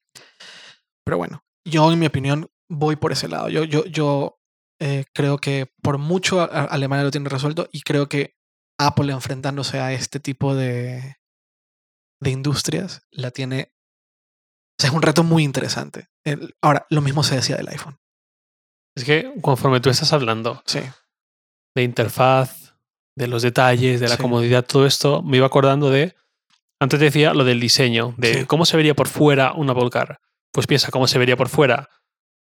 [1.03, 3.49] Pero bueno, yo en mi opinión voy por ese lado.
[3.49, 4.37] Yo, yo, yo
[5.13, 8.35] creo que por mucho Alemania lo tiene resuelto y creo que
[8.87, 11.17] Apple enfrentándose a este tipo de,
[12.19, 13.73] de industrias la tiene...
[14.79, 16.09] O sea, es un reto muy interesante.
[16.61, 17.99] ahora, lo mismo se decía del iPhone.
[18.95, 20.79] Es que conforme tú estás hablando sí.
[21.75, 22.75] de interfaz,
[23.15, 26.15] de los detalles, de la comodidad, todo esto, me iba acordando de.
[26.79, 30.19] Antes te decía lo del diseño, de cómo se vería por fuera una Volcar.
[30.51, 31.89] Pues piensa cómo se vería por fuera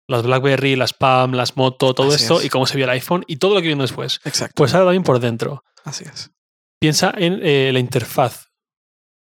[0.08, 3.36] las BlackBerry, las Palm, las Moto, todo esto, y cómo se veía el iPhone y
[3.36, 4.20] todo lo que vino después.
[4.24, 4.54] Exacto.
[4.56, 5.64] Pues ahora también por dentro.
[5.84, 6.30] Así es.
[6.80, 8.48] Piensa en eh, la interfaz.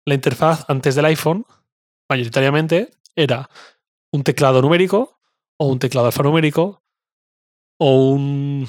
[0.05, 1.45] La interfaz antes del iPhone,
[2.09, 3.49] mayoritariamente, era
[4.11, 5.19] un teclado numérico
[5.59, 6.83] o un teclado alfanumérico
[7.79, 8.67] o un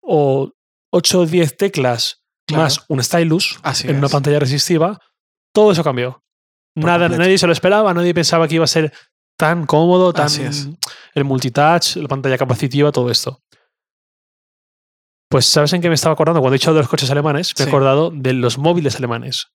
[0.00, 0.52] o
[0.92, 5.00] 8 o 10 teclas más un stylus en una pantalla resistiva,
[5.52, 6.22] todo eso cambió.
[6.76, 8.92] Nada, nadie se lo esperaba, nadie pensaba que iba a ser
[9.38, 10.28] tan cómodo, tan
[11.14, 13.42] el multitouch, la pantalla capacitiva, todo esto.
[15.34, 16.40] Pues ¿sabes en qué me estaba acordando?
[16.40, 19.48] Cuando he dicho de los coches alemanes, me he acordado de los móviles alemanes.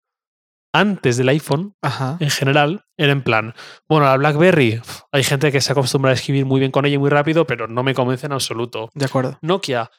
[0.74, 1.74] Antes del iPhone,
[2.20, 3.56] en general, era en plan,
[3.88, 4.82] bueno, la BlackBerry,
[5.14, 7.84] hay gente que se acostumbra a escribir muy bien con ella muy rápido, pero no
[7.84, 8.90] me convence en absoluto.
[8.94, 9.40] De acuerdo.
[9.42, 9.90] Nokia,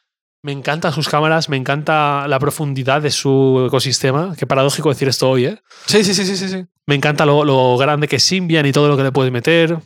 [0.43, 4.35] me encantan sus cámaras, me encanta la profundidad de su ecosistema.
[4.39, 5.63] Qué paradójico decir esto hoy, ¿eh?
[5.87, 6.67] Sí, sí, sí, sí, sí.
[6.87, 9.79] Me encanta lo, grande que es Symbian y todo lo que le puedes meter.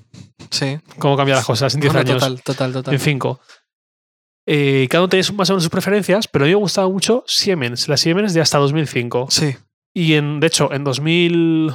[0.51, 0.79] Sí.
[0.99, 2.15] Cómo cambian las cosas en 10 años.
[2.15, 2.95] Total, total, total.
[2.95, 3.41] En 5.
[4.47, 7.25] Eh, cada uno tiene más o menos sus preferencias, pero a mí me gustaba mucho
[7.27, 7.89] Siemens.
[7.89, 9.29] Las Siemens de hasta 2005.
[9.31, 9.57] Sí.
[9.95, 11.73] Y en, de hecho, en 2000.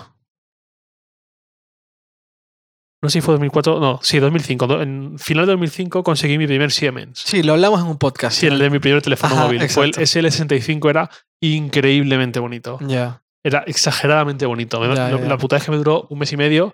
[3.02, 4.82] No sé si fue 2004, no, sí, 2005.
[4.82, 7.20] En final de 2005 conseguí mi primer Siemens.
[7.26, 8.38] Sí, lo hablamos en un podcast.
[8.38, 9.68] Sí, el de mi primer teléfono móvil.
[9.70, 11.10] Fue el SL65, era
[11.40, 12.78] increíblemente bonito.
[12.82, 13.24] Ya.
[13.42, 14.84] Era exageradamente bonito.
[14.84, 16.74] La puta es que me duró un mes y medio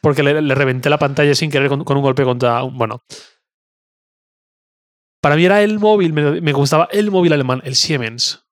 [0.00, 2.62] porque le, reventé la pantalla sin querer con, un golpe contra.
[2.62, 3.02] Bueno.
[5.20, 8.44] Para mí era el móvil, me, gustaba el móvil alemán, el Siemens.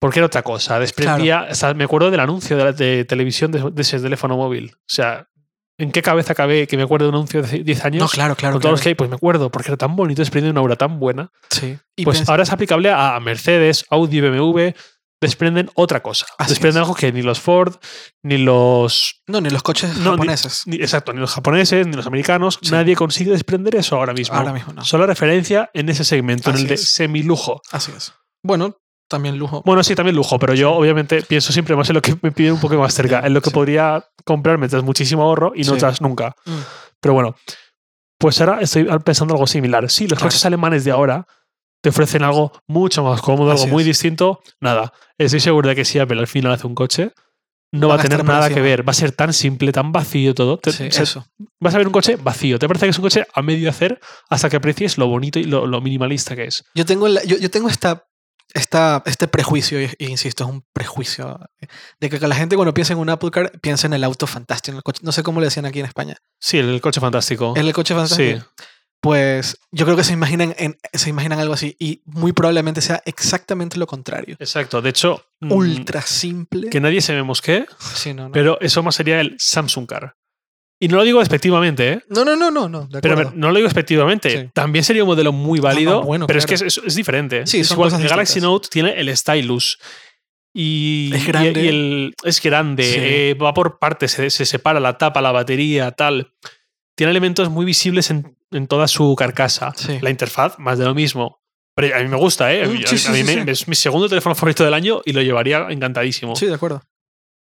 [0.00, 0.78] Porque era otra cosa.
[0.78, 1.48] Desprendía.
[1.76, 4.72] me acuerdo del anuncio de, televisión de, ese teléfono móvil.
[4.74, 5.28] O sea,
[5.76, 8.02] ¿En qué cabeza cabe que me acuerdo de un anuncio de 10 años?
[8.02, 8.54] No, claro, claro.
[8.54, 10.76] Con todos los que hay, pues me acuerdo, porque era tan bonito, desprende una aura
[10.76, 11.32] tan buena.
[11.50, 11.76] Sí.
[12.04, 14.70] pues ahora es aplicable a Mercedes, Audi, BMW.
[15.24, 16.26] Desprenden otra cosa.
[16.46, 17.76] desprenden algo que ni los Ford,
[18.22, 19.22] ni los.
[19.26, 20.64] No, ni los coches japoneses.
[20.66, 22.58] exacto, ni los japoneses, ni los americanos.
[22.70, 24.36] Nadie consigue desprender eso ahora mismo.
[24.36, 24.84] Ahora mismo no.
[24.84, 27.62] Solo referencia en ese segmento, en el de semilujo.
[27.72, 28.12] Así es.
[28.42, 28.76] Bueno,
[29.08, 29.62] también lujo.
[29.64, 32.52] Bueno, sí, también lujo, pero yo obviamente pienso siempre más en lo que me piden
[32.52, 36.02] un poco más cerca, en lo que podría comprar mientras muchísimo ahorro y no otras
[36.02, 36.36] nunca.
[36.44, 36.52] Mm.
[37.00, 37.34] Pero bueno,
[38.18, 39.90] pues ahora estoy pensando algo similar.
[39.90, 41.26] Sí, los coches alemanes de ahora
[41.84, 44.40] te ofrecen algo mucho más cómodo, algo muy distinto.
[44.58, 47.12] Nada, estoy seguro de que si Apple al final hace un coche,
[47.72, 48.88] no va, a tener nada que ver.
[48.88, 50.58] Va a ser tan simple, tan vacío todo.
[50.64, 51.26] eso.
[51.60, 52.58] Vas a ver un coche vacío.
[52.58, 54.00] Te parece que es un coche a medio hacer
[54.30, 56.64] hasta que aprecies lo bonito y lo, minimalista que es.
[56.74, 58.06] Yo tengo, yo, yo, tengo esta
[58.54, 61.38] esta, este prejuicio, y, insisto, es un prejuicio,
[62.00, 64.80] de que la gente cuando piensa en un Apple Car piensa en el auto fantástico,
[65.02, 66.16] no sé cómo le decían aquí en España.
[66.40, 67.52] Sí, el, coche fantástico.
[67.56, 68.40] El, coche fantástico.
[68.40, 68.64] Sí.
[69.04, 73.02] Pues yo creo que se imaginan, en, se imaginan algo así y muy probablemente sea
[73.04, 74.34] exactamente lo contrario.
[74.38, 75.26] Exacto, de hecho...
[75.40, 76.70] Mm, Ultra simple.
[76.70, 78.32] Que nadie se me mosquee, sí, no, no.
[78.32, 80.16] pero eso más sería el Samsung Car.
[80.80, 82.02] Y no lo digo despectivamente, ¿eh?
[82.08, 82.66] No, no, no, no.
[82.66, 84.50] no pero no lo digo despectivamente.
[84.54, 87.46] También sería un modelo muy válido, bueno, pero es que es, diferente.
[87.46, 89.78] Sí, es igual, el Galaxy Note tiene el stylus.
[90.54, 91.62] Y es grande.
[91.62, 96.32] Y, el, es grande, eh, va por partes, se, separa la tapa, la batería, tal.
[96.94, 99.72] Tiene elementos muy visibles en, en toda su carcasa.
[100.00, 101.40] La interfaz, más de lo mismo.
[101.74, 102.64] Pero a mí me gusta, ¿eh?
[102.64, 102.84] a, mí
[103.48, 106.36] es mi segundo teléfono favorito del año y lo llevaría encantadísimo.
[106.36, 106.82] Sí, de acuerdo.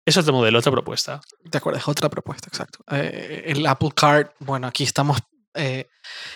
[0.05, 1.21] Eso es de modelo, otra propuesta.
[1.43, 2.79] De acuerdo, es otra propuesta, exacto.
[2.91, 5.17] Eh, el Apple Card, bueno, aquí estamos
[5.55, 5.87] eh,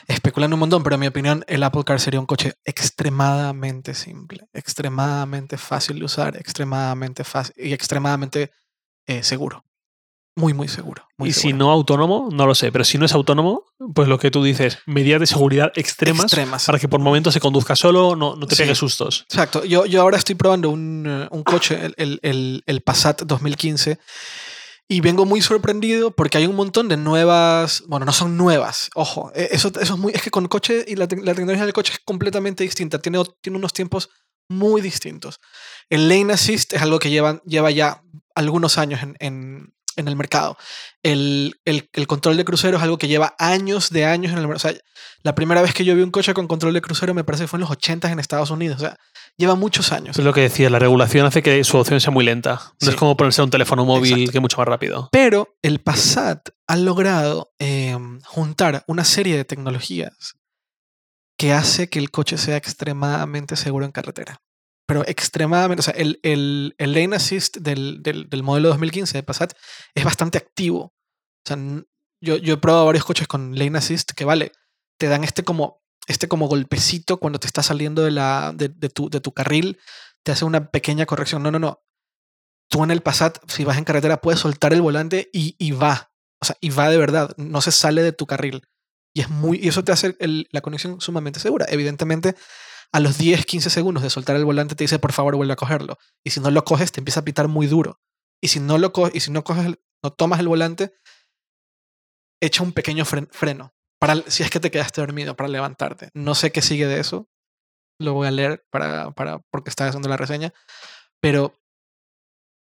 [0.08, 4.48] especulando un montón, pero en mi opinión, el Apple Car sería un coche extremadamente simple,
[4.54, 8.52] extremadamente fácil de usar, extremadamente fácil y extremadamente
[9.06, 9.67] eh, seguro
[10.38, 11.04] muy, muy seguro.
[11.18, 13.66] y si no autónomo, no lo sé, pero si no es autónomo,
[13.96, 16.32] pues lo que tú dices, medidas de seguridad extremas,
[16.66, 19.26] para que por momentos se conduzca solo, no, no te pegue sustos.
[19.30, 19.66] Exacto.
[19.66, 23.98] Yo, yo ahora estoy probando un, eh, un coche, el, el, el, Passat 2015,
[24.88, 29.32] Y vengo muy sorprendido porque hay un montón de nuevas, bueno, no son nuevas, ojo,
[29.34, 32.00] e, eso, eso es muy, es que con coche y la, tecnología del coche es
[32.06, 34.12] completamente distinta, tiene, tiene unos tiempos
[34.50, 35.40] muy distintos.
[35.90, 38.04] El lane assist es algo que lleva, lleva ya
[38.36, 40.58] algunos años en, en, en el mercado.
[41.04, 44.48] El, el, el, control de crucero es algo que lleva años de años en el
[44.48, 44.70] mercado.
[44.70, 44.82] O sea,
[45.24, 47.48] la primera vez que yo vi un coche con control de crucero me parece que
[47.50, 48.78] fue en los 80 en Estados Unidos.
[48.78, 48.98] O sea,
[49.36, 50.18] lleva muchos años.
[50.18, 52.74] Es lo que decía, la regulación hace que su opción sea muy lenta.
[52.82, 55.10] No es como ponerse un teléfono móvil que es mucho más rápido.
[55.12, 60.36] Pero el Passat ha logrado em, juntar una serie de tecnologías
[61.38, 64.42] que hace que el coche sea extremadamente seguro en carretera
[64.88, 69.24] pero extremadamente, o sea, el, el, el lane assist del, del, del, modelo 2015 de
[69.24, 69.54] Passat
[69.94, 70.80] es bastante activo.
[70.80, 71.58] O sea,
[72.22, 74.54] yo, yo he probado varios coches con lane assist que, vale,
[74.98, 78.90] te dan este como, este como golpecito cuando te estás saliendo de, la, de, de,
[78.90, 79.78] tu, de tu carril,
[80.24, 81.44] te hace una pequeña corrección.
[81.44, 81.84] No, no, no.
[82.70, 86.12] Tú en el Passat, si vas en carretera, puedes soltar el volante y, y va.
[86.42, 88.62] O sea, y va de verdad, no se sale de tu carril.
[89.14, 91.66] Y, es muy, y eso te hace el, la conexión sumamente segura.
[91.70, 92.36] Evidentemente,
[92.92, 95.58] a los 10, 15 segundos de soltar el volante te dice, por favor, vuelve a
[95.58, 95.98] cogerlo.
[96.24, 98.00] Y si no lo coges, te empieza a pitar muy duro.
[98.42, 100.94] Y si no lo coges, y si no coges, no tomas el volante,
[102.42, 103.74] echa un pequeño freno.
[104.00, 106.12] Para, si es que te quedaste dormido, para levantarte.
[106.14, 107.28] No sé qué sigue de eso.
[108.00, 110.54] Lo voy a leer para, para, porque está haciendo la reseña.
[111.20, 111.60] Pero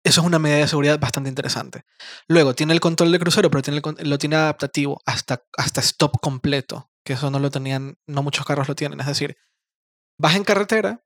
[0.05, 1.85] eso es una medida de seguridad bastante interesante.
[2.29, 6.91] Luego, tiene el control de crucero, pero tiene lo tiene adaptativo hasta, hasta stop completo.
[7.05, 9.01] Que eso no lo tenían, no muchos carros lo tienen.
[9.01, 9.37] Es decir,
[10.19, 11.05] Vas en carretera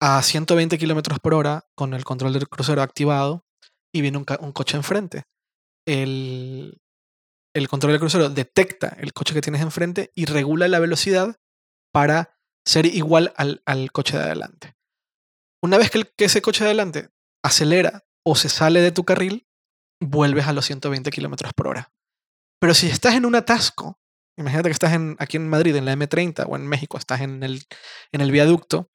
[0.00, 3.44] a 120 kilómetros por hora con el control del crucero activado
[3.92, 5.24] y viene un, coche enfrente.
[5.86, 6.80] El,
[7.54, 11.38] el control del crucero detecta el coche que tienes enfrente y regula la velocidad
[11.92, 14.74] para ser igual al, al coche de adelante.
[15.62, 17.10] Una vez que, el, que, ese coche de adelante
[17.44, 19.46] acelera o se sale de tu carril,
[20.00, 21.92] vuelves a los 120 kilómetros por hora.
[22.60, 24.00] Pero si estás en un atasco
[24.42, 27.42] Imagínate que estás en, aquí en Madrid, en la M30, o en México, estás en
[27.42, 27.64] el,
[28.12, 28.90] en el viaducto,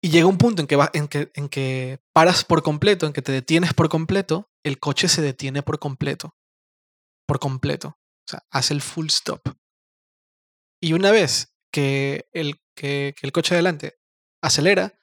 [0.00, 3.12] y llega un punto en que, va, en, que, en que paras por completo, en
[3.12, 6.36] que te detienes por completo, el coche se detiene por completo.
[7.26, 7.88] Por completo.
[7.98, 9.40] O sea, hace el full stop.
[10.80, 13.98] Y una vez que el, que, el coche adelante
[14.40, 15.00] acelera,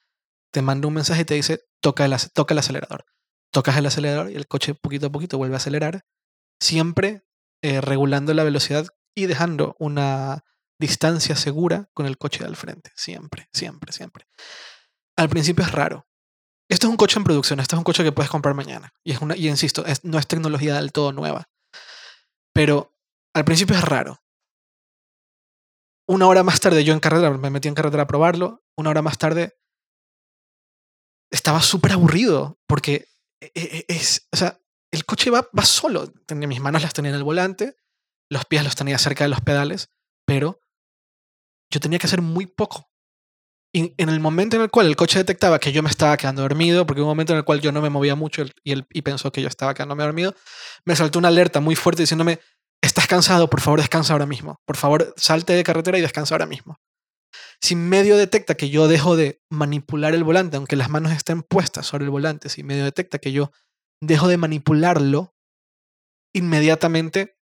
[0.50, 3.04] te manda un mensaje y te dice, toca el, toca el acelerador.
[3.52, 6.06] Tocas el acelerador y el coche poquito a poquito vuelve a acelerar,
[6.60, 7.26] siempre
[7.66, 10.44] eh, regulando la velocidad y dejando una
[10.78, 12.92] distancia segura con el coche al frente.
[12.94, 14.28] Siempre, siempre, siempre.
[15.16, 16.06] Al principio es raro.
[16.70, 18.94] Esto es un coche en producción, este es un coche que puedes comprar mañana.
[19.02, 21.48] Y, es una, y insisto, no es tecnología del todo nueva.
[22.52, 22.96] Pero
[23.34, 24.22] al principio es raro.
[26.06, 28.62] Una hora más tarde, yo en carretera, me metí en carretera a probarlo.
[28.76, 29.58] Una hora más tarde,
[31.32, 33.08] estaba súper aburrido porque
[33.40, 34.60] e, e, es, o sea,
[34.96, 36.12] el coche va, va solo.
[36.26, 37.76] Tenía, mis manos las tenía en el volante,
[38.30, 39.90] los pies los tenía cerca de los pedales,
[40.26, 40.60] pero
[41.70, 42.90] yo tenía que hacer muy poco.
[43.72, 46.42] Y en el momento en el cual el coche detectaba que yo me estaba quedando
[46.42, 48.86] dormido, porque hubo un momento en el cual yo no me movía mucho y, él,
[48.90, 50.34] y pensó que yo estaba quedándome dormido,
[50.84, 52.40] me saltó una alerta muy fuerte diciéndome,
[52.80, 54.60] estás cansado, por favor descansa ahora mismo.
[54.64, 56.78] Por favor, salte de carretera y descansa ahora mismo.
[57.60, 61.86] Si medio detecta que yo dejo de manipular el volante, aunque las manos estén puestas
[61.86, 63.50] sobre el volante, si medio detecta que yo
[64.00, 65.34] dejo de manipularlo,
[66.32, 67.38] inmediatamente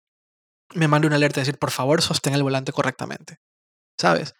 [0.73, 3.39] me manda una alerta de decir, por favor, sostén el volante correctamente.
[3.97, 4.35] ¿Sabes?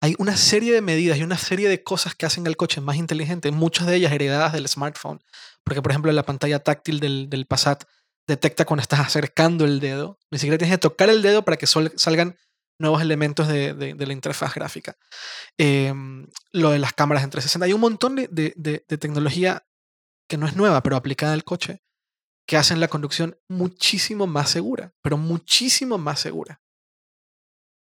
[0.00, 2.96] Hay una serie de medidas y una serie de cosas que hacen el coche más
[2.96, 5.22] inteligente, muchas de ellas heredadas del smartphone.
[5.62, 7.84] Porque, por ejemplo, la pantalla táctil del, del Passat
[8.26, 10.18] detecta cuando estás acercando el dedo.
[10.30, 12.36] Ni siquiera tienes que tocar el dedo para que salgan
[12.78, 14.96] nuevos elementos de, de, la interfaz gráfica.
[15.58, 17.64] Em, lo de las cámaras en 360.
[17.66, 19.64] Hay un montón de, de, tecnología
[20.28, 21.82] que no es nueva, pero aplicada al coche,
[22.46, 26.60] que hacen la conducción muchísimo más segura, pero muchísimo más segura.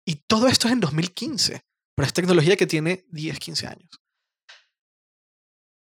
[0.05, 1.61] Y todo esto es en 2015,
[1.95, 4.01] pero es tecnología que tiene 10, 15 años.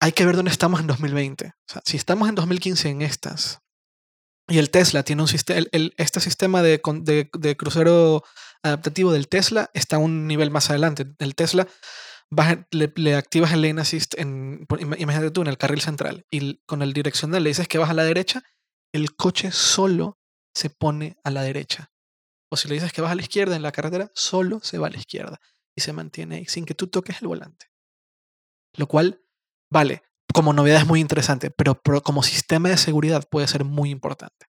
[0.02, 1.46] Hay que ver dónde estamos en 2020.
[1.46, 3.60] O sea, si estamos en 2015 en estas,
[4.48, 5.64] y el Tesla tiene un sistema,
[5.96, 8.24] este sistema de, de, crucero
[8.62, 11.06] adaptativo del Tesla está a un nivel más adelante.
[11.18, 11.68] El Tesla
[12.70, 16.93] le, activas el lane assist, en, imagínate tú, en el carril central, y con el
[16.93, 18.43] direccional le dices que vas a la derecha,
[18.93, 20.19] el coche solo
[20.55, 21.93] se pone a la derecha.
[22.52, 24.89] O si le dices que vas a la izquierda en la carretera, solo se va
[24.89, 25.40] a la izquierda
[25.77, 27.66] y se mantiene ahí sin que tú toques el volante.
[28.77, 29.23] Lo cual,
[29.70, 30.02] vale,
[30.32, 34.47] como novedad es muy interesante, pero como sistema de seguridad puede ser muy importante.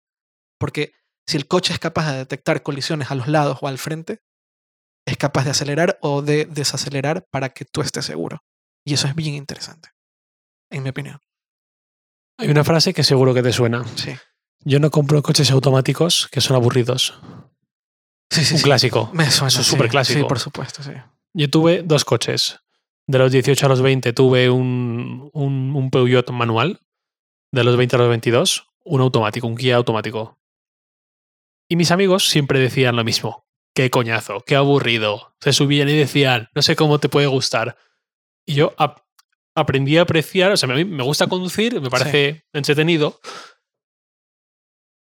[0.59, 0.93] Porque
[1.27, 4.21] si el coche es capaz de detectar colisiones a los lados o al frente,
[5.05, 8.43] es capaz de acelerar o de desacelerar para que tú estés seguro.
[8.85, 9.89] Y eso es bien interesante,
[10.69, 11.19] en mi opinión.
[12.37, 13.85] Hay una frase que seguro que te suena.
[13.95, 14.15] Sí.
[14.63, 17.19] Yo no compro coches automáticos que son aburridos.
[18.31, 18.63] Sí, sí, Un sí.
[18.63, 19.09] clásico.
[19.13, 19.49] Me suena.
[19.49, 19.71] Eso es sí.
[19.71, 20.19] superclásico.
[20.19, 20.91] Sí, por supuesto, sí.
[21.33, 22.59] Yo tuve dos coches.
[23.07, 26.81] De los 18 a los 20 tuve un, un, un Peugeot manual.
[27.51, 30.39] De los 20 a los 22, un automático, un Kia automático.
[31.69, 33.45] Y mis amigos siempre decían lo mismo.
[33.73, 35.33] Qué coñazo, qué aburrido.
[35.39, 37.77] Se subían y decían, no sé cómo te puede gustar.
[38.45, 38.99] Y yo ap-
[39.55, 43.19] aprendí a apreciar, o sea, a mí me gusta conducir, me parece entretenido,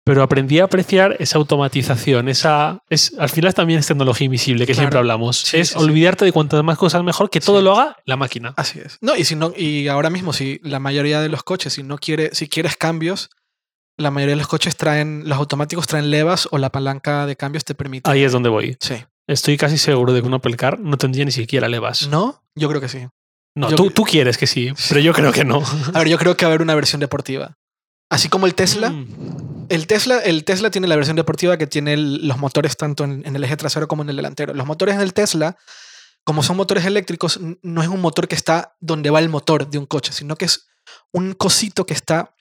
[0.06, 4.74] pero aprendí a apreciar esa automatización, esa es al final también es tecnología invisible que
[4.74, 4.84] Claro.
[4.86, 5.38] siempre hablamos.
[5.38, 5.84] Sí, es sí, sí.
[5.84, 7.64] olvidarte de cuantas más cosas mejor, que todo Sí.
[7.66, 8.54] lo haga la máquina.
[8.58, 8.98] Así es.
[9.02, 11.98] No, y si no, y ahora mismo, si la mayoría de los coches, si no
[12.00, 13.30] quiere, si quieres cambios,
[14.00, 17.64] la mayoría de los coches traen, los automáticos traen levas o la palanca de cambios
[17.66, 18.10] te permite.
[18.10, 18.78] Ahí es donde voy.
[18.80, 18.96] Sí.
[19.28, 22.08] Estoy casi seguro de que un Apple Car no tendría ni siquiera levas.
[22.08, 22.44] ¿No?
[22.56, 23.08] Yo creo que sí.
[23.56, 25.62] No, Yo- tú, tú quieres que sí, pero yo creo que no.
[25.94, 27.58] A ver, yo creo que va a haber una versión deportiva.
[28.10, 28.90] Así como el Tesla.
[28.90, 29.68] Mm.
[29.70, 33.22] El Tesla, el Tesla tiene la versión deportiva que tiene el- los motores tanto en,
[33.26, 34.54] en el eje trasero como en el delantero.
[34.56, 35.58] Los motores del Tesla,
[36.24, 39.78] como son motores eléctricos, no es un motor que está donde va el motor de
[39.78, 40.70] un coche, sino que es
[41.12, 42.34] un cosito que está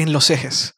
[0.00, 0.74] en los ejes.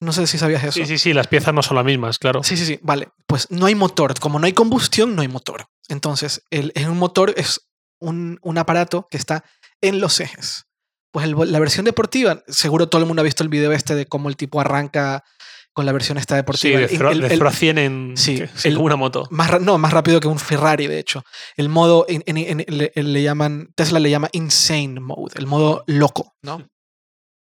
[0.00, 0.72] No sé si sabías eso.
[0.72, 2.42] Sí, sí, sí, las piezas no son las mismas, claro.
[2.42, 2.78] Sí, sí, sí.
[2.82, 3.08] Vale.
[3.26, 4.18] Pues no hay motor.
[4.20, 5.66] Como no hay combustión, no hay motor.
[5.88, 7.68] Entonces, el, un motor es
[7.98, 9.44] un, un aparato que está
[9.80, 10.66] en los ejes.
[11.12, 14.04] Pues el- la versión deportiva, seguro todo el mundo ha visto el video este de
[14.06, 15.24] cómo el tipo arranca
[15.72, 16.78] con la versión esta Sí, deportiva.
[16.78, 19.26] de El- 0 el- de el- a 100 en sí, sí, el- una moto.
[19.30, 21.22] más, no, más rápido que un Ferrari, de hecho.
[21.56, 25.84] El modo, en- en- en- le, le llaman, Tesla le llama insane mode, el modo
[25.86, 26.66] loco, ¿no?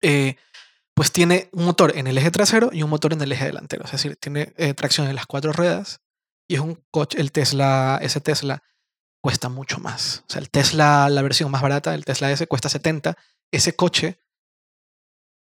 [0.02, 0.36] Eh,
[0.96, 3.84] pues tiene un motor en el eje trasero y un motor en el eje delantero.
[3.86, 6.02] Es decir, tiene eh, tracción en las cuatro ruedas
[6.48, 8.64] y es un coche, el Tesla, ese Tesla
[9.22, 10.24] cuesta mucho más.
[10.28, 13.18] O sea, el Tesla, la versión más barata, el Tesla S, cuesta 70.
[13.52, 14.20] Ese coche,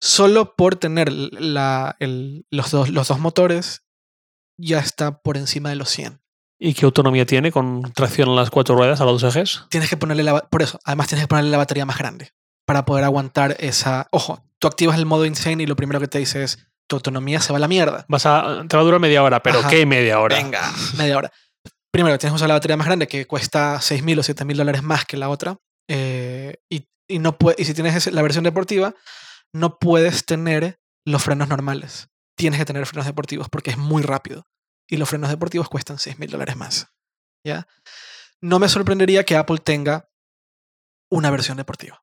[0.01, 3.83] solo por tener la, el- los, dos, los dos motores,
[4.57, 6.21] ya está por encima de los 100.
[6.59, 9.63] ¿Y qué autonomía tiene con tracción a las cuatro ruedas, a los dos ejes?
[9.69, 12.33] tienes que ponerle la, por eso, además tienes que ponerle la batería más grande
[12.65, 16.19] para poder aguantar esa, ojo, tú activas el modo insane y lo primero que te
[16.19, 18.05] dice es tu autonomía se va a la mierda.
[18.07, 19.69] Vas a, te va a durar media hora, pero Ajá.
[19.69, 20.35] ¿qué media hora?
[20.37, 21.31] Venga, media hora.
[21.91, 25.05] Primero, tienes que usar la batería más grande que cuesta 6.000 o 7.000 dólares más
[25.05, 25.57] que la otra.
[25.89, 28.93] eh, y, y no puede, y si tienes la versión deportiva,
[29.53, 32.07] no puedes tener los frenos normales.
[32.37, 34.45] Tienes que tener frenos deportivos porque es muy rápido.
[34.87, 36.87] Y los frenos deportivos cuestan 6.000 dólares más.
[37.45, 37.67] ¿Ya?
[38.41, 40.09] No me sorprendería que Apple tenga
[41.09, 42.00] una versión deportiva.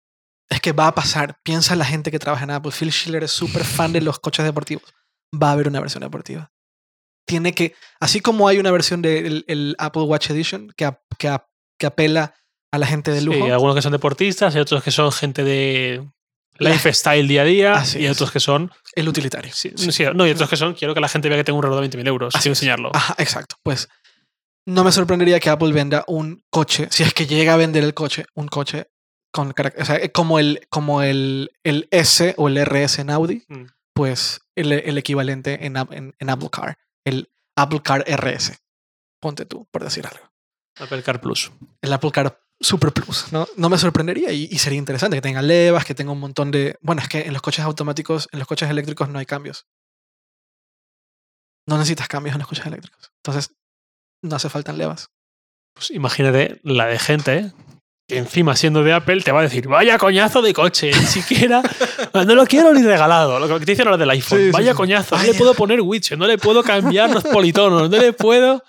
[0.51, 1.39] Es que va a pasar.
[1.43, 2.73] Piensa la gente que trabaja en Apple.
[2.73, 4.85] Phil Schiller es súper fan de los coches deportivos.
[5.35, 6.51] Va a haber una versión deportiva.
[7.27, 11.29] Tiene que, así como hay una versión del el Apple Watch Edition que, ap- que,
[11.29, 11.49] ap-
[11.79, 12.35] que apela
[12.73, 13.45] a la gente de Sí, lujo.
[13.45, 16.09] hay algunos que son deportistas y otros que son gente de
[16.59, 18.13] lifestyle día a día Así y es.
[18.13, 19.53] otros que son el utilitario.
[19.55, 21.63] sí, sí, no y otros que son quiero que la gente vea que tengo un
[21.63, 23.57] reloj de 20.000 euros Así sin enseñarlo Ajá, exacto.
[23.63, 23.89] Pues
[24.67, 27.95] no me sorprendería que Apple venda un coche, si es que llega a vender el
[27.95, 28.89] coche, un coche
[29.39, 33.11] con carac- o sea, eh, como el, como el, el S o el RS en
[33.11, 33.67] Audi, Mm.
[33.95, 38.59] pues el, el equivalente en, en, en Apple Car, el Apple Car RS.
[39.21, 40.29] Ponte tú, por decir algo.
[40.79, 41.51] Apple Car Plus
[41.83, 43.47] El Apple Car Super Plus, ¿no?
[43.57, 46.77] No me sorprendería y, y sería interesante que tenga levas, que tenga un montón de...
[46.81, 49.67] Bueno, es que en los coches automáticos, en los coches eléctricos no hay cambios.
[51.69, 53.13] No necesitas cambios en los coches eléctricos.
[53.23, 53.55] Entonces,
[54.23, 55.11] no hace falta levas.
[55.75, 57.53] pues imagínate la de gente
[58.09, 61.63] encima siendo de Apple te va a decir vaya coñazo de coche ni siquiera
[62.15, 64.77] no lo quiero ni regalado lo que te dicen ahora del iPhone Sí, vaya sí.
[64.77, 68.63] coñazo no le puedo poner widget no le puedo cambiar los politonos no le puedo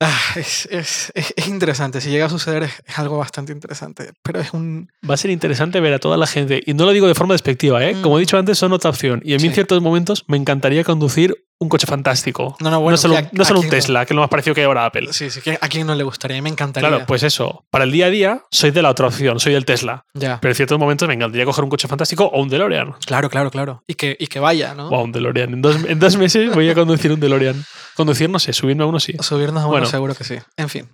[0.00, 2.00] Ah, es, es- es- es interesante.
[2.00, 4.10] Si llega a suceder, es, algo bastante interesante.
[4.22, 4.90] Pero es un.
[5.08, 7.32] Va a ser interesante ver a toda la gente, y no lo digo de forma
[7.32, 7.94] despectiva, ¿eh?
[7.94, 8.02] Mm.
[8.02, 9.22] como he dicho antes, son otra opción.
[9.24, 12.56] Y a mí en ciertos momentos me encantaría conducir un coche fantástico.
[12.60, 12.92] No, no, bueno.
[12.94, 14.54] no solo, un- a- no solo a un quién Tesla, que es lo más parecido
[14.54, 15.12] que hay ahora Apple.
[15.12, 15.40] Sí, sí.
[15.40, 16.42] que ¿A quién no le gustaría?
[16.42, 16.88] Me encantaría.
[16.88, 17.64] Claro, pues eso.
[17.70, 20.04] Para el día a día, soy de la otra opción, soy del Tesla.
[20.14, 20.40] Ya.
[20.40, 22.92] Pero en ciertos momentos me encantaría coger un coche fantástico o un DeLorean.
[23.06, 23.82] Claro, claro, claro.
[23.86, 24.88] Y que, y que vaya, ¿no?
[24.88, 25.54] O un DeLorean.
[25.54, 27.64] En dos, en dos meses voy a conducir un DeLorean.
[27.94, 29.14] Conducir, no sé, subirme a uno sí.
[29.20, 29.86] Subirnos a uno Bueno.
[29.86, 30.36] seguro que sí.
[30.56, 30.88] En fin.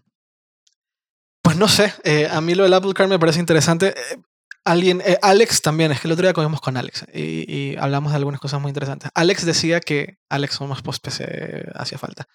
[1.43, 1.93] Pues no sé.
[2.05, 3.89] eh, a mí lo del Apple Car me parece interesante.
[3.97, 4.16] Eh,
[4.65, 8.12] alguien, eh, Alex también, es que el otro día comimos con Alex y, y hablamos
[8.12, 9.11] de algunas cosas muy interesantes.
[9.15, 12.28] Alex decía que, Alex somos post PC, hacía falta,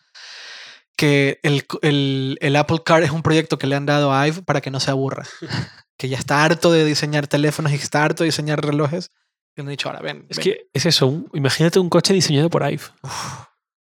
[0.98, 4.42] que el, el, el Apple Car es un proyecto que le han dado a Ive
[4.44, 5.26] para que no se aburra.
[5.98, 9.12] que ya está harto de diseñar teléfonos y está harto de diseñar relojes.
[9.56, 10.26] Y han dicho, ahora ven.
[10.30, 10.44] Es ven".
[10.44, 11.08] que es eso.
[11.08, 12.84] un- imagínate un coche diseñado por Ive.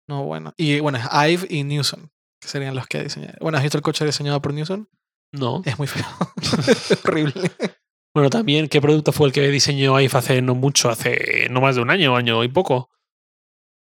[0.06, 0.52] No, bueno.
[0.58, 2.10] Y bueno, es Ive y Newson,
[2.40, 3.34] que serían los que diseñan.
[3.40, 4.88] Bueno, ¿has visto el coche diseñado por Newson?
[5.32, 5.62] No.
[5.64, 6.04] Es muy feo.
[6.68, 7.50] es horrible.
[8.14, 11.76] Bueno, también, ¿qué producto fue el que diseñó IFE hace no mucho, hace no más
[11.76, 12.90] de un año, año y poco?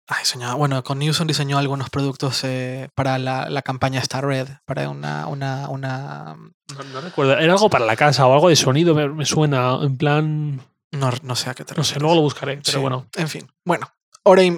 [0.09, 4.47] Ah, diseñado, bueno, con Newson diseñó algunos productos eh, para la, la, campaña Star Red,
[4.65, 5.27] para una...
[5.27, 6.37] una, una...
[6.77, 9.77] No, no, recuerdo, era algo para la casa o algo de sonido, me, me suena,
[9.81, 10.61] en plan...
[10.91, 13.07] No, no sé a qué te No sé, luego lo buscaré, pero Sí, bueno.
[13.15, 13.91] En fin, bueno,
[14.23, 14.51] hora y,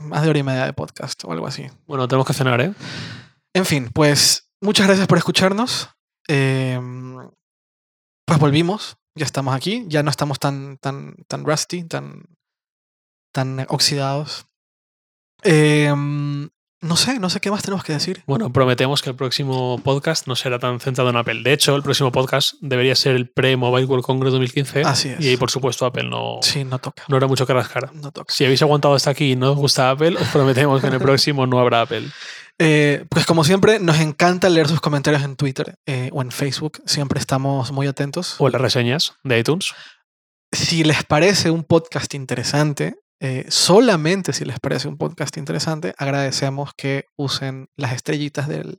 [0.00, 1.66] más de hora y media de podcast o algo así.
[1.86, 2.72] Bueno, tenemos que cenar, ¿eh?
[3.52, 5.90] En fin, pues muchas gracias por escucharnos.
[6.28, 6.80] Eh,
[8.26, 12.24] pues volvimos, ya estamos aquí, ya no estamos tan, tan, tan rusty, tan,
[13.32, 14.46] tan oxidados.
[15.42, 18.22] Eh, no sé, no sé qué más tenemos que decir.
[18.26, 21.42] Bueno, prometemos que el próximo podcast no será tan centrado en Apple.
[21.42, 24.82] De hecho, el próximo podcast debería ser el pre-Mobile World Congress 2015.
[24.82, 25.20] Así es.
[25.20, 27.04] Y ahí, por supuesto, Apple no, Sí, no toca.
[27.08, 27.94] no habrá mucho que rascar.
[27.94, 28.34] No toca.
[28.34, 31.00] Si habéis aguantado hasta aquí y no os gusta Apple, os prometemos que en el
[31.00, 32.06] próximo no habrá Apple.
[32.60, 36.80] Eh, pues como siempre, nos encanta leer sus comentarios en Twitter eh, o en Facebook.
[36.86, 38.36] Siempre estamos muy atentos.
[38.38, 39.72] O las reseñas de iTunes.
[40.52, 46.70] Si les parece un podcast interesante, eh, solamente si les parece un podcast interesante, agradecemos
[46.76, 48.78] que usen las estrellitas del-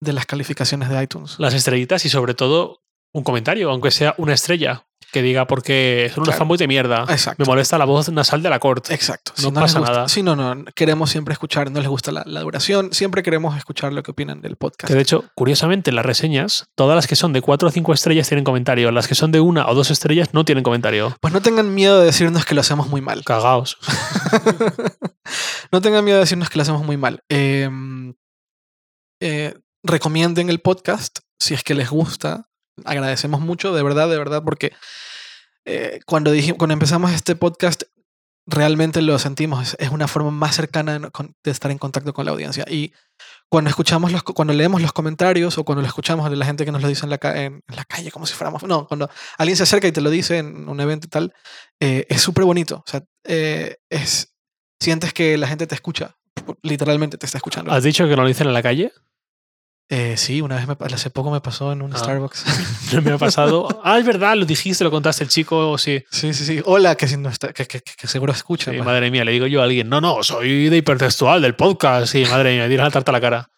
[0.00, 1.36] de las calificaciones de iTunes.
[1.38, 2.80] Las estrellitas y sobre todo
[3.12, 6.38] un comentario, aunque sea una estrella, que diga porque son unos Claro.
[6.40, 7.04] fanboys de mierda.
[7.08, 7.42] Exacto.
[7.42, 8.92] Me molesta la voz nasal de la corte.
[8.94, 9.32] Exacto.
[9.42, 10.08] No les pasa gusta- nada.
[10.08, 10.64] Sí, no, no.
[10.74, 14.40] Queremos siempre escuchar, no les gusta la, la duración, siempre queremos escuchar lo que opinan
[14.40, 14.88] del podcast.
[14.88, 17.92] Que de hecho, curiosamente, en las reseñas, todas las que son de 4 o 5
[17.92, 18.90] estrellas tienen comentario.
[18.92, 21.16] Las que son de una o dos estrellas no tienen comentario.
[21.20, 23.24] Pues no tengan miedo de decirnos que lo hacemos muy mal.
[23.24, 23.78] Cagaos.
[25.72, 27.20] no tengan miedo de decirnos que lo hacemos muy mal.
[27.28, 27.68] Eh,
[29.20, 32.47] eh, recomienden el podcast si es que les gusta.
[32.84, 34.72] Agradecemos mucho, de verdad, de verdad, porque
[35.64, 37.82] eh, cuando, dijimos, cuando empezamos este podcast
[38.48, 39.76] realmente lo sentimos.
[39.78, 42.64] Es, una forma más cercana de, estar en contacto con la audiencia.
[42.68, 42.92] Y
[43.48, 46.72] cuando escuchamos los, cuando leemos los comentarios o cuando lo escuchamos de la gente que
[46.72, 49.92] nos lo dice en la, calle, como si fuéramos, no, cuando alguien se acerca y
[49.92, 51.34] te lo dice en un evento y tal,
[51.78, 52.76] eh, es súper bonito.
[52.76, 54.34] O sea, eh, es,
[54.80, 56.16] sientes que la gente te escucha,
[56.62, 57.70] literalmente te está escuchando.
[57.70, 58.92] ¿Has dicho que lo dicen en la calle?
[59.90, 61.98] Eh, sí, una vez me, hace poco me pasó en un Ah.
[61.98, 62.44] Starbucks.
[63.02, 63.80] Me ha pasado.
[63.84, 66.04] Ah, es verdad, lo dijiste, lo contaste el chico, sí.
[66.10, 66.60] sí, sí, sí.
[66.66, 68.70] Hola, que, si no está, que, que, que seguro escucha.
[68.70, 68.84] Sí, pues.
[68.86, 72.12] madre mía, le digo yo a alguien, no, no, soy de hipertextual, del podcast.
[72.12, 73.50] Sí, madre mía, tiras la tarta a la cara.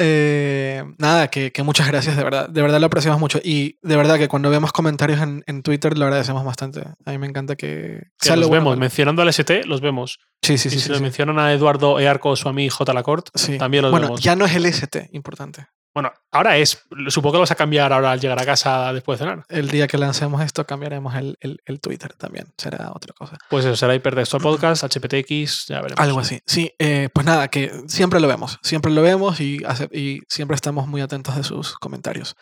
[0.00, 2.48] Eh, nada, que, que muchas gracias, de verdad.
[2.48, 3.40] De verdad lo apreciamos mucho.
[3.42, 6.82] Y de verdad que cuando vemos comentarios en, en Twitter lo agradecemos bastante.
[7.04, 8.04] A mí me encanta que...
[8.20, 10.20] Que lo los bueno vemos, mencionando al ST, los vemos.
[10.42, 10.78] Sí, sí, y sí.
[10.78, 11.02] si sí, nos sí.
[11.02, 12.92] mencionan a Eduardo Earco o su amigo J.
[12.94, 13.58] Lacorte, Sí.
[13.58, 14.20] también los bueno, vemos.
[14.20, 15.57] ya no es el ST, importante.
[15.94, 16.84] Bueno, ahora es.
[17.08, 19.44] Supongo que lo vas a cambiar ahora al llegar a casa después de cenar.
[19.48, 22.46] El día que lancemos esto cambiaremos el, el, el Twitter también.
[22.56, 23.36] Será otra cosa.
[23.50, 25.98] Pues eso será hipertextual podcast, HPTX, ya veremos.
[26.00, 26.40] Algo así.
[26.46, 28.58] Sí, eh, pues nada, que siempre lo vemos.
[28.62, 32.36] Siempre lo vemos y, hace- y siempre estamos muy atentos de sus comentarios.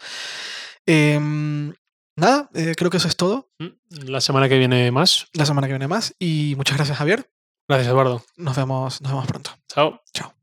[0.85, 1.73] Em,
[2.17, 3.51] nada, eh, creo que eso es todo.
[3.59, 5.29] Mm, La semana que viene más.
[5.33, 6.15] La semana que viene más.
[6.19, 7.31] Y muchas gracias, Javier.
[7.69, 8.23] Gracias, Eduardo.
[8.37, 9.51] Nos vemos, nos vemos pronto.
[9.69, 10.03] Chao.
[10.13, 10.36] Chao.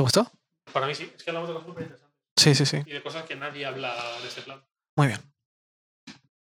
[0.00, 0.32] ¿Te gustó?
[0.72, 2.18] Para mí sí, es que hablamos de cosas súper interesantes.
[2.34, 2.82] Sí, sí, sí.
[2.86, 4.64] Y de cosas que nadie habla de ese plan.
[4.96, 5.20] Muy bien.